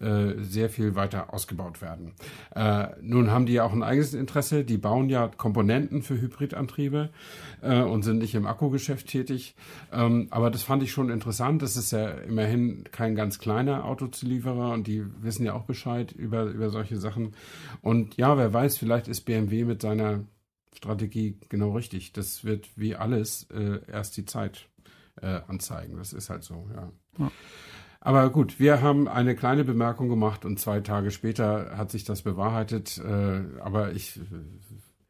äh, 0.00 0.42
sehr 0.42 0.68
viel 0.68 0.94
weiter 0.94 1.32
ausgebaut 1.32 1.80
werden. 1.80 2.12
Äh, 2.54 2.88
nun 3.00 3.30
haben 3.30 3.46
die 3.46 3.54
ja 3.54 3.64
auch 3.64 3.72
ein 3.72 3.82
eigenes 3.82 4.14
Interesse. 4.14 4.64
Die 4.64 4.78
bauen 4.78 5.08
ja 5.08 5.28
Komponenten 5.28 6.02
für 6.02 6.20
Hybridantriebe 6.20 7.10
äh, 7.62 7.80
und 7.80 8.02
sind 8.02 8.18
nicht 8.18 8.34
im 8.34 8.46
Akkugeschäft 8.46 9.06
tätig. 9.06 9.54
Ähm, 9.92 10.28
aber 10.30 10.50
das 10.50 10.62
fand 10.62 10.82
ich 10.82 10.92
schon 10.92 11.10
interessant. 11.10 11.62
Das 11.62 11.76
ist 11.76 11.92
ja 11.92 12.08
immerhin 12.08 12.84
kein 12.92 13.14
ganz 13.14 13.38
kleiner 13.38 13.84
Autozulieferer 13.84 14.72
und 14.72 14.86
die 14.86 15.04
wissen 15.22 15.46
ja 15.46 15.54
auch 15.54 15.64
Bescheid 15.64 16.12
über, 16.12 16.44
über 16.44 16.70
solche 16.70 16.98
Sachen. 16.98 17.34
Und 17.80 18.16
ja, 18.16 18.36
wer 18.36 18.52
weiß, 18.52 18.76
vielleicht 18.78 19.08
ist 19.08 19.22
BMW 19.22 19.64
mit 19.64 19.80
seiner 19.82 20.24
Strategie 20.74 21.38
genau 21.48 21.72
richtig. 21.72 22.12
Das 22.12 22.44
wird 22.44 22.68
wie 22.76 22.96
alles 22.96 23.46
äh, 23.50 23.80
erst 23.90 24.16
die 24.16 24.26
Zeit 24.26 24.68
äh, 25.22 25.40
anzeigen. 25.48 25.96
Das 25.96 26.12
ist 26.12 26.30
halt 26.30 26.44
so, 26.44 26.68
ja. 26.74 26.92
ja. 27.18 27.32
Aber 28.06 28.30
gut, 28.30 28.60
wir 28.60 28.82
haben 28.82 29.08
eine 29.08 29.34
kleine 29.34 29.64
Bemerkung 29.64 30.08
gemacht 30.08 30.44
und 30.44 30.60
zwei 30.60 30.78
Tage 30.78 31.10
später 31.10 31.76
hat 31.76 31.90
sich 31.90 32.04
das 32.04 32.22
bewahrheitet. 32.22 32.98
Äh, 33.04 33.40
aber 33.60 33.94
ich, 33.94 34.20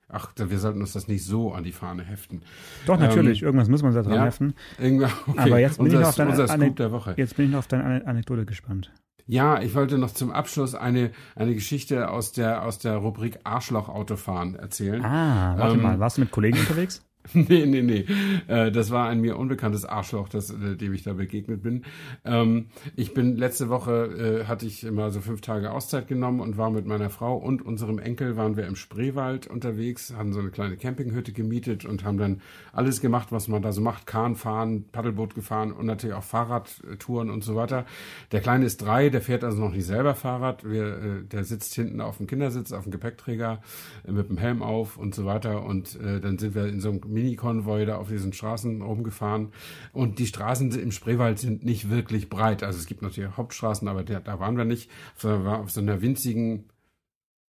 ach, 0.08 0.32
wir 0.34 0.58
sollten 0.58 0.80
uns 0.80 0.94
das 0.94 1.06
nicht 1.06 1.22
so 1.22 1.52
an 1.52 1.62
die 1.62 1.72
Fahne 1.72 2.04
heften. 2.04 2.40
Doch, 2.86 2.98
natürlich. 2.98 3.42
Ähm, 3.42 3.48
Irgendwas 3.48 3.68
muss 3.68 3.82
man 3.82 3.92
da 3.94 4.00
dran 4.00 4.14
ja, 4.14 4.24
heften. 4.24 4.54
Okay. 4.78 5.10
Aber 5.36 5.58
jetzt 5.58 5.76
bin, 5.76 5.84
unser, 5.88 5.98
ich 5.98 6.02
noch 6.04 6.08
auf 6.08 6.16
deine, 6.16 6.50
Ane 6.50 6.70
der 6.72 6.90
Woche. 6.90 7.12
jetzt 7.18 7.36
bin 7.36 7.44
ich 7.44 7.52
noch 7.52 7.58
auf 7.58 7.66
deine 7.66 8.06
Anekdote 8.06 8.46
gespannt. 8.46 8.90
Ja, 9.26 9.60
ich 9.60 9.74
wollte 9.74 9.98
noch 9.98 10.12
zum 10.12 10.30
Abschluss 10.30 10.74
eine, 10.74 11.10
eine 11.34 11.52
Geschichte 11.52 12.08
aus 12.08 12.32
der, 12.32 12.62
aus 12.62 12.78
der 12.78 12.96
Rubrik 12.96 13.40
Arschloch-Autofahren 13.44 14.54
erzählen. 14.54 15.04
Ah, 15.04 15.54
warte 15.58 15.74
ähm, 15.74 15.82
mal, 15.82 16.00
warst 16.00 16.16
du 16.16 16.22
mit 16.22 16.30
Kollegen 16.30 16.58
unterwegs? 16.58 17.04
nee, 17.32 17.66
nee, 17.66 17.82
nee. 17.82 18.04
Äh, 18.46 18.70
das 18.70 18.90
war 18.90 19.08
ein 19.08 19.20
mir 19.20 19.36
unbekanntes 19.36 19.84
Arschloch, 19.84 20.28
das, 20.28 20.50
äh, 20.50 20.76
dem 20.76 20.92
ich 20.92 21.02
da 21.02 21.14
begegnet 21.14 21.62
bin. 21.62 21.84
Ähm, 22.24 22.66
ich 22.94 23.14
bin 23.14 23.36
letzte 23.36 23.68
Woche, 23.68 24.42
äh, 24.42 24.44
hatte 24.44 24.66
ich 24.66 24.84
immer 24.84 25.10
so 25.10 25.20
fünf 25.20 25.40
Tage 25.40 25.72
Auszeit 25.72 26.08
genommen 26.08 26.40
und 26.40 26.56
war 26.56 26.70
mit 26.70 26.86
meiner 26.86 27.10
Frau 27.10 27.36
und 27.36 27.62
unserem 27.62 27.98
Enkel 27.98 28.36
waren 28.36 28.56
wir 28.56 28.66
im 28.66 28.76
Spreewald 28.76 29.46
unterwegs, 29.46 30.14
haben 30.16 30.32
so 30.32 30.40
eine 30.40 30.50
kleine 30.50 30.76
Campinghütte 30.76 31.32
gemietet 31.32 31.84
und 31.84 32.04
haben 32.04 32.18
dann 32.18 32.40
alles 32.72 33.00
gemacht, 33.00 33.28
was 33.30 33.48
man 33.48 33.62
da 33.62 33.72
so 33.72 33.80
macht. 33.80 34.06
Kahn 34.06 34.36
fahren, 34.36 34.84
Paddelboot 34.92 35.34
gefahren 35.34 35.72
und 35.72 35.86
natürlich 35.86 36.14
auch 36.14 36.22
Fahrradtouren 36.22 37.30
und 37.30 37.42
so 37.42 37.56
weiter. 37.56 37.86
Der 38.32 38.40
Kleine 38.40 38.66
ist 38.66 38.78
drei, 38.78 39.08
der 39.08 39.20
fährt 39.20 39.42
also 39.42 39.58
noch 39.60 39.72
nicht 39.72 39.86
selber 39.86 40.14
Fahrrad. 40.14 40.68
Wir, 40.68 41.22
der 41.22 41.44
sitzt 41.44 41.74
hinten 41.74 42.00
auf 42.00 42.18
dem 42.18 42.26
Kindersitz, 42.26 42.72
auf 42.72 42.84
dem 42.84 42.92
Gepäckträger 42.92 43.60
mit 44.06 44.28
dem 44.28 44.38
Helm 44.38 44.62
auf 44.62 44.96
und 44.96 45.14
so 45.14 45.24
weiter. 45.24 45.64
Und 45.64 45.98
dann 46.00 46.38
sind 46.38 46.54
wir 46.54 46.66
in 46.66 46.80
so 46.80 46.90
einem 46.90 47.00
Mini-Konvoi 47.16 47.86
da 47.86 47.96
auf 47.96 48.08
diesen 48.08 48.32
Straßen 48.32 48.82
rumgefahren. 48.82 49.52
Und 49.92 50.18
die 50.18 50.26
Straßen 50.26 50.70
im 50.78 50.92
Spreewald 50.92 51.38
sind 51.38 51.64
nicht 51.64 51.90
wirklich 51.90 52.28
breit. 52.28 52.62
Also 52.62 52.78
es 52.78 52.86
gibt 52.86 53.02
natürlich 53.02 53.36
Hauptstraßen, 53.36 53.88
aber 53.88 54.04
der, 54.04 54.20
da 54.20 54.38
waren 54.38 54.56
wir 54.56 54.64
nicht. 54.64 54.90
sondern 55.16 55.44
war 55.44 55.60
auf 55.60 55.70
so 55.70 55.80
einer 55.80 56.02
winzigen 56.02 56.66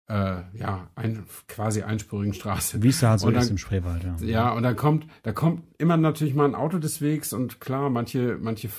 äh, 0.10 0.42
ja, 0.58 0.90
ein, 0.96 1.26
quasi 1.48 1.84
einspurigen 1.84 2.34
Straße. 2.34 2.82
Wie 2.82 2.90
es 2.90 3.02
da 3.02 3.18
so 3.18 3.30
dann, 3.30 3.42
ist 3.42 3.50
im 3.50 3.58
Spreewald, 3.58 4.04
ja. 4.04 4.16
Ja, 4.22 4.52
und 4.52 4.64
dann 4.64 4.76
kommt, 4.76 5.06
da 5.24 5.34
kommt 5.34 5.64
immer 5.78 5.98
natürlich 5.98 6.34
mal 6.34 6.46
ein 6.46 6.56
Auto 6.56 6.80
des 6.80 7.02
Wegs 7.02 7.34
und 7.34 7.60
klar, 7.60 7.90
manche, 7.90 8.38
manche, 8.40 8.70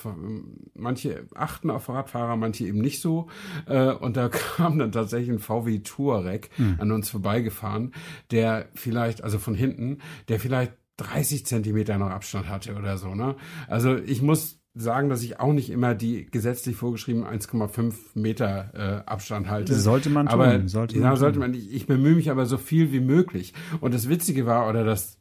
manche 0.73 1.27
achten 1.35 1.69
auf 1.69 1.87
Radfahrer, 1.87 2.35
manche 2.35 2.65
eben 2.65 2.79
nicht 2.79 3.01
so. 3.01 3.27
Äh, 3.67 3.91
und 3.91 4.17
da 4.17 4.29
kam 4.57 4.79
dann 4.79 4.91
tatsächlich 4.91 5.29
ein 5.29 5.39
VW 5.39 5.79
Touareg 5.79 6.49
hm. 6.55 6.77
an 6.79 6.91
uns 6.91 7.09
vorbeigefahren, 7.09 7.93
der 8.31 8.69
vielleicht, 8.73 9.23
also 9.23 9.37
von 9.37 9.53
hinten, 9.53 9.99
der 10.29 10.39
vielleicht 10.39 10.73
30 10.97 11.45
Zentimeter 11.45 11.97
noch 11.97 12.09
Abstand 12.09 12.49
hatte 12.49 12.75
oder 12.75 12.97
so. 12.97 13.15
Ne? 13.15 13.35
Also 13.67 13.95
ich 13.95 14.21
muss 14.21 14.58
sagen, 14.79 15.09
dass 15.09 15.23
ich 15.23 15.39
auch 15.39 15.53
nicht 15.53 15.69
immer 15.69 15.93
die 15.93 16.25
gesetzlich 16.25 16.75
vorgeschriebenen 16.75 17.27
1,5 17.27 17.93
Meter 18.15 19.03
äh, 19.05 19.09
Abstand 19.09 19.49
halte. 19.49 19.75
Sollte 19.75 20.09
man 20.09 20.27
tun. 20.27 20.33
Aber, 20.33 20.67
sollte 20.67 20.97
man 20.97 21.03
ja, 21.03 21.15
sollte 21.15 21.39
man. 21.39 21.53
Ich, 21.53 21.73
ich 21.73 21.87
bemühe 21.87 22.15
mich 22.15 22.31
aber 22.31 22.45
so 22.45 22.57
viel 22.57 22.91
wie 22.91 22.99
möglich. 22.99 23.53
Und 23.81 23.93
das 23.93 24.09
Witzige 24.09 24.45
war 24.45 24.69
oder 24.69 24.83
das 24.83 25.19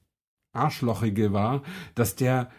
Arschlochige 0.52 1.32
war, 1.32 1.62
dass 1.94 2.16
der 2.16 2.50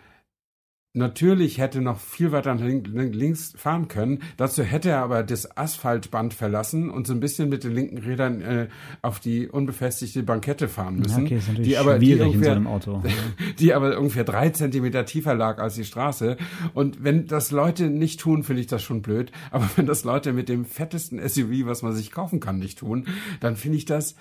Natürlich 0.93 1.59
hätte 1.59 1.81
noch 1.81 1.99
viel 1.99 2.31
weiter 2.31 2.55
links 2.55 3.53
fahren 3.55 3.87
können. 3.87 4.23
Dazu 4.37 4.63
hätte 4.63 4.89
er 4.89 5.03
aber 5.03 5.21
das 5.21 5.55
Asphaltband 5.55 6.33
verlassen 6.33 6.89
und 6.89 7.05
so 7.05 7.13
ein 7.13 7.19
bisschen 7.19 7.47
mit 7.47 7.63
den 7.63 7.75
linken 7.75 7.99
Rädern 7.99 8.41
äh, 8.41 8.67
auf 9.03 9.19
die 9.19 9.47
unbefestigte 9.47 10.23
Bankette 10.23 10.67
fahren 10.67 10.95
müssen. 10.95 11.27
Ja, 11.27 11.37
okay, 11.37 11.61
die 11.61 11.77
aber 11.77 11.99
die 11.99 12.15
ungefähr, 12.19 12.59
so 12.59 12.67
Auto. 12.67 13.03
die 13.59 13.75
aber 13.75 13.99
ungefähr 13.99 14.23
drei 14.23 14.49
Zentimeter 14.49 15.05
tiefer 15.05 15.35
lag 15.35 15.59
als 15.59 15.75
die 15.75 15.85
Straße. 15.85 16.37
Und 16.73 17.03
wenn 17.03 17.27
das 17.27 17.51
Leute 17.51 17.91
nicht 17.91 18.19
tun, 18.19 18.41
finde 18.41 18.61
ich 18.61 18.67
das 18.67 18.81
schon 18.81 19.03
blöd. 19.03 19.31
Aber 19.51 19.69
wenn 19.75 19.85
das 19.85 20.03
Leute 20.03 20.33
mit 20.33 20.49
dem 20.49 20.65
fettesten 20.65 21.19
SUV, 21.19 21.67
was 21.67 21.83
man 21.83 21.93
sich 21.93 22.11
kaufen 22.11 22.39
kann, 22.39 22.57
nicht 22.57 22.79
tun, 22.79 23.05
dann 23.41 23.57
finde 23.57 23.77
ich 23.77 23.85
das 23.85 24.15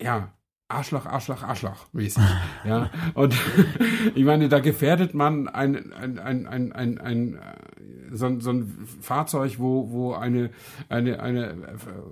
ja 0.00 0.32
Arschloch, 0.72 1.06
Arschloch, 1.06 1.42
Arschloch 1.42 1.86
mäßig. 1.92 2.22
ja. 2.64 2.90
Und 3.14 3.34
ich 4.14 4.24
meine, 4.24 4.48
da 4.48 4.60
gefährdet 4.60 5.14
man 5.14 5.48
ein, 5.48 5.92
ein, 5.92 6.18
ein, 6.18 6.46
ein, 6.46 6.72
ein, 6.72 6.98
ein 6.98 7.38
so, 8.12 8.40
so 8.40 8.50
ein 8.50 8.86
Fahrzeug, 9.00 9.58
wo, 9.58 9.90
wo 9.90 10.12
eine, 10.12 10.50
eine, 10.88 11.20
eine 11.20 11.54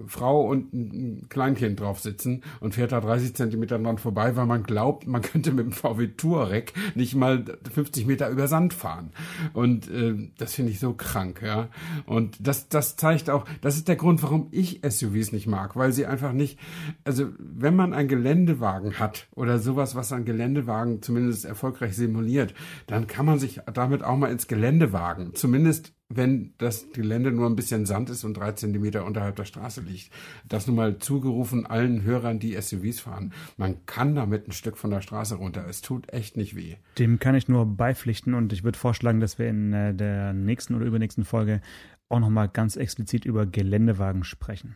Frau 0.06 0.46
und 0.48 0.72
ein 0.72 1.26
Kleinkind 1.28 1.80
drauf 1.80 2.00
sitzen 2.00 2.42
und 2.60 2.74
fährt 2.74 2.92
da 2.92 3.00
30 3.00 3.34
Zentimeter 3.34 3.78
dran 3.78 3.98
vorbei, 3.98 4.36
weil 4.36 4.46
man 4.46 4.62
glaubt, 4.62 5.06
man 5.06 5.22
könnte 5.22 5.52
mit 5.52 5.66
dem 5.66 5.72
VW 5.72 6.08
Touareg 6.08 6.72
nicht 6.94 7.14
mal 7.14 7.44
50 7.72 8.06
Meter 8.06 8.28
über 8.30 8.48
Sand 8.48 8.74
fahren. 8.74 9.10
Und 9.52 9.90
äh, 9.90 10.30
das 10.38 10.54
finde 10.54 10.72
ich 10.72 10.80
so 10.80 10.92
krank, 10.92 11.42
ja. 11.44 11.68
Und 12.06 12.36
das, 12.40 12.68
das 12.68 12.96
zeigt 12.96 13.30
auch, 13.30 13.44
das 13.60 13.76
ist 13.76 13.88
der 13.88 13.96
Grund, 13.96 14.22
warum 14.22 14.48
ich 14.50 14.80
SUVs 14.86 15.32
nicht 15.32 15.46
mag, 15.46 15.76
weil 15.76 15.92
sie 15.92 16.06
einfach 16.06 16.32
nicht, 16.32 16.58
also 17.04 17.28
wenn 17.38 17.76
man 17.76 17.92
ein 17.92 18.08
Geländewagen 18.08 18.98
hat 18.98 19.28
oder 19.34 19.58
sowas, 19.58 19.94
was 19.94 20.12
ein 20.12 20.24
Geländewagen 20.24 21.02
zumindest 21.02 21.44
erfolgreich 21.44 21.96
simuliert, 21.96 22.54
dann 22.86 23.06
kann 23.06 23.26
man 23.26 23.38
sich 23.38 23.60
damit 23.72 24.02
auch 24.02 24.16
mal 24.16 24.30
ins 24.30 24.46
Gelände 24.46 24.92
wagen. 24.92 25.34
Zumindest 25.34 25.89
wenn 26.12 26.52
das 26.58 26.90
Gelände 26.92 27.30
nur 27.30 27.48
ein 27.48 27.54
bisschen 27.54 27.86
Sand 27.86 28.10
ist 28.10 28.24
und 28.24 28.34
drei 28.34 28.52
Zentimeter 28.52 29.04
unterhalb 29.04 29.36
der 29.36 29.44
Straße 29.44 29.80
liegt. 29.80 30.10
Das 30.46 30.66
nun 30.66 30.76
mal 30.76 30.98
zugerufen 30.98 31.66
allen 31.66 32.02
Hörern, 32.02 32.40
die 32.40 32.60
SUVs 32.60 33.00
fahren. 33.00 33.32
Man 33.56 33.86
kann 33.86 34.16
damit 34.16 34.48
ein 34.48 34.52
Stück 34.52 34.76
von 34.76 34.90
der 34.90 35.02
Straße 35.02 35.36
runter. 35.36 35.66
Es 35.68 35.82
tut 35.82 36.12
echt 36.12 36.36
nicht 36.36 36.56
weh. 36.56 36.76
Dem 36.98 37.20
kann 37.20 37.36
ich 37.36 37.48
nur 37.48 37.64
beipflichten 37.64 38.34
und 38.34 38.52
ich 38.52 38.64
würde 38.64 38.78
vorschlagen, 38.78 39.20
dass 39.20 39.38
wir 39.38 39.48
in 39.48 39.72
äh, 39.72 39.94
der 39.94 40.32
nächsten 40.32 40.74
oder 40.74 40.84
übernächsten 40.84 41.24
Folge 41.24 41.60
auch 42.08 42.18
nochmal 42.18 42.48
ganz 42.48 42.74
explizit 42.74 43.24
über 43.24 43.46
Geländewagen 43.46 44.24
sprechen. 44.24 44.74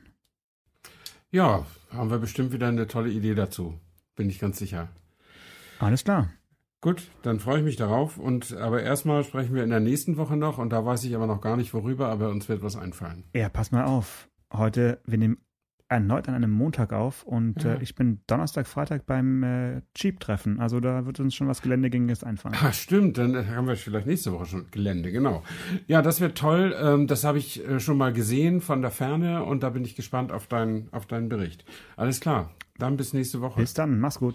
Ja, 1.32 1.66
haben 1.90 2.10
wir 2.10 2.18
bestimmt 2.18 2.52
wieder 2.52 2.68
eine 2.68 2.86
tolle 2.86 3.10
Idee 3.10 3.34
dazu. 3.34 3.74
Bin 4.14 4.30
ich 4.30 4.38
ganz 4.38 4.56
sicher. 4.56 4.88
Alles 5.80 6.04
klar. 6.04 6.30
Gut, 6.84 7.08
dann 7.22 7.40
freue 7.40 7.60
ich 7.60 7.64
mich 7.64 7.76
darauf. 7.76 8.18
Und 8.18 8.54
aber 8.58 8.82
erstmal 8.82 9.24
sprechen 9.24 9.54
wir 9.54 9.64
in 9.64 9.70
der 9.70 9.80
nächsten 9.80 10.18
Woche 10.18 10.36
noch 10.36 10.58
und 10.58 10.70
da 10.70 10.84
weiß 10.84 11.02
ich 11.04 11.16
aber 11.16 11.26
noch 11.26 11.40
gar 11.40 11.56
nicht 11.56 11.72
worüber, 11.72 12.08
aber 12.10 12.28
uns 12.28 12.46
wird 12.50 12.62
was 12.62 12.76
einfallen. 12.76 13.24
Ja, 13.34 13.48
pass 13.48 13.72
mal 13.72 13.84
auf. 13.84 14.28
Heute, 14.52 15.00
wir 15.06 15.16
nehmen 15.16 15.38
erneut 15.88 16.28
an 16.28 16.34
einem 16.34 16.50
Montag 16.50 16.92
auf 16.92 17.22
und 17.22 17.64
ja. 17.64 17.76
äh, 17.76 17.82
ich 17.82 17.94
bin 17.94 18.20
Donnerstag, 18.26 18.66
Freitag 18.66 19.06
beim 19.06 19.42
äh, 19.42 19.80
Jeep-Treffen. 19.96 20.60
Also 20.60 20.78
da 20.78 21.06
wird 21.06 21.20
uns 21.20 21.34
schon 21.34 21.48
was 21.48 21.62
Geländegängiges 21.62 22.22
einfallen. 22.22 22.54
Ah, 22.62 22.74
stimmt, 22.74 23.16
dann 23.16 23.48
haben 23.48 23.66
wir 23.66 23.76
vielleicht 23.76 24.06
nächste 24.06 24.34
Woche 24.34 24.44
schon 24.44 24.66
Gelände, 24.70 25.10
genau. 25.10 25.42
Ja, 25.86 26.02
das 26.02 26.20
wird 26.20 26.36
toll. 26.36 26.76
Ähm, 26.78 27.06
das 27.06 27.24
habe 27.24 27.38
ich 27.38 27.66
äh, 27.66 27.80
schon 27.80 27.96
mal 27.96 28.12
gesehen 28.12 28.60
von 28.60 28.82
der 28.82 28.90
Ferne 28.90 29.42
und 29.42 29.62
da 29.62 29.70
bin 29.70 29.86
ich 29.86 29.96
gespannt 29.96 30.32
auf, 30.32 30.48
dein, 30.48 30.88
auf 30.92 31.06
deinen 31.06 31.30
Bericht. 31.30 31.64
Alles 31.96 32.20
klar, 32.20 32.50
dann 32.76 32.98
bis 32.98 33.14
nächste 33.14 33.40
Woche. 33.40 33.58
Bis 33.62 33.72
dann, 33.72 34.00
mach's 34.00 34.18
gut. 34.18 34.34